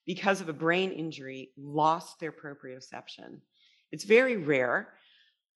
because 0.06 0.40
of 0.40 0.48
a 0.48 0.52
brain 0.52 0.90
injury, 0.90 1.50
lost 1.56 2.18
their 2.18 2.32
proprioception. 2.32 3.40
It's 3.92 4.04
very 4.04 4.36
rare, 4.36 4.88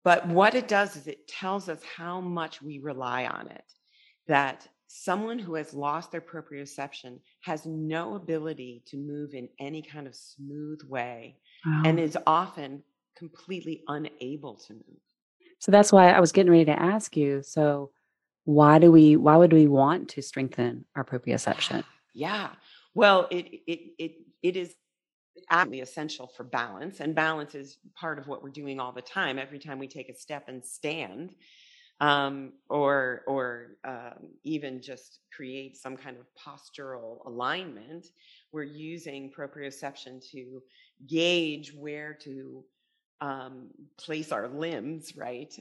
but 0.05 0.27
what 0.27 0.55
it 0.55 0.67
does 0.67 0.97
is 0.97 1.07
it 1.07 1.29
tells 1.29 1.69
us 1.69 1.81
how 1.97 2.21
much 2.21 2.61
we 2.63 2.79
rely 2.79 3.27
on 3.27 3.49
it. 3.49 3.65
That 4.27 4.67
someone 4.89 5.39
who 5.39 5.55
has 5.55 5.73
lost 5.73 6.13
their 6.13 6.21
proprioception 6.21 7.19
has 7.43 7.65
no 7.67 8.15
ability 8.15 8.83
to 8.87 8.97
move 8.97 9.35
in 9.35 9.49
any 9.61 9.83
kind 9.83 10.07
of 10.07 10.15
smooth 10.15 10.81
way 10.89 11.37
and 11.85 11.99
is 11.99 12.17
often 12.27 12.83
completely 13.17 13.83
unable 13.89 14.57
to 14.57 14.75
move. 14.75 15.01
So 15.59 15.71
that's 15.71 15.93
why 15.93 16.11
I 16.11 16.21
was 16.21 16.33
getting 16.33 16.51
ready 16.51 16.65
to 16.67 16.83
ask 16.83 17.17
you. 17.17 17.43
So 17.43 17.91
why 18.45 18.79
do 18.79 18.91
we 18.91 19.17
why 19.17 19.37
would 19.37 19.53
we 19.53 19.69
want 19.69 20.09
to 20.11 20.23
strengthen 20.23 20.85
our 20.97 21.05
proprioception? 21.11 21.85
Yeah. 22.15 22.51
Well, 22.95 23.29
it 23.31 23.47
it 23.67 23.81
it 23.99 24.13
it 24.43 24.57
is 24.57 24.75
absolutely 25.51 25.81
essential 25.81 26.27
for 26.37 26.45
balance, 26.45 27.01
and 27.01 27.15
balance 27.15 27.55
is 27.55 27.79
part 27.95 28.19
of 28.19 28.29
what 28.29 28.43
we're 28.43 28.51
doing 28.51 28.81
all 28.81 28.93
the 28.93 29.03
time. 29.03 29.39
Every 29.39 29.59
time 29.59 29.79
we 29.79 29.89
take 29.89 30.09
a 30.09 30.15
step 30.15 30.45
and 30.49 30.65
stand, 30.65 31.35
um, 32.01 32.53
or 32.69 33.23
or 33.27 33.79
um, 33.85 34.31
even 34.45 34.83
just 34.83 35.21
create 35.35 35.77
some 35.77 35.97
kind 35.97 36.17
of 36.19 36.27
postural 36.37 37.25
alignment, 37.27 38.07
we're 38.53 38.63
using 38.65 39.33
proprioception 39.37 40.23
to 40.33 40.63
gauge 41.07 41.73
where 41.75 42.15
to 42.25 42.65
um, 43.21 43.69
place 43.99 44.33
our 44.33 44.49
limbs, 44.49 45.17
right? 45.17 45.55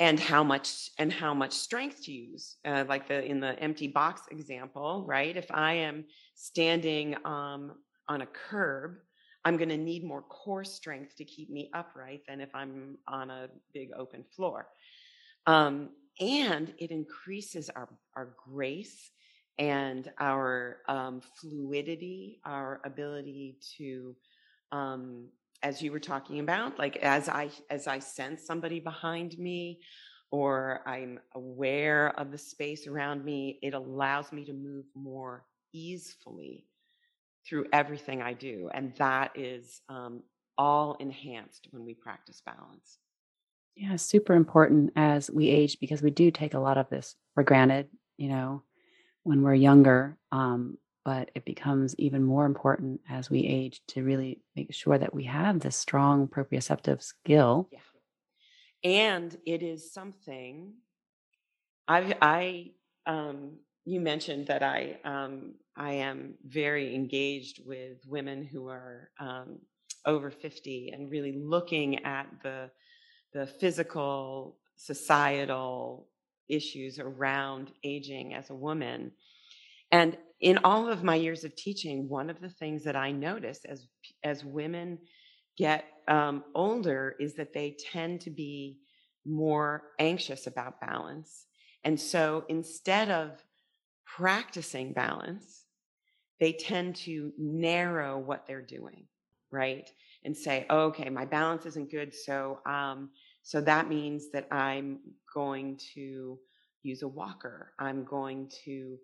And 0.00 0.20
how 0.20 0.44
much 0.44 0.90
and 0.98 1.12
how 1.12 1.34
much 1.34 1.52
strength 1.52 2.04
to 2.04 2.12
use 2.12 2.56
uh, 2.64 2.84
like 2.88 3.08
the 3.08 3.24
in 3.24 3.40
the 3.40 3.58
empty 3.58 3.88
box 3.88 4.22
example 4.30 5.04
right? 5.08 5.36
If 5.36 5.50
i 5.50 5.72
am 5.72 6.04
standing 6.34 7.16
um, 7.24 7.72
on 8.08 8.22
a 8.22 8.26
curb 8.26 8.98
i'm 9.44 9.56
going 9.56 9.68
to 9.68 9.76
need 9.76 10.04
more 10.04 10.22
core 10.22 10.64
strength 10.64 11.16
to 11.16 11.24
keep 11.24 11.50
me 11.50 11.70
upright 11.74 12.22
than 12.28 12.40
if 12.40 12.54
i'm 12.54 12.96
on 13.08 13.30
a 13.30 13.48
big 13.72 13.88
open 13.96 14.24
floor. 14.34 14.68
Um, 15.46 15.90
and 16.20 16.72
it 16.78 16.90
increases 16.90 17.70
our 17.70 17.88
our 18.16 18.34
grace 18.48 19.10
and 19.58 20.10
our 20.20 20.78
um, 20.88 21.20
fluidity 21.40 22.40
our 22.44 22.80
ability 22.84 23.56
to 23.76 24.14
um, 24.72 25.28
as 25.62 25.82
you 25.82 25.92
were 25.92 26.00
talking 26.00 26.40
about 26.40 26.78
like 26.78 26.96
as 26.98 27.28
i 27.28 27.50
as 27.70 27.86
i 27.86 27.98
sense 27.98 28.46
somebody 28.46 28.80
behind 28.80 29.38
me 29.38 29.80
or 30.30 30.82
i'm 30.86 31.18
aware 31.34 32.18
of 32.18 32.30
the 32.30 32.38
space 32.38 32.86
around 32.86 33.24
me 33.24 33.58
it 33.62 33.74
allows 33.74 34.32
me 34.32 34.44
to 34.44 34.52
move 34.52 34.84
more 34.94 35.44
easily 35.72 36.66
through 37.46 37.66
everything 37.72 38.22
i 38.22 38.32
do 38.32 38.68
and 38.74 38.94
that 38.96 39.30
is 39.34 39.80
um, 39.88 40.22
all 40.56 40.96
enhanced 41.00 41.68
when 41.70 41.84
we 41.84 41.94
practice 41.94 42.42
balance 42.44 42.98
Yeah, 43.76 43.96
super 43.96 44.34
important 44.34 44.92
as 44.96 45.30
we 45.30 45.48
age 45.48 45.78
because 45.80 46.02
we 46.02 46.10
do 46.10 46.30
take 46.30 46.54
a 46.54 46.58
lot 46.58 46.78
of 46.78 46.88
this 46.90 47.14
for 47.34 47.44
granted, 47.44 47.88
you 48.16 48.28
know, 48.28 48.64
when 49.22 49.42
we're 49.42 49.54
younger. 49.54 50.18
Um, 50.32 50.78
but 51.08 51.30
it 51.34 51.46
becomes 51.46 51.94
even 51.96 52.22
more 52.22 52.44
important 52.44 53.00
as 53.08 53.30
we 53.30 53.46
age 53.46 53.80
to 53.88 54.02
really 54.04 54.42
make 54.54 54.74
sure 54.74 54.98
that 54.98 55.14
we 55.14 55.24
have 55.24 55.58
this 55.58 55.74
strong 55.74 56.28
proprioceptive 56.28 57.00
skill. 57.00 57.66
yeah 57.72 57.78
and 58.84 59.38
it 59.46 59.62
is 59.62 59.90
something 59.90 60.74
i 61.88 62.14
i 62.20 62.70
um 63.06 63.56
you 63.86 64.00
mentioned 64.02 64.46
that 64.48 64.62
i 64.62 64.98
um 65.02 65.54
i 65.78 65.92
am 65.92 66.34
very 66.44 66.94
engaged 66.94 67.62
with 67.64 67.96
women 68.06 68.44
who 68.44 68.68
are 68.68 69.10
um 69.18 69.58
over 70.04 70.30
50 70.30 70.90
and 70.92 71.10
really 71.10 71.32
looking 71.32 72.04
at 72.04 72.26
the 72.42 72.70
the 73.32 73.46
physical 73.46 74.58
societal 74.76 76.06
issues 76.50 76.98
around 76.98 77.72
aging 77.82 78.34
as 78.34 78.50
a 78.50 78.54
woman 78.54 79.10
and 79.90 80.16
in 80.40 80.58
all 80.58 80.88
of 80.88 81.02
my 81.02 81.16
years 81.16 81.44
of 81.44 81.54
teaching 81.56 82.08
one 82.08 82.30
of 82.30 82.40
the 82.40 82.50
things 82.50 82.84
that 82.84 82.96
i 82.96 83.10
notice 83.10 83.60
as 83.64 83.86
as 84.22 84.44
women 84.44 84.98
get 85.58 85.84
um, 86.06 86.44
older 86.54 87.16
is 87.18 87.34
that 87.34 87.52
they 87.52 87.76
tend 87.92 88.20
to 88.22 88.30
be 88.30 88.78
more 89.26 89.82
anxious 89.98 90.46
about 90.46 90.80
balance. 90.80 91.46
And 91.84 92.00
so 92.00 92.44
instead 92.48 93.10
of 93.10 93.42
practicing 94.06 94.92
balance, 94.92 95.64
they 96.40 96.52
tend 96.52 96.96
to 96.96 97.32
narrow 97.36 98.18
what 98.18 98.46
they're 98.46 98.62
doing, 98.62 99.04
right? 99.50 99.90
And 100.24 100.36
say, 100.36 100.66
oh, 100.70 100.86
okay, 100.86 101.10
my 101.10 101.24
balance 101.24 101.66
isn't 101.66 101.90
good. 101.90 102.14
So, 102.14 102.60
um, 102.64 103.10
so 103.42 103.60
that 103.60 103.88
means 103.88 104.30
that 104.32 104.46
I'm 104.52 105.00
going 105.34 105.78
to 105.94 106.38
use 106.82 107.02
a 107.02 107.08
walker. 107.08 107.72
I'm 107.78 108.04
going 108.04 108.50
to 108.64 108.96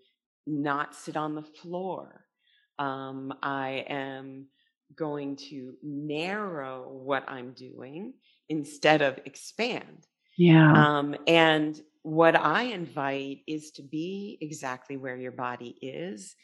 not 0.47 0.95
sit 0.95 1.17
on 1.17 1.35
the 1.35 1.43
floor. 1.43 2.25
Um, 2.79 3.33
I 3.43 3.85
am 3.89 4.47
going 4.97 5.37
to 5.37 5.75
narrow 5.83 6.89
what 6.89 7.29
I'm 7.29 7.53
doing 7.53 8.15
instead 8.49 9.03
of 9.03 9.19
expand. 9.25 10.07
Yeah. 10.37 10.73
Um, 10.73 11.17
and 11.27 11.81
what 12.03 12.37
I 12.37 12.65
invite 12.65 13.41
is 13.47 13.71
to 13.73 13.83
be 13.83 14.37
exactly 14.41 14.97
where 14.97 15.17
your 15.17 15.33
body 15.33 15.77
is 15.81 16.35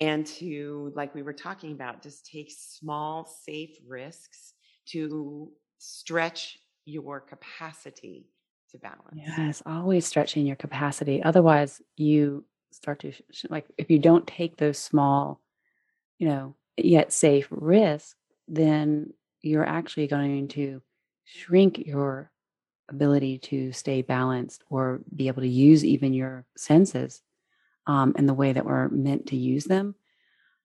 and 0.00 0.24
to, 0.26 0.92
like 0.96 1.14
we 1.14 1.22
were 1.22 1.34
talking 1.34 1.72
about, 1.72 2.02
just 2.02 2.26
take 2.26 2.50
small, 2.50 3.26
safe 3.44 3.76
risks 3.86 4.54
to 4.86 5.52
stretch 5.78 6.58
your 6.86 7.20
capacity 7.20 8.26
to 8.70 8.78
balance. 8.78 9.00
Yes, 9.14 9.62
always 9.66 10.06
stretching 10.06 10.46
your 10.46 10.56
capacity. 10.56 11.22
Otherwise, 11.22 11.82
you 11.96 12.44
start 12.70 13.00
to, 13.00 13.12
sh- 13.12 13.46
like, 13.48 13.66
if 13.78 13.90
you 13.90 13.98
don't 13.98 14.26
take 14.26 14.56
those 14.56 14.78
small, 14.78 15.40
you 16.18 16.28
know, 16.28 16.54
yet 16.76 17.12
safe 17.12 17.48
risks, 17.50 18.14
then 18.48 19.12
you're 19.42 19.66
actually 19.66 20.06
going 20.06 20.48
to 20.48 20.82
shrink 21.24 21.78
your 21.78 22.30
ability 22.88 23.38
to 23.38 23.72
stay 23.72 24.02
balanced 24.02 24.64
or 24.68 25.00
be 25.14 25.28
able 25.28 25.42
to 25.42 25.48
use 25.48 25.84
even 25.84 26.12
your 26.12 26.44
senses 26.56 27.22
um, 27.86 28.14
in 28.18 28.26
the 28.26 28.34
way 28.34 28.52
that 28.52 28.64
we're 28.64 28.88
meant 28.88 29.26
to 29.28 29.36
use 29.36 29.64
them. 29.64 29.94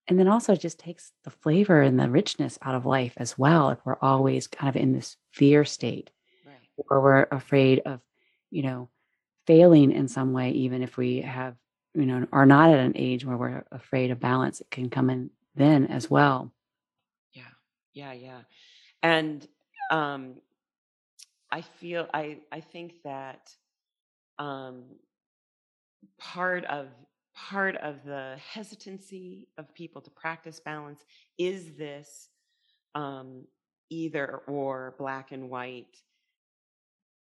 And 0.07 0.19
then 0.19 0.27
also 0.27 0.53
it 0.53 0.61
just 0.61 0.79
takes 0.79 1.11
the 1.23 1.31
flavor 1.31 1.81
and 1.81 1.99
the 1.99 2.09
richness 2.09 2.59
out 2.61 2.75
of 2.75 2.85
life 2.85 3.13
as 3.17 3.37
well 3.37 3.69
if 3.69 3.79
we're 3.85 3.97
always 4.01 4.47
kind 4.47 4.69
of 4.69 4.81
in 4.81 4.93
this 4.93 5.17
fear 5.31 5.65
state 5.65 6.11
Right. 6.45 6.57
or 6.89 7.01
we're 7.01 7.27
afraid 7.31 7.81
of, 7.85 8.01
you 8.51 8.63
know, 8.63 8.89
failing 9.47 9.91
in 9.91 10.07
some 10.07 10.33
way, 10.33 10.51
even 10.51 10.81
if 10.83 10.97
we 10.97 11.21
have, 11.21 11.55
you 11.95 12.05
know, 12.05 12.27
are 12.31 12.45
not 12.45 12.69
at 12.71 12.79
an 12.79 12.93
age 12.95 13.25
where 13.25 13.37
we're 13.37 13.63
afraid 13.71 14.11
of 14.11 14.19
balance, 14.19 14.61
it 14.61 14.69
can 14.69 14.89
come 14.89 15.09
in 15.09 15.29
then 15.55 15.87
as 15.87 16.09
well. 16.09 16.51
Yeah. 17.33 17.43
Yeah. 17.93 18.13
Yeah. 18.13 18.39
And 19.01 19.47
um, 19.91 20.35
I 21.51 21.61
feel, 21.61 22.07
I, 22.13 22.39
I 22.51 22.59
think 22.59 23.03
that 23.03 23.49
um, 24.37 24.83
part 26.17 26.65
of 26.65 26.87
part 27.35 27.75
of 27.77 28.03
the 28.05 28.37
hesitancy 28.53 29.47
of 29.57 29.73
people 29.73 30.01
to 30.01 30.09
practice 30.09 30.59
balance 30.59 31.03
is 31.37 31.75
this 31.77 32.29
um, 32.95 33.43
either 33.89 34.41
or 34.47 34.95
black 34.97 35.31
and 35.31 35.49
white 35.49 35.97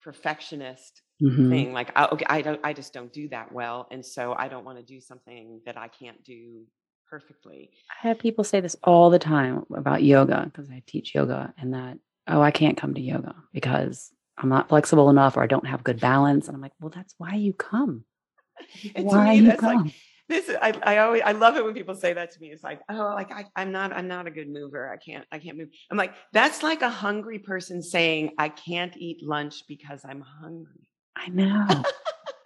perfectionist 0.02 1.02
Mhm. 1.22 1.50
thing 1.50 1.74
like 1.74 1.92
I, 1.96 2.06
okay 2.08 2.26
i 2.30 2.42
don't 2.42 2.60
i 2.64 2.74
just 2.74 2.94
don't 2.94 3.12
do 3.12 3.28
that 3.30 3.52
well 3.52 3.88
and 3.90 4.06
so 4.06 4.36
i 4.38 4.48
don't 4.48 4.66
want 4.66 4.78
to 4.78 4.84
do 4.84 5.02
something 5.02 5.62
that 5.66 5.78
i 5.78 5.88
can't 5.88 6.24
do 6.24 6.64
perfectly 7.10 7.72
I 8.04 8.08
have 8.10 8.20
people 8.20 8.44
say 8.44 8.60
this 8.60 8.76
all 8.84 9.10
the 9.10 9.20
time 9.20 9.66
about 9.76 10.04
yoga 10.04 10.44
because 10.46 10.70
I 10.70 10.84
teach 10.86 11.16
yoga 11.16 11.54
and 11.58 11.74
that, 11.74 11.98
oh, 12.28 12.42
I 12.42 12.52
can't 12.52 12.78
come 12.78 12.94
to 12.94 13.02
yoga 13.02 13.36
because 13.54 14.12
I'm 14.38 14.50
not 14.50 14.70
flexible 14.70 15.10
enough 15.10 15.38
or 15.38 15.44
I 15.44 15.48
don't 15.48 15.68
have 15.68 15.84
good 15.84 16.00
balance. 16.00 16.48
And 16.48 16.56
I'm 16.56 16.62
like, 16.62 16.74
well, 16.80 16.92
that's 16.94 17.16
why 17.18 17.36
you 17.36 17.54
come. 17.54 18.04
Why 18.96 19.34
me, 19.34 19.40
you 19.42 19.48
that's 19.48 19.62
like 19.62 19.78
come. 19.78 19.92
this 20.28 20.50
I, 20.50 20.74
I 20.84 20.98
always 20.98 21.22
I 21.24 21.32
love 21.32 21.58
it 21.58 21.64
when 21.64 21.76
people 21.76 21.94
say 21.94 22.14
that 22.14 22.32
to 22.32 22.40
me. 22.40 22.48
It's 22.48 22.64
like, 22.64 22.82
oh, 22.90 23.14
like 23.16 23.32
I, 23.32 23.46
I'm 23.56 23.72
not 23.72 23.94
I'm 23.94 24.08
not 24.08 24.26
a 24.26 24.32
good 24.32 24.50
mover. 24.50 24.92
I 24.92 24.98
can't 24.98 25.26
I 25.32 25.38
can't 25.38 25.58
move. 25.58 25.70
I'm 25.92 25.98
like, 25.98 26.14
that's 26.34 26.64
like 26.64 26.82
a 26.82 26.90
hungry 26.90 27.38
person 27.38 27.84
saying 27.84 28.32
I 28.40 28.50
can't 28.50 28.98
eat 28.98 29.24
lunch 29.24 29.64
because 29.68 30.04
I'm 30.04 30.22
hungry. 30.22 30.87
I 31.18 31.30
know. 31.30 31.84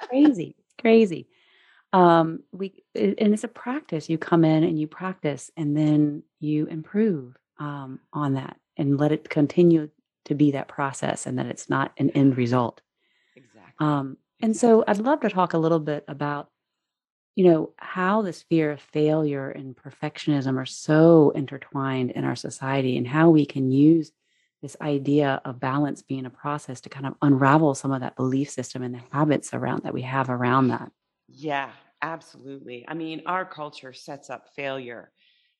crazy. 0.07 0.55
Crazy. 0.79 1.27
Um, 1.93 2.43
we 2.51 2.83
and 2.95 3.33
it's 3.33 3.43
a 3.43 3.49
practice. 3.49 4.09
You 4.09 4.17
come 4.17 4.45
in 4.45 4.63
and 4.63 4.79
you 4.79 4.87
practice 4.87 5.51
and 5.57 5.75
then 5.75 6.23
you 6.39 6.65
improve 6.67 7.35
um, 7.59 7.99
on 8.13 8.33
that 8.35 8.57
and 8.77 8.97
let 8.97 9.11
it 9.11 9.29
continue 9.29 9.89
to 10.25 10.35
be 10.35 10.51
that 10.51 10.67
process 10.67 11.25
and 11.25 11.37
that 11.37 11.47
it's 11.47 11.69
not 11.69 11.91
an 11.97 12.09
end 12.11 12.37
result. 12.37 12.81
Exactly. 13.35 13.85
Um, 13.85 14.17
and 14.41 14.55
so 14.55 14.83
I'd 14.87 14.99
love 14.99 15.19
to 15.21 15.29
talk 15.29 15.53
a 15.53 15.57
little 15.57 15.79
bit 15.79 16.03
about, 16.07 16.49
you 17.35 17.45
know, 17.45 17.71
how 17.77 18.21
this 18.21 18.43
fear 18.43 18.71
of 18.71 18.81
failure 18.81 19.49
and 19.49 19.75
perfectionism 19.75 20.57
are 20.57 20.65
so 20.65 21.31
intertwined 21.31 22.11
in 22.11 22.23
our 22.23 22.35
society 22.35 22.97
and 22.97 23.07
how 23.07 23.29
we 23.29 23.45
can 23.45 23.71
use 23.71 24.11
this 24.61 24.77
idea 24.81 25.41
of 25.45 25.59
balance 25.59 26.01
being 26.01 26.25
a 26.25 26.29
process 26.29 26.81
to 26.81 26.89
kind 26.89 27.05
of 27.07 27.15
unravel 27.21 27.75
some 27.75 27.91
of 27.91 28.01
that 28.01 28.15
belief 28.15 28.49
system 28.49 28.83
and 28.83 28.93
the 28.95 29.03
habits 29.11 29.53
around 29.53 29.83
that 29.83 29.93
we 29.93 30.03
have 30.03 30.29
around 30.29 30.67
that. 30.69 30.91
Yeah, 31.27 31.71
absolutely. 32.01 32.85
I 32.87 32.93
mean, 32.93 33.23
our 33.25 33.45
culture 33.45 33.93
sets 33.93 34.29
up 34.29 34.49
failure 34.55 35.11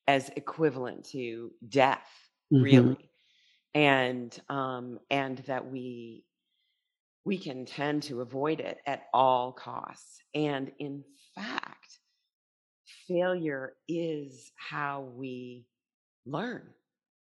as 0.07 0.29
equivalent 0.29 1.05
to 1.07 1.53
death, 1.67 2.09
Mhm. 2.51 2.95
really, 2.95 3.11
and 3.73 4.37
um, 4.49 4.99
and 5.11 5.39
that 5.39 5.69
we 5.71 6.25
we 7.23 7.37
can 7.37 7.65
tend 7.65 8.03
to 8.03 8.21
avoid 8.21 8.59
it 8.59 8.79
at 8.85 9.03
all 9.13 9.51
costs. 9.53 10.21
And 10.33 10.71
in 10.79 11.03
fact, 11.35 11.99
failure 13.07 13.77
is 13.87 14.51
how 14.57 15.01
we 15.01 15.67
learn. 16.25 16.73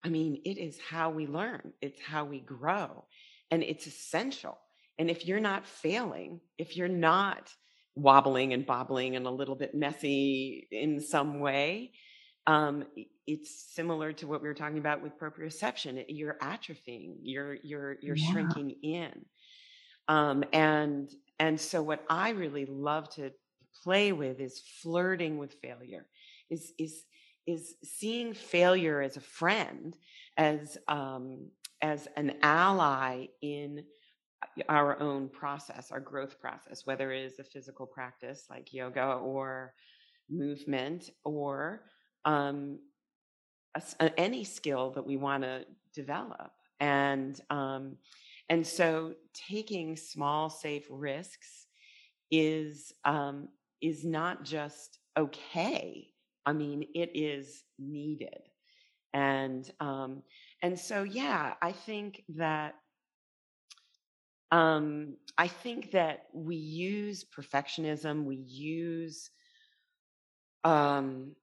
I 0.05 0.09
mean, 0.09 0.41
it 0.45 0.59
is 0.59 0.79
how 0.81 1.11
we 1.11 1.27
learn. 1.27 1.73
It's 1.81 2.01
how 2.01 2.25
we 2.25 2.41
grow, 2.41 3.05
and 3.51 3.62
it's 3.62 3.87
essential. 3.87 4.59
And 4.99 5.11
if 5.11 5.27
you're 5.27 5.41
not 5.41 5.67
failing, 5.67 6.41
if 6.59 6.77
you're 6.77 6.88
not 6.88 7.53
wobbling 7.95 8.53
and 8.53 8.65
bobbling 8.67 9.17
and 9.17 9.27
a 9.27 9.31
little 9.31 9.55
bit 9.55 9.75
messy 9.75 10.67
in 10.71 11.01
some 11.01 11.41
way. 11.41 11.93
Um, 12.47 12.85
it's 13.27 13.73
similar 13.75 14.12
to 14.15 14.27
what 14.27 14.43
we 14.43 14.49
were 14.49 14.55
talking 14.55 14.79
about 14.79 15.03
with 15.03 15.19
proprioception. 15.19 16.05
You're 16.09 16.38
atrophying. 16.43 17.17
You're 17.23 17.55
you're 17.62 17.97
you're 18.01 18.17
Yeah. 18.17 18.33
shrinking 18.33 18.71
in. 18.83 19.25
Um, 20.09 20.45
and 20.53 21.11
and 21.38 21.61
so 21.61 21.83
what 21.83 22.05
I 22.09 22.31
really 22.31 22.67
love 22.67 23.09
to 23.17 23.33
play 23.83 24.12
with 24.12 24.41
is 24.41 24.61
flirting 24.83 25.38
with 25.38 25.55
failure. 25.62 26.07
Is 26.51 26.73
is 26.79 27.05
is 27.46 27.74
seeing 27.83 28.35
failure 28.35 29.00
as 29.00 29.16
a 29.16 29.20
friend, 29.20 29.96
as 30.37 30.78
um, 30.88 31.48
as 31.81 32.09
an 32.16 32.35
ally 32.42 33.26
in 33.40 33.85
our 34.68 35.00
own 35.00 35.28
process, 35.28 35.90
our 35.90 36.00
growth 36.00 36.40
process, 36.40 36.87
whether 36.87 37.12
it 37.12 37.24
is 37.24 37.38
a 37.38 37.44
physical 37.44 37.87
practice 37.87 38.46
like 38.50 38.72
yoga 38.72 39.14
or 39.14 39.74
movement 40.31 41.11
or 41.24 41.83
um, 42.24 42.78
a- 44.00 44.20
any 44.20 44.44
skill 44.44 44.90
that 44.90 45.07
we 45.07 45.16
want 45.16 45.42
to 45.42 45.64
develop. 45.94 46.52
And 46.81 47.40
um, 47.50 47.96
and 48.48 48.66
so 48.66 49.14
taking 49.33 49.96
small, 49.96 50.50
safe 50.50 50.87
risks 50.90 51.66
is 52.31 52.92
um, 53.05 53.48
is 53.81 54.05
not 54.05 54.44
just 54.44 54.98
okay. 55.16 56.12
I 56.46 56.52
mean, 56.52 56.85
it 56.94 57.11
is 57.14 57.64
needed. 57.78 58.48
And 59.14 59.70
um, 59.81 60.22
and 60.62 60.78
so 60.78 61.02
yeah, 61.02 61.55
I 61.62 61.72
think 61.72 62.24
that 62.31 62.74
um, 64.50 65.16
I 65.38 65.48
think 65.48 65.92
that 65.92 66.26
we 66.35 66.57
use 66.57 67.24
perfectionism, 67.24 68.24
we 68.24 68.37
use 68.37 69.31
um, 70.64 71.35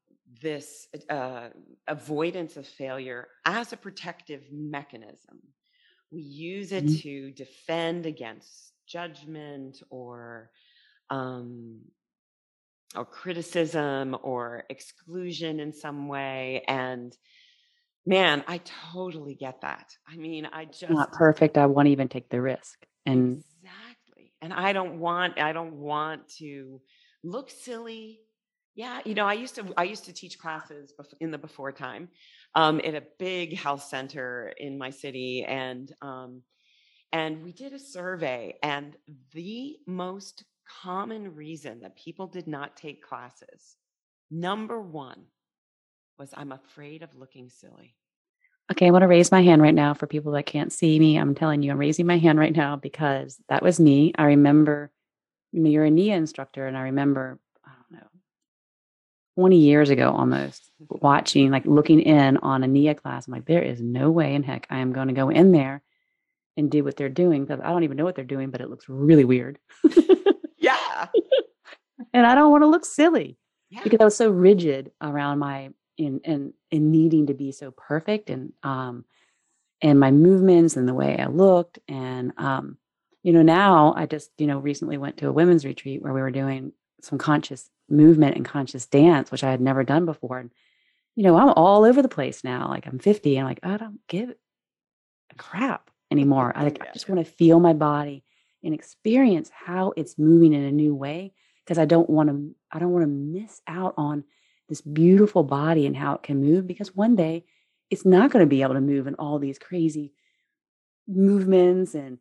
this 0.42 0.88
uh, 1.10 1.50
avoidance 1.88 2.58
of 2.58 2.68
failure 2.68 3.28
as 3.46 3.74
a 3.74 3.78
protective 3.78 4.44
mechanism. 4.52 5.42
We 6.12 6.22
use 6.22 6.72
it 6.72 6.88
Mhm. 6.88 7.04
to 7.04 7.32
defend 7.32 8.06
against 8.06 8.74
judgment 8.88 9.82
or 9.90 10.52
um, 11.10 11.82
or 12.96 13.06
criticism 13.06 14.18
or 14.24 14.64
exclusion 14.70 15.60
in 15.60 15.74
some 15.74 16.08
way. 16.08 16.64
And 16.68 17.16
man, 18.06 18.44
I 18.48 18.62
totally 18.92 19.36
get 19.36 19.62
that. 19.62 19.96
I 20.08 20.18
mean, 20.18 20.48
I 20.52 20.66
just 20.66 20.92
Not 20.92 21.12
perfect. 21.12 21.58
I 21.58 21.66
won't 21.66 21.88
even 21.88 22.08
take 22.08 22.30
the 22.30 22.42
risk. 22.42 22.86
And 23.06 23.44
Exactly. 23.62 24.34
And 24.42 24.54
I 24.54 24.74
don't 24.74 25.00
want 25.00 25.40
I 25.40 25.54
don't 25.54 25.76
want 25.76 26.28
to 26.38 26.82
look 27.24 27.50
silly. 27.50 28.22
Yeah, 28.76 29.02
you 29.04 29.14
know, 29.14 29.26
I 29.26 29.34
used 29.34 29.56
to 29.56 29.66
I 29.78 29.84
used 29.84 30.06
to 30.06 30.14
teach 30.14 30.40
classes 30.40 30.94
in 31.20 31.32
the 31.32 31.38
before 31.38 31.72
time 31.72 32.10
um, 32.56 32.80
at 32.84 32.96
a 32.96 33.04
big 33.18 33.58
health 33.58 33.84
center 33.84 34.54
in 34.58 34.78
my 34.78 34.90
city, 34.90 35.44
and 35.44 35.94
um, 36.02 36.44
and 37.12 37.44
we 37.44 37.52
did 37.52 37.74
a 37.74 37.80
survey, 37.80 38.58
and 38.64 38.96
the 39.34 39.78
most 39.86 40.46
common 40.84 41.36
reason 41.36 41.82
that 41.82 41.98
people 41.98 42.28
did 42.28 42.48
not 42.48 42.78
take 42.78 43.02
classes, 43.02 43.76
number 44.30 44.80
one, 44.80 45.26
was 46.18 46.30
I'm 46.36 46.52
afraid 46.52 47.02
of 47.02 47.16
looking 47.16 47.50
silly. 47.50 47.96
Okay, 48.72 48.88
I 48.88 48.92
want 48.92 49.02
to 49.02 49.08
raise 49.08 49.32
my 49.32 49.42
hand 49.42 49.62
right 49.64 49.74
now 49.74 49.96
for 49.96 50.06
people 50.06 50.34
that 50.34 50.46
can't 50.46 50.72
see 50.72 51.00
me. 51.00 51.18
I'm 51.18 51.34
telling 51.34 51.64
you, 51.64 51.72
I'm 51.72 51.80
raising 51.80 52.06
my 52.06 52.20
hand 52.20 52.38
right 52.38 52.56
now 52.56 52.76
because 52.76 53.42
that 53.50 53.64
was 53.64 53.80
me. 53.80 54.14
I 54.16 54.26
remember 54.26 54.92
you're 55.52 55.86
a 55.86 55.90
Nia 55.90 56.16
instructor, 56.16 56.68
and 56.68 56.78
I 56.78 56.82
remember, 56.82 57.40
I 57.66 57.72
don't 57.72 58.00
know, 58.00 58.08
20 59.36 59.58
years 59.58 59.90
ago 59.90 60.12
almost, 60.12 60.70
watching, 60.90 61.50
like 61.50 61.66
looking 61.66 62.02
in 62.02 62.38
on 62.38 62.64
a 62.64 62.68
Nia 62.68 62.94
class. 62.94 63.26
I'm 63.26 63.34
like, 63.34 63.46
there 63.46 63.64
is 63.64 63.82
no 63.82 64.12
way 64.12 64.36
in 64.36 64.44
heck 64.44 64.68
I 64.70 64.80
am 64.80 64.94
going 64.94 65.08
to 65.08 65.14
go 65.16 65.30
in 65.30 65.52
there 65.52 65.82
and 66.56 66.70
do 66.70 66.84
what 66.84 66.96
they're 66.96 67.10
doing 67.10 67.46
because 67.46 67.62
I 67.64 67.70
don't 67.70 67.84
even 67.84 67.98
know 67.98 68.04
what 68.04 68.16
they're 68.16 68.26
doing, 68.26 68.52
but 68.52 68.62
it 68.62 68.70
looks 68.70 68.88
really 68.88 69.26
weird. 69.26 69.58
And 72.14 72.26
I 72.26 72.36
don't 72.36 72.52
want 72.52 72.64
to 72.64 72.68
look 72.68 72.86
silly. 72.86 73.38
Yeah. 73.70 73.82
because 73.84 74.00
I 74.02 74.06
was 74.06 74.16
so 74.16 74.32
rigid 74.32 74.92
around 75.00 75.40
my 75.40 75.70
in 75.98 76.22
in 76.24 76.54
in 76.72 76.92
needing 76.92 77.28
to 77.28 77.34
be 77.34 77.52
so 77.52 77.72
perfect 77.72 78.30
and 78.30 78.54
um 78.64 79.06
and 79.82 80.00
my 80.00 80.12
movements 80.12 80.76
and 80.76 80.88
the 80.88 80.94
way 80.94 81.18
I 81.20 81.28
looked 81.28 81.78
and 81.88 82.34
um 82.38 82.78
you 83.22 83.34
know 83.34 83.44
now 83.44 83.94
I 83.96 84.06
just 84.06 84.32
you 84.38 84.48
know 84.48 84.60
recently 84.60 84.98
went 84.98 85.18
to 85.18 85.28
a 85.28 85.32
women's 85.32 85.66
retreat 85.66 86.02
where 86.02 86.14
we 86.14 86.22
were 86.22 86.32
doing 86.32 86.72
some 87.02 87.18
conscious 87.18 87.70
movement 87.90 88.38
and 88.38 88.46
conscious 88.46 88.86
dance 88.86 89.32
which 89.32 89.44
I 89.44 89.52
had 89.52 89.62
never 89.62 89.84
done 89.84 90.06
before 90.06 90.40
and 90.40 90.52
you 91.16 91.24
know 91.24 91.38
I'm 91.38 91.50
all 91.50 91.84
over 91.84 92.02
the 92.02 92.10
place 92.10 92.44
now 92.44 92.70
like 92.70 92.88
I'm 92.88 92.98
50 92.98 93.36
and 93.36 93.42
I'm 93.42 93.52
like 93.52 93.60
I 93.62 93.78
don't 93.78 94.00
give 94.08 94.30
a 94.30 95.36
crap 95.36 95.92
anymore 96.10 96.54
I 96.56 96.64
like 96.64 96.82
I 96.82 96.92
just 96.94 97.10
want 97.10 97.24
to 97.24 97.32
feel 97.32 97.60
my 97.60 97.74
body 97.74 98.24
and 98.64 98.74
experience 98.74 99.52
how 99.54 99.94
it's 99.96 100.18
moving 100.18 100.54
in 100.54 100.64
a 100.64 100.72
new 100.72 100.96
way 100.96 101.34
because 101.70 101.78
I 101.78 101.86
don't 101.86 102.10
want 102.10 102.30
to 102.30 102.56
I 102.72 102.80
don't 102.80 102.92
want 102.92 103.04
to 103.04 103.08
miss 103.08 103.62
out 103.68 103.94
on 103.96 104.24
this 104.70 104.82
beautiful 104.82 105.44
body 105.44 105.86
and 105.86 105.96
how 105.96 106.16
it 106.16 106.24
can 106.24 106.42
move 106.42 106.66
because 106.66 106.96
one 106.96 107.16
day 107.16 107.46
it's 107.92 108.08
not 108.08 108.32
going 108.32 108.44
to 108.44 108.50
be 108.50 108.64
able 108.64 108.74
to 108.74 108.82
move 108.82 109.06
in 109.06 109.14
all 109.16 109.38
these 109.38 109.60
crazy 109.60 110.12
movements 111.08 111.94
and 111.94 112.18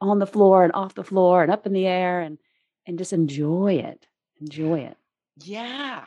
on 0.00 0.20
the 0.20 0.26
floor 0.26 0.62
and 0.62 0.72
off 0.74 0.94
the 0.94 1.02
floor 1.02 1.42
and 1.42 1.50
up 1.50 1.66
in 1.66 1.72
the 1.72 1.84
air 1.84 2.20
and 2.20 2.38
and 2.86 2.96
just 2.96 3.12
enjoy 3.12 3.74
it 3.74 4.06
enjoy 4.40 4.78
it 4.78 4.96
Yeah. 5.38 6.04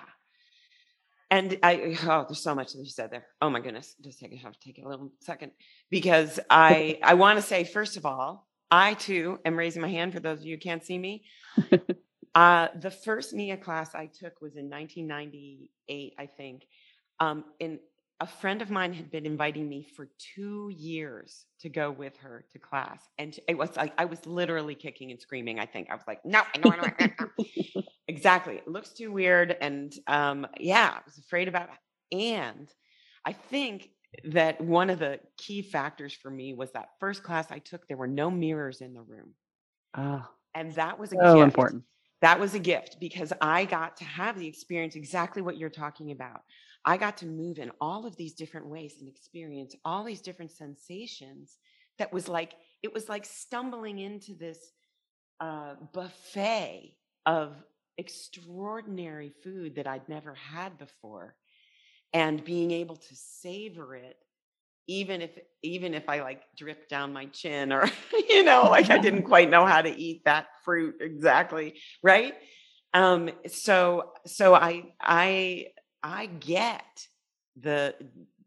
And 1.29 1.59
I 1.63 1.97
oh, 2.03 2.23
there's 2.29 2.39
so 2.39 2.55
much 2.55 2.71
that 2.71 2.79
you 2.79 2.89
said 2.89 3.11
there. 3.11 3.25
Oh 3.41 3.49
my 3.49 3.59
goodness. 3.59 3.93
Just 3.99 4.19
take 4.19 4.31
a 4.31 4.37
have 4.37 4.53
to 4.53 4.59
take 4.59 4.77
a 4.77 4.87
little 4.87 5.11
second. 5.19 5.51
Because 5.89 6.39
I 6.49 6.99
I 7.03 7.15
want 7.15 7.39
to 7.39 7.41
say, 7.41 7.65
first 7.65 7.97
of 7.97 8.05
all, 8.05 8.47
I 8.71 8.93
too 8.93 9.39
am 9.43 9.57
raising 9.57 9.81
my 9.81 9.89
hand 9.89 10.13
for 10.13 10.21
those 10.21 10.39
of 10.39 10.45
you 10.45 10.55
who 10.55 10.59
can't 10.59 10.85
see 10.85 10.97
me. 10.97 11.25
Uh, 12.35 12.67
the 12.81 12.91
first 12.91 13.33
Nia 13.33 13.55
class 13.55 13.95
I 13.95 14.07
took 14.07 14.41
was 14.41 14.57
in 14.57 14.69
1998, 14.69 16.13
I 16.19 16.25
think. 16.25 16.67
Um, 17.21 17.45
and 17.61 17.79
a 18.19 18.27
friend 18.27 18.61
of 18.61 18.69
mine 18.69 18.93
had 18.93 19.09
been 19.09 19.25
inviting 19.25 19.67
me 19.67 19.83
for 19.83 20.09
two 20.35 20.69
years 20.75 21.45
to 21.61 21.69
go 21.69 21.91
with 21.91 22.17
her 22.17 22.45
to 22.51 22.59
class. 22.59 23.01
And 23.17 23.37
it 23.47 23.57
was 23.57 23.75
like, 23.77 23.93
I 23.97 24.05
was 24.05 24.25
literally 24.25 24.75
kicking 24.75 25.11
and 25.11 25.19
screaming. 25.19 25.59
I 25.59 25.65
think 25.65 25.89
I 25.89 25.95
was 25.95 26.03
like, 26.07 26.25
no, 26.25 26.41
I 26.53 26.57
know, 26.59 26.71
I 26.71 26.75
know, 26.77 26.93
I 26.99 27.13
know. 27.19 27.83
exactly. 28.07 28.55
It 28.55 28.67
looks 28.67 28.91
too 28.91 29.11
weird. 29.11 29.55
And 29.61 29.93
um, 30.07 30.45
yeah, 30.59 30.93
I 30.93 31.01
was 31.05 31.17
afraid 31.17 31.47
about 31.47 31.69
it. 31.69 32.17
And 32.17 32.69
I 33.25 33.31
think 33.31 33.89
that 34.25 34.61
one 34.61 34.89
of 34.89 34.99
the 34.99 35.19
key 35.37 35.61
factors 35.61 36.13
for 36.13 36.29
me 36.29 36.53
was 36.53 36.71
that 36.71 36.89
first 36.99 37.23
class 37.23 37.47
I 37.49 37.59
took, 37.59 37.87
there 37.87 37.97
were 37.97 38.07
no 38.07 38.29
mirrors 38.29 38.81
in 38.81 38.93
the 38.93 39.01
room. 39.01 39.33
oh 39.97 40.25
And 40.53 40.73
that 40.75 40.99
was 40.99 41.11
a 41.11 41.17
so 41.17 41.35
gift 41.35 41.43
important 41.43 41.83
that 42.25 42.39
was 42.39 42.55
a 42.55 42.59
gift 42.59 42.97
because 42.99 43.31
I 43.39 43.65
got 43.65 43.97
to 43.97 44.03
have 44.03 44.39
the 44.39 44.47
experience 44.47 44.95
exactly 44.95 45.43
what 45.43 45.57
you're 45.57 45.69
talking 45.69 46.09
about. 46.09 46.41
I 46.83 46.97
got 46.97 47.17
to 47.17 47.27
move 47.27 47.59
in 47.59 47.71
all 47.79 48.07
of 48.07 48.15
these 48.15 48.33
different 48.33 48.65
ways 48.65 48.95
and 48.99 49.07
experience 49.07 49.75
all 49.85 50.03
these 50.03 50.21
different 50.21 50.49
sensations. 50.49 51.59
That 51.99 52.11
was 52.11 52.27
like, 52.27 52.53
it 52.81 52.91
was 52.91 53.09
like 53.09 53.25
stumbling 53.25 53.99
into 53.99 54.33
this 54.33 54.57
uh, 55.39 55.75
buffet 55.93 56.97
of 57.27 57.63
extraordinary 57.99 59.31
food 59.43 59.75
that 59.75 59.85
I'd 59.85 60.09
never 60.09 60.33
had 60.33 60.79
before 60.79 61.35
and 62.11 62.43
being 62.43 62.71
able 62.71 62.95
to 62.95 63.15
savor 63.15 63.95
it 63.95 64.17
even 64.87 65.21
if 65.21 65.31
even 65.63 65.93
if 65.93 66.07
I 66.09 66.21
like 66.21 66.43
dripped 66.57 66.89
down 66.89 67.13
my 67.13 67.25
chin 67.25 67.71
or 67.71 67.89
you 68.29 68.43
know 68.43 68.63
like 68.69 68.89
I 68.89 68.97
didn't 68.97 69.23
quite 69.23 69.49
know 69.49 69.65
how 69.65 69.81
to 69.81 69.89
eat 69.89 70.23
that 70.25 70.47
fruit 70.63 70.95
exactly 71.01 71.75
right? 72.03 72.33
Um 72.93 73.29
so 73.47 74.11
so 74.25 74.53
I 74.53 74.93
I 75.01 75.67
I 76.03 76.27
get 76.27 77.07
the 77.59 77.95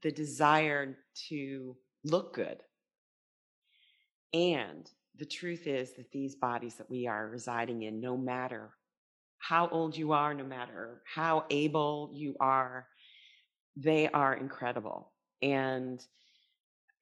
the 0.03 0.13
desire 0.13 0.97
to 1.29 1.77
look 2.05 2.35
good. 2.35 2.59
And 4.33 4.89
the 5.17 5.25
truth 5.25 5.67
is 5.67 5.95
that 5.95 6.13
these 6.13 6.37
bodies 6.37 6.77
that 6.77 6.89
we 6.89 7.07
are 7.07 7.29
residing 7.29 7.83
in 7.83 8.01
no 8.01 8.17
matter 8.17 8.71
how 9.39 9.69
old 9.69 9.97
you 9.97 10.13
are 10.13 10.35
no 10.35 10.45
matter 10.45 11.01
how 11.15 11.45
able 11.51 12.11
you 12.15 12.37
are 12.41 12.87
they 13.79 14.09
are 14.09 14.35
incredible. 14.35 15.13
And 15.41 16.05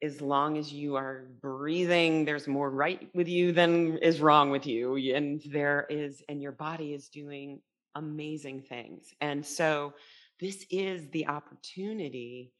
as 0.03 0.21
long 0.21 0.59
as 0.59 0.73
you 0.73 0.95
are 0.97 1.27
breathing 1.41 2.25
there's 2.25 2.47
more 2.47 2.71
right 2.71 3.09
with 3.15 3.29
you 3.29 3.53
than 3.53 3.97
is 3.99 4.21
wrong 4.21 4.51
with 4.51 4.67
you 4.67 4.97
and 5.15 5.43
there 5.47 5.87
is 5.89 6.23
and 6.29 6.43
your 6.43 6.53
body 6.53 6.93
is 6.93 7.09
doing 7.09 7.61
amazing 7.97 8.61
things. 8.61 9.13
And 9.21 9.45
so 9.45 9.95
this 10.39 10.65
is 10.71 11.09
the 11.09 11.27
opportunity 11.27 12.53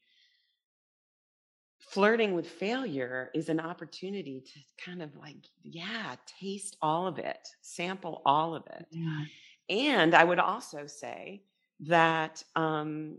flirting 1.79 2.33
with 2.33 2.47
failure 2.47 3.29
is 3.33 3.47
an 3.47 3.61
opportunity 3.61 4.41
to 4.41 4.59
kind 4.83 5.01
of 5.01 5.15
like 5.15 5.37
yeah 5.63 6.15
taste 6.41 6.75
all 6.81 7.07
of 7.07 7.17
it 7.17 7.47
sample 7.61 8.21
all 8.25 8.55
of 8.55 8.63
it. 8.67 8.85
Yeah. 8.91 9.23
And 9.69 10.13
I 10.13 10.23
would 10.23 10.39
also 10.39 10.87
say 10.87 11.43
that 11.81 12.43
um, 12.55 13.17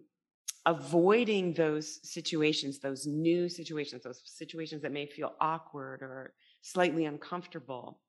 avoiding 0.68 1.54
those 1.54 1.98
situations, 2.02 2.78
those 2.78 3.06
new 3.06 3.48
situations, 3.48 4.02
those 4.02 4.20
situations 4.26 4.82
that 4.82 4.92
may 4.92 5.06
feel 5.06 5.32
awkward 5.40 6.02
or 6.02 6.34
slightly 6.60 7.06
uncomfortable, 7.06 8.00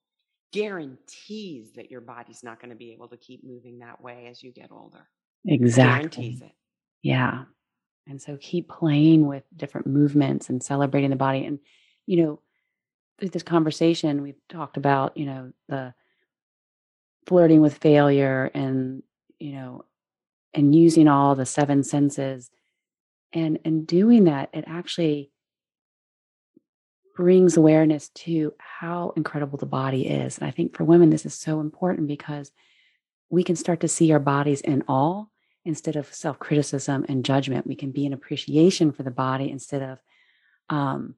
guarantees 0.51 1.71
that 1.71 1.89
your 1.89 2.01
body's 2.01 2.43
not 2.43 2.59
going 2.59 2.69
to 2.69 2.75
be 2.75 2.91
able 2.91 3.07
to 3.07 3.15
keep 3.15 3.45
moving 3.45 3.79
that 3.79 4.01
way 4.01 4.27
as 4.29 4.43
you 4.43 4.51
get 4.51 4.71
older. 4.71 5.07
exactly 5.47 6.09
Guarantees 6.09 6.41
it. 6.41 6.51
Yeah. 7.01 7.45
And 8.07 8.21
so 8.21 8.37
keep 8.41 8.67
playing 8.67 9.25
with 9.25 9.43
different 9.55 9.87
movements 9.87 10.49
and 10.49 10.61
celebrating 10.61 11.11
the 11.11 11.15
body. 11.15 11.45
And, 11.45 11.59
you 12.07 12.23
know, 12.23 12.41
through 13.19 13.29
this 13.29 13.43
conversation, 13.43 14.21
we've 14.21 14.41
talked 14.49 14.75
about, 14.75 15.15
you 15.15 15.27
know, 15.27 15.53
the 15.69 15.93
flirting 17.25 17.61
with 17.61 17.77
failure 17.77 18.51
and, 18.53 19.01
you 19.39 19.53
know, 19.53 19.85
and 20.53 20.75
using 20.75 21.07
all 21.07 21.35
the 21.35 21.45
seven 21.45 21.83
senses. 21.83 22.49
And 23.31 23.59
and 23.63 23.85
doing 23.85 24.23
that, 24.23 24.49
it 24.53 24.63
actually 24.67 25.31
brings 27.15 27.57
awareness 27.57 28.09
to 28.09 28.53
how 28.57 29.11
incredible 29.17 29.57
the 29.57 29.65
body 29.65 30.07
is. 30.07 30.37
And 30.37 30.47
I 30.47 30.51
think 30.51 30.73
for 30.73 30.85
women, 30.85 31.09
this 31.09 31.25
is 31.25 31.33
so 31.33 31.59
important 31.59 32.07
because 32.07 32.51
we 33.29 33.43
can 33.43 33.57
start 33.57 33.81
to 33.81 33.87
see 33.87 34.11
our 34.13 34.19
bodies 34.19 34.61
in 34.61 34.83
awe 34.87 35.25
instead 35.65 35.95
of 35.95 36.13
self 36.13 36.39
criticism 36.39 37.05
and 37.09 37.25
judgment. 37.25 37.67
We 37.67 37.75
can 37.75 37.91
be 37.91 38.05
in 38.05 38.13
appreciation 38.13 38.91
for 38.91 39.03
the 39.03 39.11
body 39.11 39.51
instead 39.51 39.81
of, 39.81 39.99
um, 40.69 41.15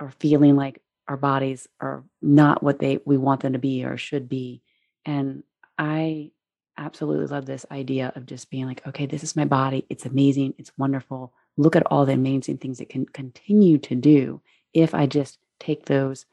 or 0.00 0.10
feeling 0.18 0.56
like 0.56 0.80
our 1.06 1.16
bodies 1.16 1.68
are 1.80 2.04
not 2.22 2.62
what 2.62 2.78
they 2.78 3.00
we 3.04 3.16
want 3.16 3.42
them 3.42 3.52
to 3.52 3.58
be 3.58 3.84
or 3.84 3.96
should 3.96 4.28
be. 4.28 4.62
And 5.04 5.42
I 5.76 6.30
absolutely 6.78 7.26
love 7.26 7.46
this 7.46 7.66
idea 7.70 8.12
of 8.16 8.26
just 8.26 8.50
being 8.50 8.66
like, 8.66 8.86
okay, 8.86 9.06
this 9.06 9.22
is 9.22 9.36
my 9.36 9.44
body. 9.44 9.84
It's 9.88 10.06
amazing. 10.06 10.54
It's 10.58 10.72
wonderful. 10.78 11.32
Look 11.56 11.76
at 11.76 11.86
all 11.86 12.06
the 12.06 12.12
amazing 12.12 12.58
things 12.58 12.80
it 12.80 12.88
can 12.88 13.06
continue 13.06 13.78
to 13.78 13.94
do 13.94 14.40
if 14.72 14.94
I 14.94 15.06
just 15.06 15.38
take 15.58 15.86
those 15.86 16.26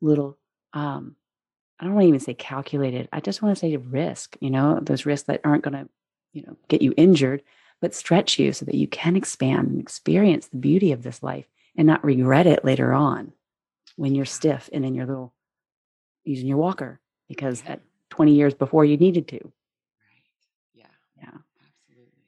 little 0.00 0.38
um, 0.72 1.16
I 1.78 1.84
don't 1.84 1.94
want 1.94 2.04
to 2.04 2.08
even 2.08 2.20
say 2.20 2.34
calculated. 2.34 3.08
I 3.12 3.20
just 3.20 3.42
want 3.42 3.54
to 3.54 3.60
say 3.60 3.76
risk, 3.76 4.36
you 4.40 4.50
know, 4.50 4.80
those 4.80 5.04
risks 5.04 5.26
that 5.26 5.42
aren't 5.44 5.62
going 5.62 5.74
to, 5.74 5.88
you 6.32 6.42
know, 6.46 6.56
get 6.68 6.80
you 6.82 6.94
injured, 6.96 7.42
but 7.80 7.94
stretch 7.94 8.38
you 8.38 8.52
so 8.52 8.64
that 8.64 8.74
you 8.74 8.86
can 8.86 9.16
expand 9.16 9.68
and 9.68 9.80
experience 9.80 10.48
the 10.48 10.56
beauty 10.56 10.92
of 10.92 11.02
this 11.02 11.22
life 11.22 11.46
and 11.76 11.86
not 11.86 12.04
regret 12.04 12.46
it 12.46 12.64
later 12.64 12.92
on 12.92 13.32
when 13.96 14.14
you're 14.14 14.24
stiff 14.24 14.70
and 14.72 14.84
in 14.84 14.94
your 14.94 15.06
little 15.06 15.34
using 16.24 16.48
your 16.48 16.56
walker 16.56 17.00
because 17.28 17.62
at 17.66 17.80
20 18.10 18.32
years 18.32 18.54
before 18.54 18.84
you 18.84 18.96
needed 18.96 19.28
to. 19.28 19.36
Right. 19.36 20.22
Yeah. 20.74 20.86
Yeah. 21.18 21.28
Absolutely. 21.28 22.24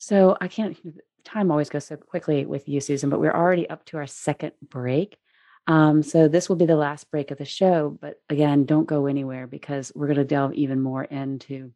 So 0.00 0.34
I 0.40 0.48
can't, 0.48 0.76
time 1.24 1.50
always 1.50 1.68
goes 1.68 1.84
so 1.84 1.96
quickly 1.96 2.46
with 2.46 2.68
you, 2.68 2.80
Susan, 2.80 3.10
but 3.10 3.20
we're 3.20 3.34
already 3.34 3.68
up 3.68 3.84
to 3.86 3.98
our 3.98 4.06
second 4.06 4.52
break. 4.66 5.18
Um, 5.66 6.02
so 6.02 6.26
this 6.26 6.48
will 6.48 6.56
be 6.56 6.64
the 6.64 6.74
last 6.74 7.10
break 7.10 7.30
of 7.30 7.36
the 7.36 7.44
show. 7.44 7.96
But 8.00 8.18
again, 8.30 8.64
don't 8.64 8.86
go 8.86 9.06
anywhere 9.06 9.46
because 9.46 9.92
we're 9.94 10.06
going 10.06 10.16
to 10.16 10.24
delve 10.24 10.54
even 10.54 10.80
more 10.80 11.04
into 11.04 11.72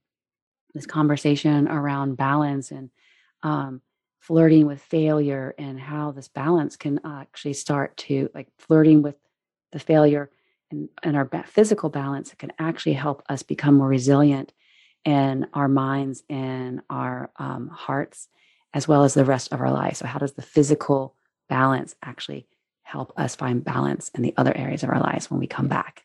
this 0.72 0.86
conversation 0.86 1.68
around 1.68 2.16
balance 2.16 2.70
and 2.70 2.88
um, 3.42 3.82
flirting 4.20 4.66
with 4.66 4.80
failure 4.80 5.54
and 5.58 5.78
how 5.78 6.10
this 6.10 6.28
balance 6.28 6.76
can 6.76 7.00
actually 7.04 7.52
start 7.52 7.94
to 7.98 8.30
like 8.34 8.48
flirting 8.58 9.02
with 9.02 9.16
the 9.72 9.78
failure 9.78 10.30
and, 10.70 10.88
and 11.02 11.14
our 11.14 11.28
physical 11.44 11.90
balance 11.90 12.32
can 12.38 12.52
actually 12.58 12.94
help 12.94 13.22
us 13.28 13.42
become 13.42 13.74
more 13.74 13.86
resilient 13.86 14.50
in 15.04 15.46
our 15.52 15.68
minds 15.68 16.22
and 16.28 16.80
our 16.88 17.30
um, 17.36 17.68
hearts 17.68 18.28
as 18.74 18.86
well 18.88 19.04
as 19.04 19.14
the 19.14 19.24
rest 19.24 19.52
of 19.52 19.60
our 19.60 19.70
life. 19.70 19.96
So, 19.96 20.06
how 20.06 20.18
does 20.18 20.32
the 20.32 20.42
physical 20.42 21.14
balance 21.48 21.94
actually 22.02 22.48
help 22.82 23.12
us 23.16 23.36
find 23.36 23.64
balance 23.64 24.10
in 24.14 24.22
the 24.22 24.34
other 24.36 24.54
areas 24.56 24.82
of 24.82 24.90
our 24.90 25.00
lives 25.00 25.30
when 25.30 25.40
we 25.40 25.46
come 25.46 25.68
back? 25.68 26.04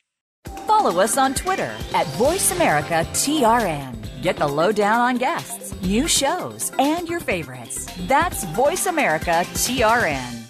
Follow 0.65 1.01
us 1.01 1.17
on 1.17 1.33
Twitter 1.33 1.75
at 1.93 2.05
VoiceAmericaTRN. 2.17 4.21
Get 4.21 4.37
the 4.37 4.47
lowdown 4.47 4.99
on 4.99 5.17
guests, 5.17 5.73
new 5.81 6.07
shows, 6.07 6.71
and 6.79 7.09
your 7.09 7.19
favorites. 7.19 7.89
That's 8.07 8.45
Voice 8.45 8.85
America 8.85 9.43
TRN. 9.53 10.45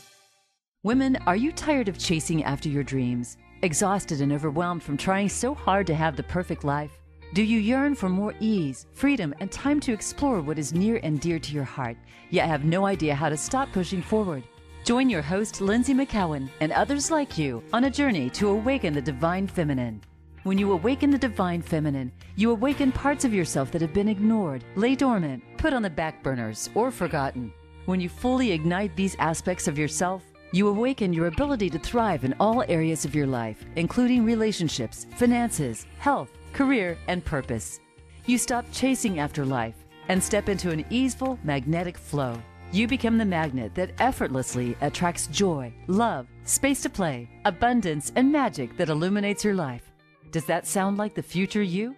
Women, 0.84 1.18
are 1.28 1.36
you 1.36 1.52
tired 1.52 1.88
of 1.88 1.98
chasing 1.98 2.44
after 2.44 2.70
your 2.70 2.84
dreams? 2.84 3.38
Exhausted 3.62 4.22
and 4.22 4.32
overwhelmed 4.32 4.84
from 4.84 4.98
trying 4.98 5.30
so 5.30 5.54
hard 5.54 5.88
to 5.88 5.96
have 5.96 6.16
the 6.16 6.24
perfect 6.24 6.64
life? 6.64 6.99
Do 7.32 7.44
you 7.44 7.60
yearn 7.60 7.94
for 7.94 8.10
more 8.10 8.34
ease, 8.40 8.88
freedom, 8.92 9.36
and 9.40 9.52
time 9.52 9.80
to 9.82 9.94
explore 9.94 10.42
what 10.42 10.58
is 10.58 10.74
near 10.74 11.00
and 11.04 11.20
dear 11.22 11.38
to 11.38 11.54
your 11.54 11.64
heart, 11.64 11.96
yet 12.32 12.48
have 12.48 12.66
no 12.66 12.88
idea 12.88 13.14
how 13.14 13.30
to 13.30 13.38
stop 13.38 13.72
pushing 13.72 14.02
forward? 14.02 14.42
Join 14.84 15.12
your 15.12 15.22
host, 15.22 15.60
Lynsie 15.60 15.94
McKeown, 15.94 16.50
and 16.60 16.72
others 16.72 17.12
like 17.12 17.38
you 17.38 17.62
on 17.72 17.84
a 17.84 17.92
journey 17.92 18.32
to 18.32 18.50
awaken 18.50 18.94
the 18.94 19.02
divine 19.02 19.46
feminine. 19.46 20.02
When 20.42 20.58
you 20.58 20.72
awaken 20.72 21.12
the 21.12 21.20
divine 21.20 21.62
feminine, 21.62 22.12
you 22.36 22.50
awaken 22.50 22.92
parts 22.92 23.26
of 23.26 23.34
yourself 23.34 23.70
that 23.74 23.82
have 23.84 23.94
been 23.94 24.10
ignored, 24.10 24.64
lay 24.76 24.96
dormant, 24.96 25.44
put 25.58 25.72
on 25.72 25.84
the 25.84 25.90
back 25.92 26.24
burners, 26.24 26.72
or 26.74 26.90
forgotten. 26.90 27.54
When 27.86 28.00
you 28.00 28.10
fully 28.10 28.52
ignite 28.54 28.96
these 28.96 29.16
aspects 29.20 29.68
of 29.68 29.78
yourself, 29.78 30.24
you 30.52 30.68
awaken 30.68 31.14
your 31.14 31.28
ability 31.28 31.70
to 31.70 31.78
thrive 31.78 32.24
in 32.24 32.34
all 32.40 32.64
areas 32.68 33.06
of 33.06 33.14
your 33.14 33.28
life, 33.28 33.64
including 33.76 34.26
relationships, 34.26 35.06
finances, 35.16 35.86
health, 36.00 36.32
career, 36.54 36.98
and 37.08 37.24
purpose. 37.24 37.80
You 38.26 38.38
stop 38.38 38.66
chasing 38.72 39.20
after 39.20 39.46
life 39.46 39.76
and 40.08 40.22
step 40.22 40.50
into 40.50 40.72
an 40.72 40.86
easeful, 40.90 41.40
magnetic 41.44 41.98
flow. 41.98 42.42
You 42.72 42.88
become 42.88 43.18
the 43.18 43.26
magnet 43.26 43.74
that 43.76 43.92
effortlessly 44.00 44.76
attracts 44.82 45.28
joy, 45.28 45.74
love, 45.88 46.28
space 46.44 46.82
to 46.82 46.90
play, 46.90 47.28
abundance, 47.46 48.12
and 48.16 48.32
magic 48.32 48.78
that 48.78 48.90
illuminates 48.90 49.44
your 49.44 49.56
life. 49.56 49.92
Does 50.32 50.46
that 50.46 50.68
sound 50.68 50.98
like 50.98 51.16
the 51.16 51.24
future 51.24 51.64
you? 51.64 51.96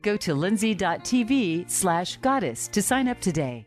Go 0.00 0.16
to 0.16 0.34
lindsay.tv 0.34 1.70
slash 1.70 2.16
goddess 2.18 2.68
to 2.68 2.80
sign 2.80 3.08
up 3.08 3.20
today. 3.20 3.66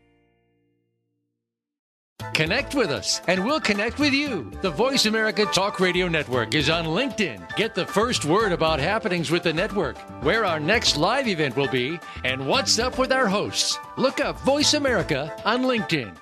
Connect 2.34 2.74
with 2.74 2.90
us, 2.90 3.20
and 3.26 3.44
we'll 3.44 3.60
connect 3.60 3.98
with 3.98 4.12
you. 4.12 4.50
The 4.62 4.70
Voice 4.70 5.06
America 5.06 5.44
Talk 5.46 5.80
Radio 5.80 6.08
Network 6.08 6.54
is 6.54 6.70
on 6.70 6.84
LinkedIn. 6.86 7.56
Get 7.56 7.74
the 7.74 7.86
first 7.86 8.24
word 8.24 8.52
about 8.52 8.80
happenings 8.80 9.30
with 9.30 9.42
the 9.42 9.52
network, 9.52 9.98
where 10.22 10.44
our 10.44 10.60
next 10.60 10.96
live 10.96 11.28
event 11.28 11.56
will 11.56 11.68
be, 11.68 11.98
and 12.24 12.46
what's 12.46 12.78
up 12.78 12.98
with 12.98 13.12
our 13.12 13.26
hosts. 13.26 13.78
Look 13.96 14.20
up 14.20 14.38
Voice 14.40 14.74
America 14.74 15.34
on 15.44 15.62
LinkedIn. 15.62 16.16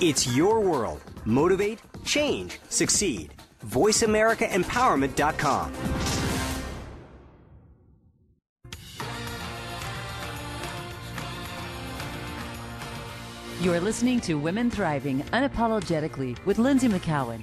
It's 0.00 0.36
your 0.36 0.60
world. 0.60 1.00
Motivate, 1.24 1.80
change, 2.04 2.60
succeed. 2.68 3.34
VoiceAmericaEmpowerment.com. 3.66 6.27
You're 13.60 13.80
listening 13.80 14.20
to 14.20 14.34
Women 14.34 14.70
Thriving 14.70 15.20
Unapologetically 15.32 16.38
with 16.46 16.58
Lynsie 16.58 16.88
McKeown. 16.88 17.42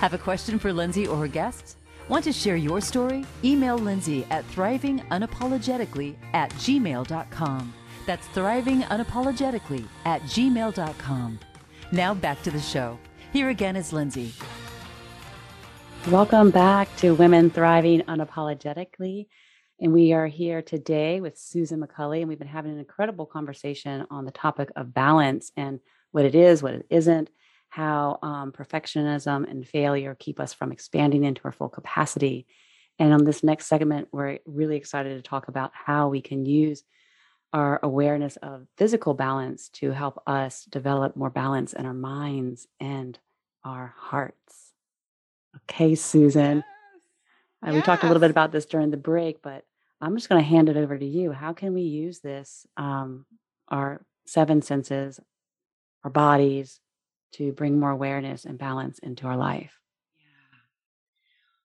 Have 0.00 0.12
a 0.12 0.18
question 0.18 0.58
for 0.58 0.72
Lynsie 0.72 1.08
or 1.08 1.16
her 1.16 1.28
guests? 1.28 1.76
Want 2.08 2.24
to 2.24 2.32
share 2.32 2.56
your 2.56 2.80
story? 2.80 3.24
Email 3.44 3.78
Lynsie 3.78 4.26
at 4.32 4.44
thrivingunapologetically 4.48 6.16
at 6.32 6.50
gmail.com. 6.54 7.72
That's 8.04 8.26
thrivingunapologetically 8.28 9.86
at 10.04 10.22
gmail.com. 10.22 11.38
Now 11.92 12.14
back 12.14 12.42
to 12.42 12.50
the 12.50 12.60
show. 12.60 12.98
Here 13.32 13.50
again 13.50 13.76
is 13.76 13.92
Lynsie. 13.92 14.32
Welcome 16.10 16.50
back 16.50 16.88
to 16.96 17.12
Women 17.14 17.48
Thriving 17.48 18.00
Unapologetically. 18.02 19.28
And 19.80 19.92
we 19.92 20.12
are 20.12 20.28
here 20.28 20.62
today 20.62 21.20
with 21.20 21.36
Susan 21.36 21.80
McCulley, 21.80 22.20
and 22.20 22.28
we've 22.28 22.38
been 22.38 22.46
having 22.46 22.72
an 22.72 22.78
incredible 22.78 23.26
conversation 23.26 24.06
on 24.08 24.24
the 24.24 24.30
topic 24.30 24.70
of 24.76 24.94
balance 24.94 25.50
and 25.56 25.80
what 26.12 26.24
it 26.24 26.36
is, 26.36 26.62
what 26.62 26.74
it 26.74 26.86
isn't, 26.90 27.28
how 27.70 28.20
um, 28.22 28.52
perfectionism 28.52 29.50
and 29.50 29.66
failure 29.66 30.14
keep 30.16 30.38
us 30.38 30.52
from 30.52 30.70
expanding 30.70 31.24
into 31.24 31.40
our 31.44 31.50
full 31.50 31.68
capacity. 31.68 32.46
And 33.00 33.12
on 33.12 33.24
this 33.24 33.42
next 33.42 33.66
segment, 33.66 34.08
we're 34.12 34.38
really 34.46 34.76
excited 34.76 35.16
to 35.16 35.28
talk 35.28 35.48
about 35.48 35.72
how 35.74 36.08
we 36.08 36.20
can 36.20 36.46
use 36.46 36.84
our 37.52 37.80
awareness 37.82 38.36
of 38.36 38.68
physical 38.76 39.14
balance 39.14 39.68
to 39.70 39.90
help 39.90 40.22
us 40.26 40.64
develop 40.66 41.16
more 41.16 41.30
balance 41.30 41.72
in 41.72 41.84
our 41.84 41.94
minds 41.94 42.68
and 42.78 43.18
our 43.64 43.92
hearts. 43.96 44.72
Okay, 45.56 45.96
Susan. 45.96 46.62
Uh, 47.64 47.72
We 47.72 47.82
talked 47.82 48.02
a 48.04 48.06
little 48.06 48.20
bit 48.20 48.30
about 48.30 48.52
this 48.52 48.66
during 48.66 48.90
the 48.90 48.96
break, 48.96 49.42
but 49.42 49.64
I'm 50.00 50.16
just 50.16 50.28
going 50.28 50.42
to 50.42 50.48
hand 50.48 50.68
it 50.68 50.76
over 50.76 50.98
to 50.98 51.06
you. 51.06 51.32
How 51.32 51.52
can 51.52 51.72
we 51.72 51.82
use 51.82 52.20
this, 52.20 52.66
um, 52.76 53.26
our 53.68 54.04
seven 54.26 54.60
senses, 54.62 55.20
our 56.02 56.10
bodies, 56.10 56.80
to 57.32 57.52
bring 57.52 57.80
more 57.80 57.90
awareness 57.90 58.44
and 58.44 58.58
balance 58.58 58.98
into 58.98 59.26
our 59.26 59.36
life? 59.36 59.78
Yeah. 60.18 60.58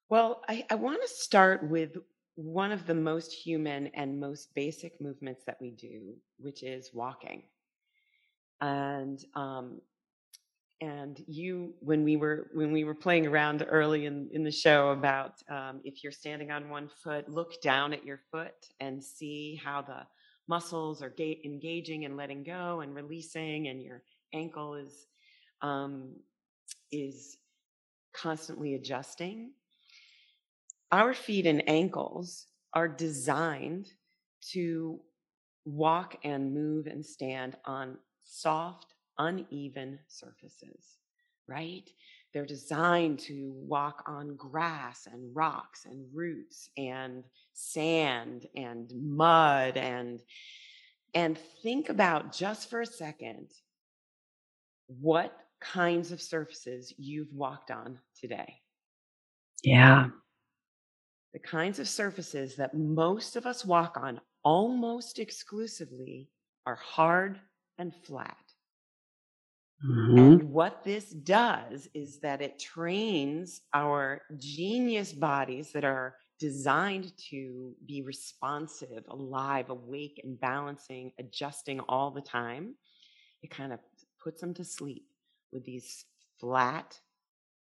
Well, 0.10 0.42
I, 0.48 0.66
I 0.70 0.76
want 0.76 1.02
to 1.02 1.08
start 1.08 1.70
with 1.70 1.98
one 2.36 2.72
of 2.72 2.88
the 2.88 2.96
most 2.96 3.34
human 3.34 3.88
and 3.88 4.20
most 4.20 4.54
basic 4.56 5.02
movements 5.02 5.44
that 5.46 5.58
we 5.60 5.72
do, 5.72 6.16
which 6.38 6.64
is 6.64 6.92
walking. 6.94 7.44
And 8.62 9.24
um, 9.36 9.82
and 10.82 11.22
you, 11.28 11.74
when 11.82 12.04
we 12.04 12.16
were 12.16 12.50
when 12.54 12.72
we 12.72 12.84
were 12.84 12.96
playing 12.96 13.28
around 13.28 13.66
early 13.70 14.06
in, 14.06 14.30
in 14.32 14.44
the 14.44 14.52
show 14.52 14.90
about 14.90 15.34
um, 15.50 15.82
if 15.84 16.04
you're 16.04 16.12
standing 16.12 16.52
on 16.52 16.70
one 16.70 16.90
foot, 17.04 17.30
look 17.30 17.62
down 17.62 17.92
at 17.94 18.06
your 18.06 18.22
foot 18.32 18.68
and 18.80 19.04
see 19.04 19.60
how 19.64 19.82
the 19.82 20.06
muscles 20.48 21.02
are 21.02 21.10
ga- 21.10 21.42
engaging 21.44 22.06
and 22.06 22.16
letting 22.16 22.44
go 22.44 22.80
and 22.82 22.96
releasing, 22.96 23.68
and 23.68 23.84
your 23.84 24.04
ankle 24.34 24.76
is 24.76 25.08
um, 25.62 26.14
is 26.92 27.38
constantly 28.14 28.76
adjusting. 28.76 29.52
Our 30.92 31.14
feet 31.14 31.46
and 31.46 31.68
ankles 31.68 32.48
are 32.74 32.88
designed 32.88 33.88
to 34.52 35.00
walk 35.66 36.16
and 36.24 36.54
move 36.54 36.88
and 36.88 37.06
stand 37.06 37.56
on 37.66 37.98
soft, 38.24 38.96
uneven 39.20 40.00
surfaces, 40.08 40.98
right? 41.48 41.90
They're 42.34 42.46
designed 42.46 43.20
to 43.22 43.54
walk 43.56 44.04
on 44.08 44.36
grass 44.36 45.08
and 45.12 45.36
rocks 45.36 45.86
and 45.86 46.06
roots 46.14 46.70
and 46.78 47.24
sand 47.54 48.48
and 48.56 48.92
mud 48.96 49.78
and 49.78 50.22
and 51.16 51.40
think 51.64 51.90
about 51.90 52.32
just 52.32 52.70
for 52.70 52.82
a 52.82 52.86
second 52.86 53.48
what 54.88 55.36
kinds 55.60 56.12
of 56.12 56.22
surfaces 56.22 56.94
you've 56.98 57.34
walked 57.34 57.72
on 57.72 58.00
today. 58.20 58.62
Yeah. 59.64 60.10
The 61.34 61.40
kinds 61.40 61.80
of 61.80 61.88
surfaces 61.88 62.56
that 62.56 62.76
most 62.76 63.36
of 63.36 63.46
us 63.46 63.66
walk 63.66 63.98
on 63.98 64.22
almost 64.44 65.20
exclusively 65.20 66.30
are 66.66 66.76
hard 66.76 67.40
and 67.78 67.94
flat. 68.06 68.38
Mhm. 69.84 70.40
And 70.42 70.52
what 70.52 70.84
this 70.84 71.12
does 71.12 71.88
is 71.94 72.20
that 72.22 72.42
it 72.42 72.60
trains 72.60 73.62
our 73.74 74.22
genius 74.38 75.14
bodies 75.14 75.72
that 75.72 75.86
are 75.86 76.18
designed 76.40 77.18
to 77.30 77.76
be 77.86 78.02
responsive, 78.02 79.06
alive, 79.10 79.70
awake, 79.70 80.20
and 80.24 80.40
balancing, 80.40 81.14
adjusting 81.20 81.80
all 81.82 82.12
the 82.12 82.22
time. 82.22 82.76
It 83.44 83.52
kind 83.52 83.74
of 83.74 83.80
puts 84.24 84.42
them 84.42 84.54
to 84.56 84.66
sleep 84.66 85.08
with 85.52 85.66
these 85.66 86.06
flat, 86.40 87.00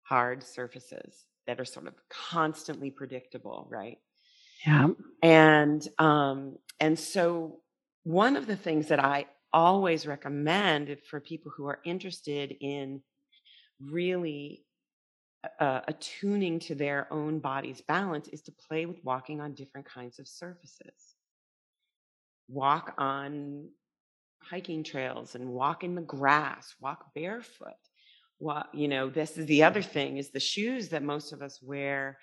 hard 0.02 0.42
surfaces 0.42 1.26
that 1.46 1.61
are 1.61 1.64
sort 1.66 1.88
of 1.88 1.94
constantly 2.08 2.90
predictable, 2.90 3.66
right? 3.70 3.98
Yeah. 4.66 4.88
And 5.22 5.86
um, 5.98 6.58
and 6.78 6.98
so 6.98 7.61
one 8.04 8.36
of 8.36 8.46
the 8.46 8.56
things 8.56 8.88
that 8.88 9.02
I 9.02 9.26
always 9.53 10.07
recommend 10.07 10.96
for 11.09 11.20
people 11.20 11.53
who 11.57 11.66
are 11.66 11.80
interested 11.84 12.57
in 12.61 13.03
really 13.80 14.64
uh, 15.59 15.80
attuning 15.88 16.59
to 16.61 16.74
their 16.74 17.11
own 17.12 17.38
body's 17.38 17.80
balance 17.80 18.28
is 18.28 18.42
to 18.42 18.53
play 18.68 18.86
with 18.86 19.03
walking 19.05 19.40
on 19.40 19.55
different 19.55 19.86
kinds 19.86 20.18
of 20.18 20.28
surfaces. 20.28 21.14
Walk 22.48 22.94
on 22.98 23.68
hiking 24.42 24.82
trails 24.82 25.34
and 25.34 25.48
walk 25.48 25.84
in 25.84 25.94
the 25.94 26.03
grass, 26.03 26.74
walk 26.80 27.14
barefoot. 27.14 27.72
Walk, 28.38 28.68
you 28.72 28.88
know, 28.88 29.09
this 29.09 29.36
is 29.36 29.46
the 29.46 29.62
other 29.62 29.82
thing 29.82 30.16
is 30.16 30.30
the 30.30 30.40
shoes 30.40 30.88
that 30.90 31.03
most 31.03 31.32
of 31.32 31.42
us 31.42 31.61
wear 31.62 32.18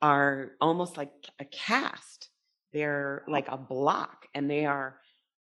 are 0.00 0.52
almost 0.60 0.96
like 0.96 1.12
a 1.38 1.44
cast. 1.44 2.28
They're 2.72 3.24
like 3.28 3.48
a 3.48 3.56
block 3.56 4.26
and 4.34 4.50
they 4.50 4.66
are 4.66 4.96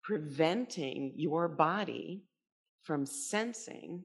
preventing 0.03 1.13
your 1.15 1.47
body 1.47 2.23
from 2.83 3.05
sensing 3.05 4.03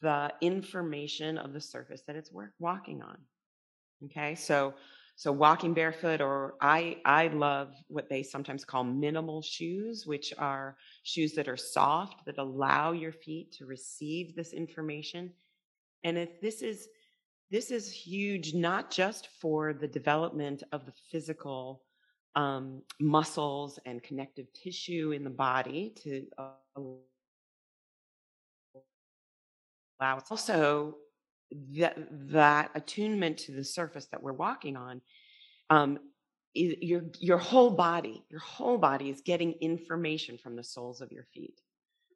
the 0.00 0.32
information 0.40 1.36
of 1.38 1.52
the 1.52 1.60
surface 1.60 2.02
that 2.06 2.16
it's 2.16 2.30
walking 2.58 3.02
on. 3.02 3.18
Okay, 4.04 4.34
so 4.36 4.74
So 5.18 5.32
walking 5.32 5.74
barefoot, 5.74 6.20
or 6.20 6.54
I 6.60 6.98
I 7.04 7.26
love 7.26 7.74
what 7.88 8.08
they 8.08 8.22
sometimes 8.22 8.64
call 8.64 8.84
minimal 8.84 9.42
shoes, 9.42 10.06
which 10.06 10.32
are 10.38 10.76
shoes 11.02 11.32
that 11.32 11.48
are 11.48 11.56
soft 11.56 12.24
that 12.26 12.38
allow 12.38 12.92
your 12.92 13.10
feet 13.10 13.50
to 13.54 13.66
receive 13.66 14.36
this 14.36 14.52
information. 14.52 15.32
And 16.04 16.16
if 16.16 16.40
this 16.40 16.62
is 16.62 16.86
this 17.50 17.72
is 17.72 17.90
huge, 17.90 18.54
not 18.54 18.92
just 18.92 19.26
for 19.40 19.72
the 19.72 19.88
development 19.88 20.62
of 20.70 20.86
the 20.86 20.92
physical 21.10 21.82
um, 22.38 22.82
muscles 23.00 23.80
and 23.84 24.00
connective 24.00 24.46
tissue 24.54 25.10
in 25.10 25.24
the 25.24 25.30
body 25.30 25.92
to 26.04 26.24
allow 30.00 30.22
also 30.30 30.94
that 31.72 31.98
that 32.30 32.70
attunement 32.76 33.38
to 33.38 33.50
the 33.50 33.64
surface 33.64 34.06
that 34.12 34.22
we're 34.22 34.32
walking 34.32 34.76
on 34.76 35.00
um, 35.70 35.98
your 36.54 37.02
your 37.18 37.38
whole 37.38 37.70
body 37.70 38.22
your 38.30 38.38
whole 38.40 38.78
body 38.78 39.10
is 39.10 39.20
getting 39.20 39.54
information 39.54 40.38
from 40.38 40.54
the 40.54 40.62
soles 40.62 41.00
of 41.00 41.10
your 41.10 41.24
feet. 41.34 41.60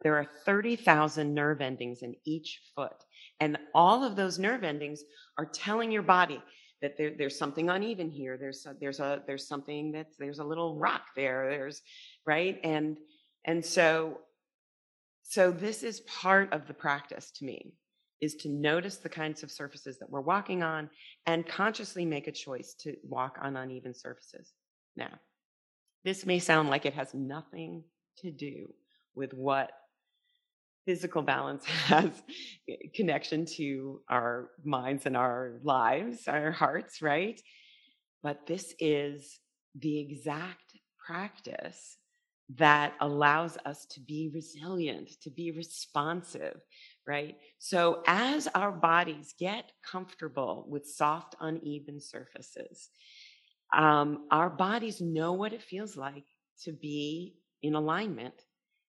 There 0.02 0.16
are 0.16 0.28
30,000 0.44 1.34
nerve 1.34 1.60
endings 1.60 2.02
in 2.02 2.14
each 2.24 2.60
foot 2.76 3.04
and 3.40 3.58
all 3.74 4.04
of 4.04 4.14
those 4.14 4.38
nerve 4.38 4.62
endings 4.62 5.02
are 5.36 5.46
telling 5.46 5.90
your 5.90 6.02
body 6.02 6.40
that 6.82 6.98
there, 6.98 7.12
there's 7.16 7.38
something 7.38 7.70
uneven 7.70 8.10
here. 8.10 8.36
There's 8.36 8.66
a, 8.66 8.74
there's 8.78 9.00
a 9.00 9.22
there's 9.26 9.46
something 9.46 9.92
that's 9.92 10.16
there's 10.18 10.40
a 10.40 10.44
little 10.44 10.76
rock 10.76 11.06
there. 11.16 11.48
There's 11.48 11.80
right? 12.26 12.60
And 12.62 12.98
and 13.44 13.64
so 13.64 14.18
so 15.22 15.50
this 15.50 15.82
is 15.82 16.00
part 16.00 16.52
of 16.52 16.66
the 16.66 16.74
practice 16.74 17.30
to 17.36 17.44
me 17.44 17.74
is 18.20 18.34
to 18.36 18.48
notice 18.48 18.98
the 18.98 19.08
kinds 19.08 19.42
of 19.42 19.50
surfaces 19.50 19.98
that 19.98 20.10
we're 20.10 20.20
walking 20.20 20.62
on 20.62 20.90
and 21.26 21.46
consciously 21.46 22.04
make 22.04 22.28
a 22.28 22.32
choice 22.32 22.74
to 22.74 22.94
walk 23.02 23.38
on 23.40 23.56
uneven 23.56 23.94
surfaces. 23.94 24.52
Now, 24.96 25.10
this 26.04 26.26
may 26.26 26.38
sound 26.38 26.70
like 26.70 26.86
it 26.86 26.94
has 26.94 27.14
nothing 27.14 27.82
to 28.18 28.30
do 28.30 28.72
with 29.14 29.32
what 29.34 29.72
physical 30.86 31.22
balance 31.22 31.64
has 31.86 32.10
connection 32.94 33.46
to 33.56 34.00
our 34.08 34.50
minds 34.64 35.06
and 35.06 35.16
our 35.16 35.60
lives, 35.62 36.28
our 36.28 36.50
hearts, 36.50 37.02
right? 37.02 37.40
But 38.22 38.46
this 38.46 38.74
is 38.78 39.40
the 39.74 39.98
exact 40.00 40.78
practice 41.04 41.96
that 42.56 42.94
allows 43.00 43.56
us 43.64 43.86
to 43.86 44.00
be 44.00 44.30
resilient, 44.34 45.10
to 45.22 45.30
be 45.30 45.50
responsive, 45.52 46.60
right? 47.06 47.36
So, 47.58 48.02
as 48.06 48.48
our 48.54 48.72
bodies 48.72 49.34
get 49.38 49.72
comfortable 49.90 50.66
with 50.68 50.86
soft, 50.86 51.34
uneven 51.40 52.00
surfaces, 52.00 52.90
um, 53.74 54.26
our 54.30 54.50
bodies 54.50 55.00
know 55.00 55.32
what 55.32 55.52
it 55.52 55.62
feels 55.62 55.96
like 55.96 56.24
to 56.64 56.72
be 56.72 57.36
in 57.62 57.74
alignment, 57.74 58.34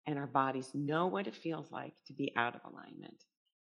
and 0.08 0.18
our 0.18 0.28
bodies 0.28 0.70
know 0.74 1.08
what 1.08 1.28
it 1.28 1.36
feels 1.36 1.72
like 1.72 1.94
to 2.08 2.14
be 2.14 2.34
out 2.36 2.56
of 2.56 2.62
alignment. 2.72 3.24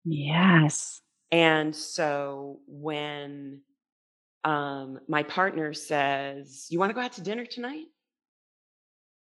Yes. 0.04 1.00
And 1.32 1.74
so, 1.74 2.60
when 2.66 3.60
um, 4.44 5.00
my 5.08 5.22
partner 5.22 5.72
says, 5.72 6.66
You 6.70 6.78
want 6.78 6.90
to 6.90 6.94
go 6.94 7.00
out 7.00 7.14
to 7.14 7.22
dinner 7.22 7.46
tonight? 7.46 7.86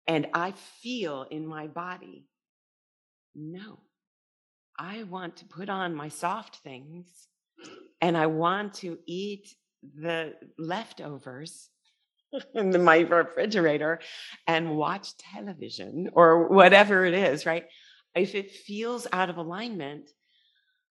And 0.07 0.27
I 0.33 0.53
feel 0.83 1.27
in 1.31 1.47
my 1.47 1.67
body, 1.67 2.27
no, 3.35 3.81
I 4.79 5.03
want 5.05 5.37
to 5.39 5.45
put 5.45 5.69
on 5.69 5.95
my 5.95 6.09
soft 6.09 6.57
things 6.57 7.29
and 8.01 8.17
I 8.17 8.27
want 8.27 8.75
to 8.75 8.99
eat 9.07 9.55
the 9.83 10.35
leftovers 10.59 11.69
in 12.55 12.83
my 12.83 13.01
refrigerator 13.01 14.01
and 14.47 14.77
watch 14.77 15.17
television 15.17 16.11
or 16.13 16.49
whatever 16.49 17.05
it 17.05 17.15
is, 17.15 17.47
right? 17.47 17.67
If 18.15 18.35
it 18.35 18.51
feels 18.51 19.07
out 19.13 19.31
of 19.31 19.37
alignment, 19.37 20.11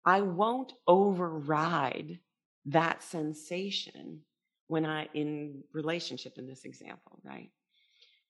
I 0.06 0.22
won't 0.22 0.74
override 0.88 2.20
that 2.68 3.04
sensation 3.04 4.22
when 4.68 4.86
I, 4.86 5.08
in 5.14 5.64
relationship 5.74 6.38
in 6.38 6.48
this 6.48 6.66
example, 6.66 7.20
right? 7.24 7.52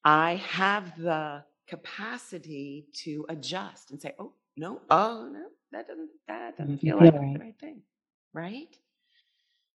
I 0.03 0.35
have 0.35 0.97
the 0.97 1.43
capacity 1.67 2.85
to 3.03 3.25
adjust 3.29 3.91
and 3.91 4.01
say, 4.01 4.13
oh, 4.19 4.33
no, 4.57 4.81
oh 4.89 5.29
no, 5.31 5.45
that 5.71 5.87
doesn't 5.87 6.09
that 6.27 6.57
doesn't 6.57 6.77
mm-hmm. 6.77 6.87
feel 6.87 6.97
like 6.97 7.13
right. 7.13 7.33
the 7.33 7.39
right 7.39 7.59
thing, 7.59 7.81
right? 8.33 8.75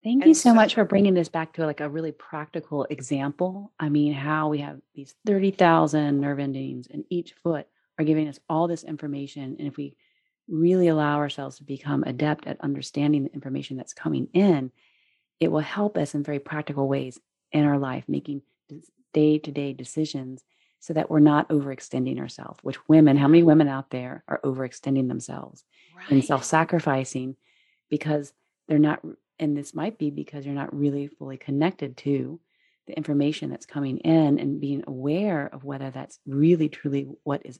Thank 0.03 0.21
and 0.21 0.29
you 0.29 0.33
so, 0.33 0.51
so 0.51 0.53
much 0.53 0.75
for 0.75 0.85
bringing 0.85 1.13
this 1.13 1.29
back 1.29 1.53
to 1.53 1.65
like 1.65 1.81
a 1.81 1.89
really 1.89 2.13
practical 2.13 2.85
example. 2.89 3.73
I 3.79 3.89
mean, 3.89 4.13
how 4.13 4.47
we 4.47 4.59
have 4.59 4.79
these 4.95 5.13
30,000 5.25 6.21
nerve 6.21 6.39
endings 6.39 6.87
in 6.87 7.03
each 7.09 7.33
foot 7.33 7.67
are 7.97 8.05
giving 8.05 8.29
us 8.29 8.39
all 8.49 8.67
this 8.67 8.83
information. 8.83 9.57
And 9.59 9.67
if 9.67 9.75
we 9.75 9.95
really 10.47 10.87
allow 10.87 11.17
ourselves 11.17 11.57
to 11.57 11.63
become 11.63 12.03
adept 12.03 12.47
at 12.47 12.61
understanding 12.61 13.25
the 13.25 13.33
information 13.33 13.75
that's 13.75 13.93
coming 13.93 14.29
in, 14.33 14.71
it 15.39 15.51
will 15.51 15.59
help 15.59 15.97
us 15.97 16.15
in 16.15 16.23
very 16.23 16.39
practical 16.39 16.87
ways 16.87 17.19
in 17.51 17.65
our 17.65 17.77
life, 17.77 18.05
making 18.07 18.41
day 19.13 19.37
to 19.39 19.51
day 19.51 19.73
decisions 19.73 20.43
so 20.79 20.93
that 20.93 21.09
we're 21.09 21.19
not 21.19 21.49
overextending 21.49 22.19
ourselves, 22.19 22.59
which 22.61 22.87
women, 22.87 23.17
how 23.17 23.27
many 23.27 23.43
women 23.43 23.67
out 23.67 23.89
there 23.89 24.23
are 24.27 24.39
overextending 24.45 25.09
themselves 25.09 25.65
right. 25.95 26.09
and 26.09 26.23
self 26.23 26.43
sacrificing 26.43 27.35
because 27.89 28.33
they're 28.67 28.79
not, 28.79 29.01
and 29.39 29.55
this 29.55 29.73
might 29.73 29.97
be 29.97 30.11
because 30.11 30.45
you're 30.45 30.53
not 30.53 30.75
really 30.75 31.07
fully 31.07 31.37
connected 31.37 31.97
to 31.97 32.39
the 32.87 32.97
information 32.97 33.49
that's 33.49 33.65
coming 33.65 33.97
in 33.99 34.39
and 34.39 34.59
being 34.59 34.83
aware 34.87 35.47
of 35.53 35.63
whether 35.63 35.91
that's 35.91 36.19
really 36.25 36.69
truly 36.69 37.07
what 37.23 37.41
is 37.45 37.59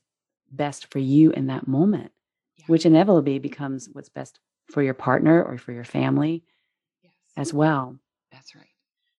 best 0.52 0.92
for 0.92 1.00
you 1.00 1.32
in 1.32 1.48
that 1.48 1.68
moment, 1.68 2.12
yeah. 2.58 2.66
which 2.68 2.86
inevitably 2.86 3.40
becomes 3.40 3.88
what's 3.94 4.10
best 4.10 4.40
for 4.72 4.82
your 4.82 4.94
partner 4.94 5.44
or 5.44 5.58
for 5.58 5.72
your 5.72 5.84
family 5.84 6.44
yes. 7.04 7.14
as 7.38 7.54
well. 7.54 7.96
That's 8.32 8.56
right. 8.56 8.66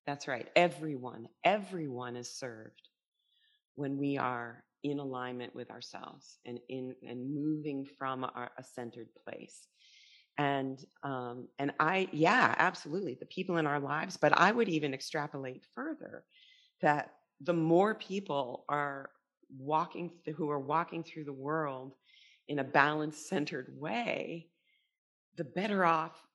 That's 0.07 0.27
right. 0.27 0.49
Everyone, 0.57 1.29
everyone 1.45 2.17
is 2.17 2.33
served 2.33 2.89
when 3.77 3.97
we 3.97 4.19
are 4.19 4.65
in 4.83 4.99
alignment 4.99 5.55
with 5.55 5.71
ourselves 5.71 6.39
and 6.45 6.59
in 6.69 6.95
and 7.07 7.35
moving 7.35 7.87
from 7.99 8.25
our, 8.25 8.51
a 8.59 8.65
centered 8.65 9.09
place 9.25 9.69
and 10.41 10.87
um, 11.03 11.49
and 11.59 11.73
i 11.79 12.09
yeah 12.13 12.55
absolutely 12.59 13.15
the 13.15 13.27
people 13.27 13.59
in 13.59 13.67
our 13.67 13.79
lives 13.79 14.17
but 14.17 14.33
i 14.39 14.51
would 14.51 14.69
even 14.69 14.95
extrapolate 14.95 15.65
further 15.75 16.25
that 16.81 17.13
the 17.43 17.53
more 17.53 17.95
people 17.95 18.65
are 18.69 19.11
walking 19.59 20.11
th- 20.25 20.37
who 20.37 20.51
are 20.51 20.61
walking 20.61 21.03
through 21.05 21.25
the 21.25 21.33
world 21.33 21.95
in 22.49 22.61
a 22.61 22.65
balanced 22.65 23.29
centered 23.29 23.69
way 23.79 24.49
the 25.37 25.45
better 25.45 25.85
off 25.85 26.27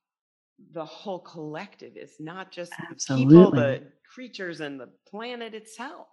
the 0.72 0.86
whole 0.86 1.20
collective 1.20 1.98
is 1.98 2.16
not 2.20 2.52
just 2.52 2.72
absolutely. 2.90 3.36
the 3.36 3.44
people 3.46 3.52
the 3.52 3.84
creatures 4.14 4.62
and 4.62 4.80
the 4.80 4.90
planet 5.10 5.54
itself 5.54 6.08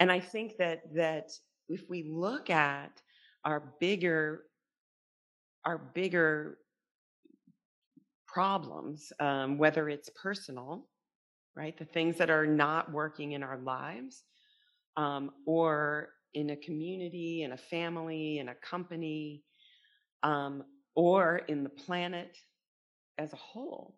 and 0.00 0.10
I 0.10 0.18
think 0.18 0.56
that 0.56 0.82
that 0.94 1.30
if 1.68 1.88
we 1.88 2.02
look 2.02 2.50
at 2.50 3.00
our 3.44 3.74
bigger 3.78 4.44
our 5.64 5.78
bigger 5.78 6.58
problems, 8.32 9.12
um, 9.20 9.58
whether 9.58 9.88
it's 9.88 10.10
personal, 10.10 10.86
right, 11.56 11.76
the 11.78 11.84
things 11.84 12.16
that 12.18 12.30
are 12.30 12.46
not 12.46 12.92
working 12.92 13.32
in 13.32 13.42
our 13.42 13.58
lives, 13.58 14.22
um, 14.96 15.30
or 15.46 16.10
in 16.34 16.50
a 16.50 16.56
community, 16.56 17.42
in 17.42 17.52
a 17.52 17.56
family, 17.56 18.38
in 18.38 18.48
a 18.48 18.54
company, 18.54 19.42
um, 20.22 20.62
or 20.94 21.38
in 21.48 21.64
the 21.64 21.70
planet 21.70 22.36
as 23.18 23.32
a 23.32 23.36
whole, 23.36 23.96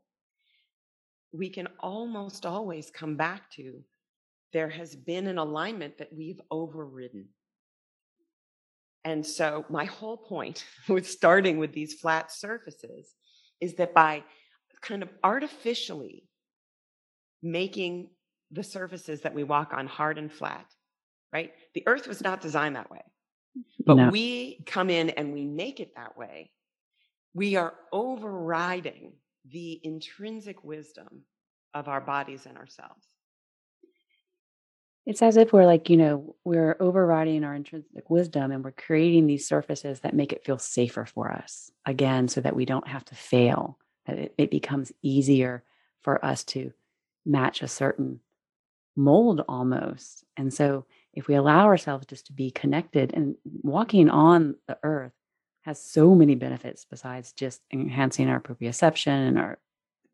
we 1.33 1.49
can 1.49 1.68
almost 1.80 2.47
always 2.47 2.91
come 2.91 3.16
back 3.16 3.51
to 3.51 3.83
there 4.53 4.68
has 4.68 4.95
been 4.95 5.26
an 5.26 5.39
alignment 5.39 5.99
that 5.99 6.12
we've 6.12 6.41
overridden. 6.51 7.28
And 9.05 9.24
so, 9.24 9.64
my 9.68 9.87
whole 9.87 10.16
point 10.16 10.64
with 10.89 11.09
starting 11.09 11.59
with 11.59 11.72
these 11.72 11.95
flat 11.95 12.30
surfaces 12.30 13.14
is 13.63 13.75
that 13.75 13.95
by 13.95 14.23
kind 14.83 15.03
of 15.03 15.09
artificially 15.23 16.25
making 17.43 18.11
the 18.51 18.63
surfaces 18.63 19.23
that 19.23 19.33
we 19.33 19.45
walk 19.45 19.73
on 19.73 19.87
hard 19.87 20.19
and 20.19 20.31
flat, 20.31 20.67
right? 21.33 21.53
The 21.75 21.85
earth 21.87 22.07
was 22.07 22.21
not 22.21 22.43
designed 22.43 22.77
that 22.77 22.91
way. 22.91 23.03
But 23.87 23.95
no. 23.97 24.09
we 24.11 24.63
come 24.67 24.91
in 24.91 25.11
and 25.11 25.33
we 25.33 25.45
make 25.45 25.81
it 25.81 25.95
that 25.97 26.17
way. 26.17 26.51
We 27.35 27.57
are 27.57 27.75
overriding 27.93 29.13
the 29.51 29.81
intrinsic 29.85 30.65
wisdom 30.65 31.23
of 31.75 31.89
our 31.89 32.01
bodies 32.01 32.47
and 32.47 32.59
ourselves. 32.59 33.07
It's 35.05 35.23
as 35.23 35.37
if 35.37 35.53
we're 35.53 35.67
like, 35.67 35.91
you 35.91 35.97
know, 35.97 36.37
we're 36.45 36.77
overriding 36.79 37.43
our 37.43 37.55
intrinsic 37.55 38.09
wisdom 38.09 38.53
and 38.53 38.63
we're 38.63 38.71
creating 38.71 39.27
these 39.27 39.49
surfaces 39.49 40.01
that 40.01 40.15
make 40.15 40.33
it 40.33 40.45
feel 40.45 40.59
safer 40.59 41.05
for 41.05 41.33
us 41.33 41.73
again, 41.85 42.29
so 42.29 42.41
that 42.41 42.55
we 42.55 42.65
don't 42.65 42.87
have 42.87 43.05
to 43.07 43.15
fail, 43.17 43.79
that 44.07 44.19
it, 44.19 44.35
it 44.39 44.51
becomes 44.51 44.93
easier 45.03 45.65
for 46.03 46.25
us 46.25 46.45
to 46.45 46.73
match 47.27 47.63
a 47.63 47.69
certain 47.69 48.21
mold 48.95 49.43
almost. 49.49 50.25
And 50.37 50.55
so 50.55 50.85
if 51.15 51.27
we 51.27 51.35
allow 51.35 51.67
ourselves 51.67 52.07
just 52.07 52.27
to 52.27 52.33
be 52.33 52.51
connected 52.51 53.13
and 53.13 53.35
walking 53.45 54.09
on 54.09 54.55
the 54.69 54.79
earth 54.83 55.13
has 55.63 55.83
so 55.83 56.15
many 56.15 56.35
benefits 56.35 56.85
besides 56.85 57.33
just 57.33 57.61
enhancing 57.73 58.29
our 58.29 58.41
proprioception 58.41 59.29
and 59.29 59.39
our 59.39 59.59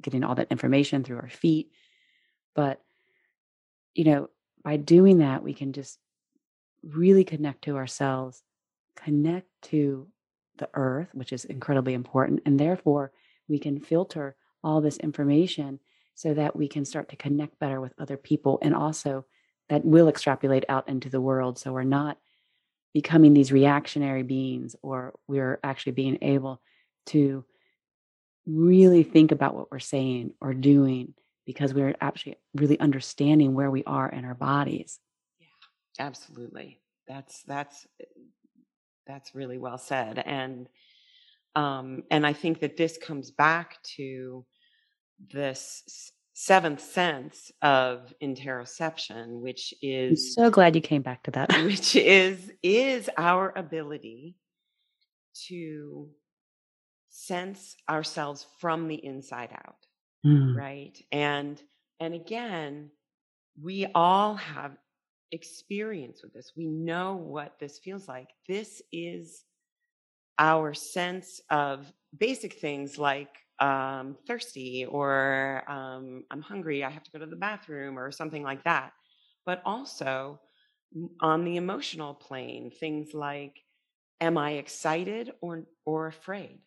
getting 0.00 0.24
all 0.24 0.34
that 0.34 0.50
information 0.50 1.02
through 1.04 1.16
our 1.16 1.28
feet. 1.28 1.72
But, 2.54 2.80
you 3.94 4.04
know, 4.04 4.30
by 4.62 4.76
doing 4.76 5.18
that, 5.18 5.42
we 5.42 5.54
can 5.54 5.72
just 5.72 5.98
really 6.82 7.24
connect 7.24 7.62
to 7.62 7.76
ourselves, 7.76 8.42
connect 8.96 9.48
to 9.62 10.08
the 10.58 10.68
earth, 10.74 11.08
which 11.12 11.32
is 11.32 11.44
incredibly 11.44 11.94
important. 11.94 12.42
And 12.44 12.58
therefore, 12.58 13.12
we 13.48 13.58
can 13.58 13.80
filter 13.80 14.36
all 14.62 14.80
this 14.80 14.96
information 14.98 15.80
so 16.14 16.34
that 16.34 16.56
we 16.56 16.68
can 16.68 16.84
start 16.84 17.08
to 17.10 17.16
connect 17.16 17.58
better 17.58 17.80
with 17.80 17.94
other 17.98 18.16
people 18.16 18.58
and 18.60 18.74
also 18.74 19.24
that 19.68 19.84
will 19.84 20.08
extrapolate 20.08 20.64
out 20.68 20.88
into 20.88 21.08
the 21.08 21.20
world. 21.20 21.58
So 21.58 21.72
we're 21.72 21.84
not 21.84 22.18
becoming 22.92 23.34
these 23.34 23.52
reactionary 23.52 24.22
beings, 24.22 24.74
or 24.82 25.14
we're 25.28 25.60
actually 25.62 25.92
being 25.92 26.18
able 26.22 26.60
to 27.06 27.44
really 28.46 29.02
think 29.02 29.30
about 29.30 29.54
what 29.54 29.70
we're 29.70 29.78
saying 29.78 30.32
or 30.40 30.54
doing 30.54 31.14
because 31.48 31.72
we're 31.72 31.94
actually 32.02 32.36
really 32.54 32.78
understanding 32.78 33.54
where 33.54 33.70
we 33.70 33.82
are 33.84 34.06
in 34.10 34.26
our 34.26 34.34
bodies. 34.34 35.00
Yeah, 35.40 35.46
absolutely. 35.98 36.78
That's 37.08 37.42
that's 37.44 37.86
that's 39.06 39.34
really 39.34 39.56
well 39.56 39.78
said. 39.78 40.18
And 40.18 40.68
um, 41.56 42.02
and 42.10 42.26
I 42.26 42.34
think 42.34 42.60
that 42.60 42.76
this 42.76 42.98
comes 42.98 43.30
back 43.30 43.82
to 43.96 44.44
this 45.32 46.12
seventh 46.34 46.82
sense 46.82 47.50
of 47.62 48.12
interoception, 48.22 49.40
which 49.40 49.72
is 49.80 50.36
I'm 50.36 50.44
so 50.44 50.50
glad 50.50 50.76
you 50.76 50.82
came 50.82 51.00
back 51.00 51.22
to 51.22 51.30
that. 51.30 51.50
which 51.64 51.96
is 51.96 52.52
is 52.62 53.08
our 53.16 53.54
ability 53.56 54.36
to 55.46 56.10
sense 57.08 57.74
ourselves 57.88 58.44
from 58.60 58.86
the 58.86 59.02
inside 59.02 59.52
out. 59.54 59.87
Mm. 60.24 60.58
Right. 60.58 61.00
And 61.12 61.62
and 62.00 62.14
again, 62.14 62.90
we 63.60 63.86
all 63.94 64.34
have 64.36 64.76
experience 65.32 66.22
with 66.22 66.32
this. 66.34 66.52
We 66.56 66.66
know 66.66 67.16
what 67.16 67.58
this 67.60 67.78
feels 67.78 68.08
like. 68.08 68.30
This 68.48 68.82
is 68.92 69.44
our 70.38 70.74
sense 70.74 71.40
of 71.50 71.92
basic 72.16 72.54
things 72.54 72.98
like 72.98 73.36
um, 73.60 74.16
thirsty 74.26 74.86
or 74.86 75.64
um, 75.68 76.24
I'm 76.30 76.42
hungry, 76.42 76.84
I 76.84 76.90
have 76.90 77.02
to 77.04 77.10
go 77.10 77.18
to 77.18 77.26
the 77.26 77.36
bathroom 77.36 77.98
or 77.98 78.12
something 78.12 78.42
like 78.42 78.64
that. 78.64 78.92
But 79.46 79.62
also 79.64 80.40
on 81.20 81.44
the 81.44 81.56
emotional 81.56 82.14
plane, 82.14 82.70
things 82.70 83.14
like, 83.14 83.60
am 84.20 84.38
I 84.38 84.52
excited 84.52 85.32
or, 85.40 85.64
or 85.86 86.08
afraid? 86.08 86.60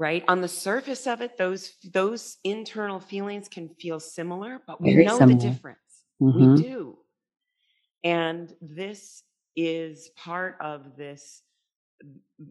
Right 0.00 0.24
on 0.28 0.40
the 0.40 0.48
surface 0.48 1.08
of 1.08 1.20
it, 1.22 1.36
those 1.36 1.74
those 1.92 2.36
internal 2.44 3.00
feelings 3.00 3.48
can 3.48 3.68
feel 3.80 3.98
similar, 3.98 4.62
but 4.64 4.80
we 4.80 4.92
Very 4.94 5.04
know 5.04 5.18
similar. 5.18 5.36
the 5.36 5.42
difference. 5.50 6.04
Mhm. 6.22 6.56
We 6.56 6.62
do, 6.62 6.98
and 8.04 8.54
this 8.60 9.24
is 9.56 10.10
part 10.16 10.56
of 10.60 10.96
this 10.96 11.42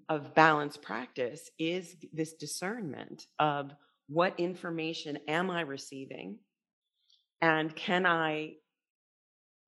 of 0.10 0.34
balance 0.36 0.78
practice 0.78 1.50
is 1.60 1.96
this 2.14 2.34
discernment 2.34 3.28
of 3.40 3.72
what 4.08 4.40
information 4.40 5.18
am 5.28 5.50
I 5.50 5.62
receiving 5.62 6.40
and 7.42 7.76
can 7.76 8.06
I 8.06 8.56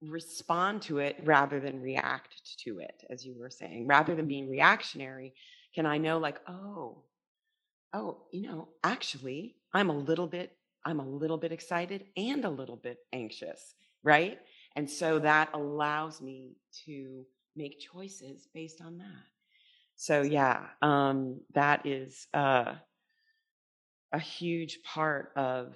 respond 0.01 0.81
to 0.83 0.99
it 0.99 1.17
rather 1.25 1.59
than 1.59 1.81
react 1.81 2.57
to 2.59 2.79
it, 2.79 3.03
as 3.09 3.25
you 3.25 3.37
were 3.37 3.49
saying, 3.49 3.85
rather 3.85 4.15
than 4.15 4.27
being 4.27 4.49
reactionary, 4.49 5.33
can 5.75 5.85
I 5.85 5.97
know, 5.97 6.19
like, 6.19 6.39
oh, 6.47 7.03
oh, 7.93 8.23
you 8.31 8.43
know, 8.43 8.69
actually, 8.83 9.55
I'm 9.73 9.89
a 9.89 9.97
little 9.97 10.27
bit, 10.27 10.55
I'm 10.85 10.99
a 10.99 11.07
little 11.07 11.37
bit 11.37 11.51
excited 11.51 12.05
and 12.15 12.45
a 12.45 12.49
little 12.49 12.75
bit 12.75 12.97
anxious, 13.13 13.75
right? 14.03 14.39
And 14.75 14.89
so 14.89 15.19
that 15.19 15.49
allows 15.53 16.21
me 16.21 16.57
to 16.85 17.25
make 17.55 17.79
choices 17.79 18.47
based 18.53 18.81
on 18.81 18.97
that. 18.99 19.25
So 19.95 20.21
yeah, 20.21 20.67
um, 20.81 21.41
that 21.53 21.85
is 21.85 22.27
uh, 22.33 22.75
a 24.13 24.19
huge 24.19 24.79
part 24.83 25.31
of 25.35 25.75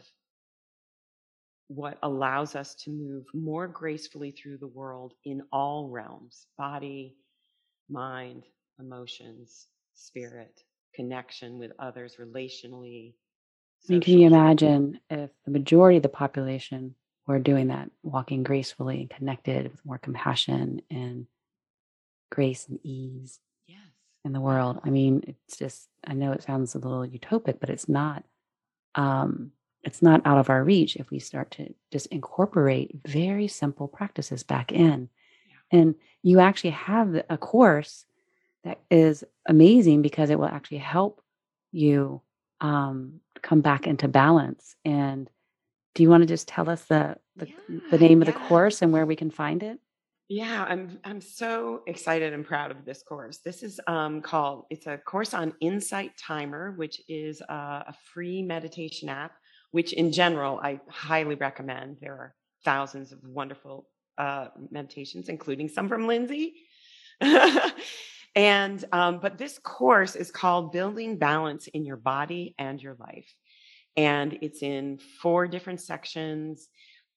what 1.67 1.97
allows 2.03 2.55
us 2.55 2.75
to 2.75 2.91
move 2.91 3.25
more 3.33 3.67
gracefully 3.67 4.31
through 4.31 4.57
the 4.57 4.67
world 4.67 5.13
in 5.25 5.41
all 5.51 5.89
realms 5.89 6.45
body, 6.57 7.15
mind, 7.89 8.45
emotions, 8.79 9.67
spirit, 9.93 10.63
connection 10.93 11.57
with 11.57 11.71
others 11.79 12.17
relationally. 12.19 13.13
I 13.87 13.93
mean, 13.93 14.01
can 14.01 14.19
you 14.19 14.27
imagine 14.27 14.99
if 15.09 15.29
the 15.45 15.51
majority 15.51 15.97
of 15.97 16.03
the 16.03 16.09
population 16.09 16.95
were 17.27 17.39
doing 17.39 17.67
that, 17.67 17.89
walking 18.01 18.43
gracefully 18.43 19.01
and 19.01 19.09
connected 19.09 19.71
with 19.71 19.85
more 19.85 19.97
compassion 19.97 20.81
and 20.89 21.27
grace 22.31 22.67
and 22.67 22.79
ease 22.83 23.39
Yes. 23.67 23.79
in 24.23 24.31
the 24.33 24.41
world? 24.41 24.79
I 24.83 24.89
mean, 24.89 25.23
it's 25.27 25.57
just, 25.57 25.89
I 26.05 26.13
know 26.13 26.31
it 26.31 26.43
sounds 26.43 26.75
a 26.75 26.79
little 26.79 27.05
utopic, 27.05 27.59
but 27.59 27.69
it's 27.69 27.89
not. 27.89 28.23
Um, 28.95 29.51
it's 29.83 30.01
not 30.01 30.21
out 30.25 30.37
of 30.37 30.49
our 30.49 30.63
reach 30.63 30.95
if 30.95 31.09
we 31.09 31.19
start 31.19 31.51
to 31.51 31.73
just 31.91 32.07
incorporate 32.07 32.91
very 33.05 33.49
simple 33.49 33.87
practices 33.89 34.43
back 34.43 34.71
in. 34.71 35.09
And 35.71 35.95
you 36.21 36.39
actually 36.39 36.69
have 36.69 37.21
a 37.29 37.37
course 37.37 38.05
that 38.63 38.79
is 38.89 39.23
amazing 39.47 40.01
because 40.01 40.29
it 40.29 40.39
will 40.39 40.47
actually 40.47 40.77
help 40.77 41.21
you 41.71 42.21
um, 42.61 43.19
come 43.41 43.61
back 43.61 43.87
into 43.87 44.07
balance. 44.07 44.75
And 44.85 45.29
do 45.95 46.03
you 46.03 46.09
want 46.09 46.23
to 46.23 46.27
just 46.27 46.47
tell 46.47 46.69
us 46.69 46.85
the 46.85 47.17
the, 47.35 47.47
the 47.91 47.97
Yeah, 47.97 47.97
name 47.97 48.21
of 48.21 48.27
the 48.27 48.33
course 48.33 48.81
and 48.81 48.93
where 48.93 49.05
we 49.05 49.15
can 49.15 49.31
find 49.31 49.63
it? 49.63 49.79
Yeah, 50.29 50.63
I'm 50.67 50.99
I'm 51.03 51.21
so 51.21 51.83
excited 51.87 52.33
and 52.33 52.45
proud 52.45 52.71
of 52.71 52.85
this 52.85 53.03
course. 53.03 53.39
This 53.39 53.61
is 53.63 53.79
um, 53.87 54.21
called 54.21 54.65
it's 54.69 54.87
a 54.87 54.97
course 54.97 55.33
on 55.33 55.53
Insight 55.59 56.17
Timer, 56.17 56.71
which 56.77 57.01
is 57.07 57.41
a, 57.41 57.53
a 57.87 57.95
free 58.13 58.41
meditation 58.41 59.09
app. 59.09 59.33
Which, 59.71 59.93
in 59.93 60.11
general, 60.11 60.59
I 60.63 60.79
highly 60.89 61.35
recommend. 61.35 61.97
There 61.99 62.13
are 62.13 62.35
thousands 62.63 63.11
of 63.11 63.19
wonderful 63.23 63.89
uh, 64.17 64.47
meditations, 64.71 65.29
including 65.29 65.67
some 65.67 65.89
from 65.89 66.03
Lynsie. 66.03 66.53
and 68.35 68.83
um, 68.91 69.19
but 69.19 69.37
this 69.37 69.59
course 69.59 70.15
is 70.15 70.31
called 70.31 70.71
Building 70.71 71.17
Balance 71.17 71.67
in 71.67 71.85
Your 71.85 71.97
Body 71.97 72.55
and 72.57 72.81
Your 72.81 72.95
Life, 72.99 73.33
and 73.95 74.37
it's 74.41 74.63
in 74.63 74.99
four 75.21 75.47
different 75.47 75.81
sections. 75.81 76.69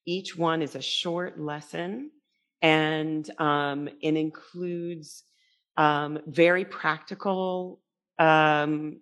Each 0.05 0.37
one 0.37 0.61
is 0.61 0.75
a 0.75 0.81
short 0.81 1.39
lesson 1.39 2.11
and 2.61 3.29
um, 3.39 3.87
it 4.01 4.15
includes 4.15 5.23
um, 5.77 6.19
very 6.25 6.65
practical 6.65 7.79
um, 8.19 8.99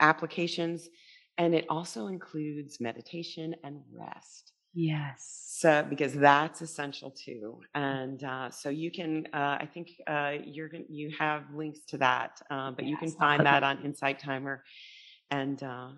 applications, 0.00 0.88
and 1.36 1.54
it 1.54 1.66
also 1.68 2.08
includes 2.08 2.80
meditation 2.80 3.54
and 3.62 3.80
rest. 3.92 4.52
Yes. 4.74 5.44
So, 5.58 5.84
because 5.88 6.12
that's 6.14 6.60
essential 6.62 7.10
too, 7.10 7.60
and 7.74 8.22
uh, 8.22 8.48
so 8.50 8.68
you 8.68 8.92
can, 8.92 9.26
uh, 9.34 9.58
I 9.60 9.68
think 9.72 9.90
uh, 10.06 10.34
you're 10.44 10.68
gonna, 10.68 10.84
you 10.88 11.10
have 11.18 11.42
links 11.52 11.80
to 11.86 11.98
that, 11.98 12.40
uh, 12.50 12.70
but 12.70 12.84
you 12.84 12.96
can 12.96 13.10
find 13.10 13.44
that 13.44 13.64
on 13.64 13.84
Insight 13.84 14.20
Timer, 14.20 14.62
and 15.32 15.60
uh, 15.62 15.88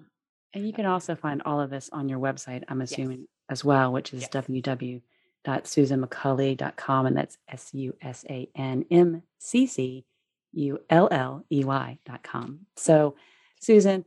And 0.54 0.66
you 0.66 0.72
can 0.72 0.86
also 0.86 1.14
find 1.14 1.42
all 1.44 1.60
of 1.60 1.68
this 1.70 1.90
on 1.92 2.08
your 2.08 2.18
website, 2.20 2.64
I'm 2.68 2.80
Yes. 2.80 2.92
assuming, 2.92 3.28
as 3.50 3.62
well, 3.64 3.92
which 3.92 4.14
is 4.14 4.22
Yes. 4.22 4.30
www.susanmcculley.com. 4.30 7.06
And 7.06 7.16
that's 7.16 7.38
S 7.48 7.74
U 7.74 7.94
S 8.00 8.24
A 8.30 8.48
N 8.56 8.84
M 8.90 9.22
C 9.38 9.66
C 9.66 10.04
U 10.52 10.78
L 10.90 11.08
L 11.10 11.44
E 11.50 11.64
Y.com. 11.64 12.66
So, 12.76 13.14
Susan, 13.60 14.04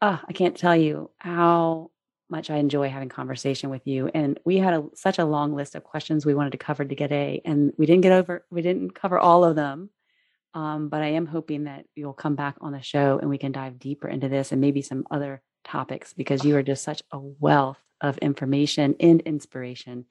ah, 0.00 0.22
I 0.28 0.32
can't 0.32 0.56
tell 0.56 0.76
you 0.76 1.10
how 1.18 1.90
much 2.30 2.50
I 2.50 2.56
enjoy 2.56 2.88
having 2.88 3.08
conversation 3.08 3.70
with 3.70 3.86
you. 3.86 4.10
And 4.12 4.38
we 4.44 4.58
had 4.58 4.74
a, 4.74 4.84
such 4.94 5.18
a 5.18 5.24
long 5.24 5.54
list 5.54 5.74
of 5.74 5.84
questions 5.84 6.24
we 6.24 6.34
wanted 6.34 6.52
to 6.52 6.58
cover 6.58 6.84
today, 6.84 7.40
and 7.44 7.72
we 7.76 7.86
didn't 7.86 8.02
get 8.02 8.12
over, 8.12 8.44
we 8.50 8.62
didn't 8.62 8.94
cover 8.94 9.18
all 9.18 9.44
of 9.44 9.56
them. 9.56 9.90
Um, 10.54 10.88
but 10.88 11.02
I 11.02 11.08
am 11.08 11.26
hoping 11.26 11.64
that 11.64 11.84
you'll 11.94 12.14
come 12.14 12.34
back 12.34 12.56
on 12.60 12.72
the 12.72 12.82
show 12.82 13.18
and 13.18 13.28
we 13.28 13.38
can 13.38 13.52
dive 13.52 13.78
deeper 13.78 14.08
into 14.08 14.28
this 14.28 14.50
and 14.50 14.60
maybe 14.60 14.82
some 14.82 15.04
other 15.10 15.42
topics 15.62 16.14
because 16.14 16.44
you 16.44 16.56
are 16.56 16.62
just 16.62 16.82
such 16.82 17.02
a 17.12 17.18
wealth 17.18 17.78
of 18.00 18.18
information 18.18 18.96
and 18.98 19.20
inspiration. 19.20 20.06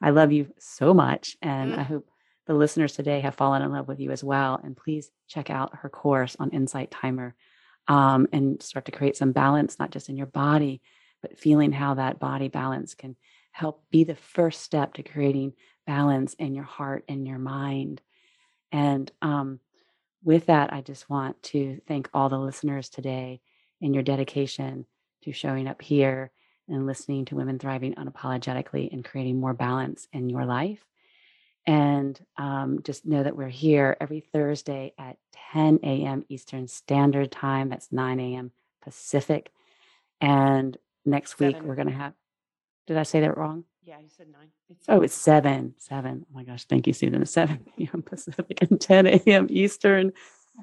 I 0.00 0.10
love 0.10 0.32
you 0.32 0.52
so 0.58 0.94
much. 0.94 1.36
And 1.42 1.74
I 1.74 1.82
hope 1.82 2.08
the 2.46 2.54
listeners 2.54 2.94
today 2.94 3.20
have 3.20 3.34
fallen 3.34 3.62
in 3.62 3.70
love 3.70 3.86
with 3.86 4.00
you 4.00 4.10
as 4.10 4.24
well. 4.24 4.58
And 4.62 4.76
please 4.76 5.10
check 5.28 5.50
out 5.50 5.76
her 5.76 5.88
course 5.88 6.36
on 6.40 6.50
Insight 6.50 6.90
Timer 6.90 7.36
um, 7.86 8.26
and 8.32 8.62
start 8.62 8.86
to 8.86 8.92
create 8.92 9.16
some 9.16 9.32
balance, 9.32 9.78
not 9.78 9.90
just 9.90 10.08
in 10.08 10.16
your 10.16 10.26
body, 10.26 10.80
but 11.22 11.38
feeling 11.38 11.72
how 11.72 11.94
that 11.94 12.18
body 12.18 12.48
balance 12.48 12.94
can 12.94 13.16
help 13.52 13.84
be 13.90 14.04
the 14.04 14.14
first 14.14 14.62
step 14.62 14.94
to 14.94 15.02
creating 15.02 15.54
balance 15.86 16.34
in 16.34 16.54
your 16.54 16.64
heart 16.64 17.04
and 17.08 17.26
your 17.26 17.38
mind. 17.38 18.00
And 18.70 19.10
um, 19.22 19.60
with 20.24 20.46
that, 20.46 20.72
I 20.72 20.80
just 20.80 21.08
want 21.08 21.42
to 21.44 21.80
thank 21.86 22.08
all 22.12 22.28
the 22.28 22.38
listeners 22.38 22.88
today 22.88 23.40
and 23.80 23.94
your 23.94 24.02
dedication 24.02 24.86
to 25.22 25.32
showing 25.32 25.66
up 25.68 25.82
here 25.82 26.30
and 26.68 26.86
listening 26.86 27.24
to 27.26 27.36
Women 27.36 27.58
Thriving 27.58 27.94
Unapologetically 27.94 28.92
and 28.92 29.04
creating 29.04 29.40
more 29.40 29.54
balance 29.54 30.06
in 30.12 30.30
your 30.30 30.44
life. 30.44 30.84
And 31.66 32.18
um, 32.36 32.80
just 32.82 33.06
know 33.06 33.22
that 33.22 33.36
we're 33.36 33.48
here 33.48 33.96
every 34.00 34.20
Thursday 34.20 34.94
at 34.98 35.16
10 35.52 35.80
a.m. 35.84 36.24
Eastern 36.28 36.66
Standard 36.66 37.30
Time. 37.30 37.68
That's 37.68 37.92
9 37.92 38.18
a.m. 38.18 38.50
Pacific. 38.82 39.50
And 40.20 40.76
next 41.04 41.38
week, 41.38 41.56
Seven. 41.56 41.68
we're 41.68 41.74
going 41.74 41.88
to 41.88 41.94
have, 41.94 42.14
did 42.86 42.96
I 42.96 43.02
say 43.02 43.20
that 43.20 43.36
wrong? 43.36 43.64
Yeah, 43.84 43.98
you 43.98 44.08
said 44.08 44.28
nine. 44.32 44.48
It's 44.68 44.84
Oh, 44.88 45.00
it's 45.00 45.14
seven, 45.14 45.74
seven. 45.78 46.24
Oh 46.28 46.34
my 46.34 46.44
gosh, 46.44 46.64
thank 46.64 46.86
you, 46.86 46.92
Susan. 46.92 47.20
It's 47.22 47.32
seven 47.32 47.66
p.m. 47.76 48.02
Pacific 48.02 48.58
and 48.60 48.80
10 48.80 49.06
a.m. 49.06 49.46
Eastern. 49.50 50.12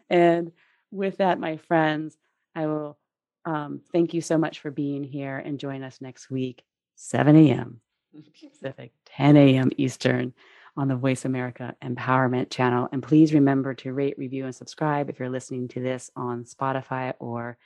And 0.09 0.51
with 0.91 1.17
that, 1.17 1.39
my 1.39 1.57
friends, 1.57 2.17
I 2.55 2.67
will 2.67 2.97
um, 3.45 3.81
thank 3.91 4.13
you 4.13 4.21
so 4.21 4.37
much 4.37 4.59
for 4.59 4.71
being 4.71 5.03
here 5.03 5.37
and 5.37 5.59
join 5.59 5.83
us 5.83 5.99
next 6.01 6.29
week, 6.29 6.63
7 6.95 7.35
a.m. 7.35 7.81
Pacific, 8.51 8.91
10 9.05 9.37
a.m. 9.37 9.71
Eastern 9.77 10.33
on 10.77 10.87
the 10.87 10.95
Voice 10.95 11.25
America 11.25 11.75
Empowerment 11.83 12.49
Channel. 12.49 12.87
And 12.91 13.03
please 13.03 13.33
remember 13.33 13.73
to 13.75 13.93
rate, 13.93 14.17
review, 14.17 14.45
and 14.45 14.55
subscribe 14.55 15.09
if 15.09 15.19
you're 15.19 15.29
listening 15.29 15.67
to 15.69 15.81
this 15.81 16.09
on 16.15 16.45
Spotify 16.45 17.13
or 17.19 17.57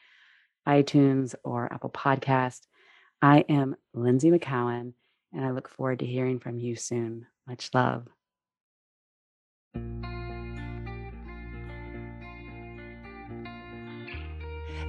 iTunes 0.68 1.36
or 1.44 1.72
Apple 1.72 1.90
Podcast. 1.90 2.62
I 3.22 3.46
am 3.50 3.76
Lynsie 3.96 4.38
McKeown, 4.38 4.94
and 5.32 5.46
I 5.46 5.52
look 5.52 5.68
forward 5.68 6.00
to 6.00 6.06
hearing 6.06 6.40
from 6.40 6.58
you 6.58 6.76
soon. 6.76 7.28
Much 7.48 7.70
love. 7.74 8.08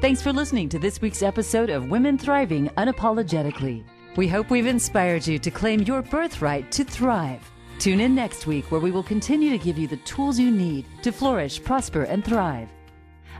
Thanks 0.00 0.20
for 0.20 0.32
listening 0.32 0.68
to 0.68 0.78
this 0.78 1.00
week's 1.00 1.22
episode 1.22 1.70
of 1.70 1.88
Women 1.88 2.18
Thriving 2.18 2.68
Unapologetically. 2.76 3.84
We 4.16 4.28
hope 4.28 4.50
we've 4.50 4.66
inspired 4.66 5.26
you 5.26 5.38
to 5.38 5.50
claim 5.50 5.80
your 5.80 6.02
birthright 6.02 6.70
to 6.72 6.84
thrive. 6.84 7.50
Tune 7.78 8.00
in 8.00 8.14
next 8.14 8.46
week 8.46 8.70
where 8.70 8.80
we 8.80 8.90
will 8.90 9.02
continue 9.02 9.50
to 9.50 9.64
give 9.64 9.78
you 9.78 9.88
the 9.88 9.96
tools 9.98 10.38
you 10.38 10.50
need 10.50 10.86
to 11.02 11.10
flourish, 11.10 11.62
prosper, 11.62 12.02
and 12.04 12.24
thrive. 12.24 12.68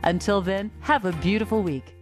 Until 0.03 0.41
then, 0.41 0.71
have 0.81 1.05
a 1.05 1.13
beautiful 1.13 1.61
week. 1.61 1.94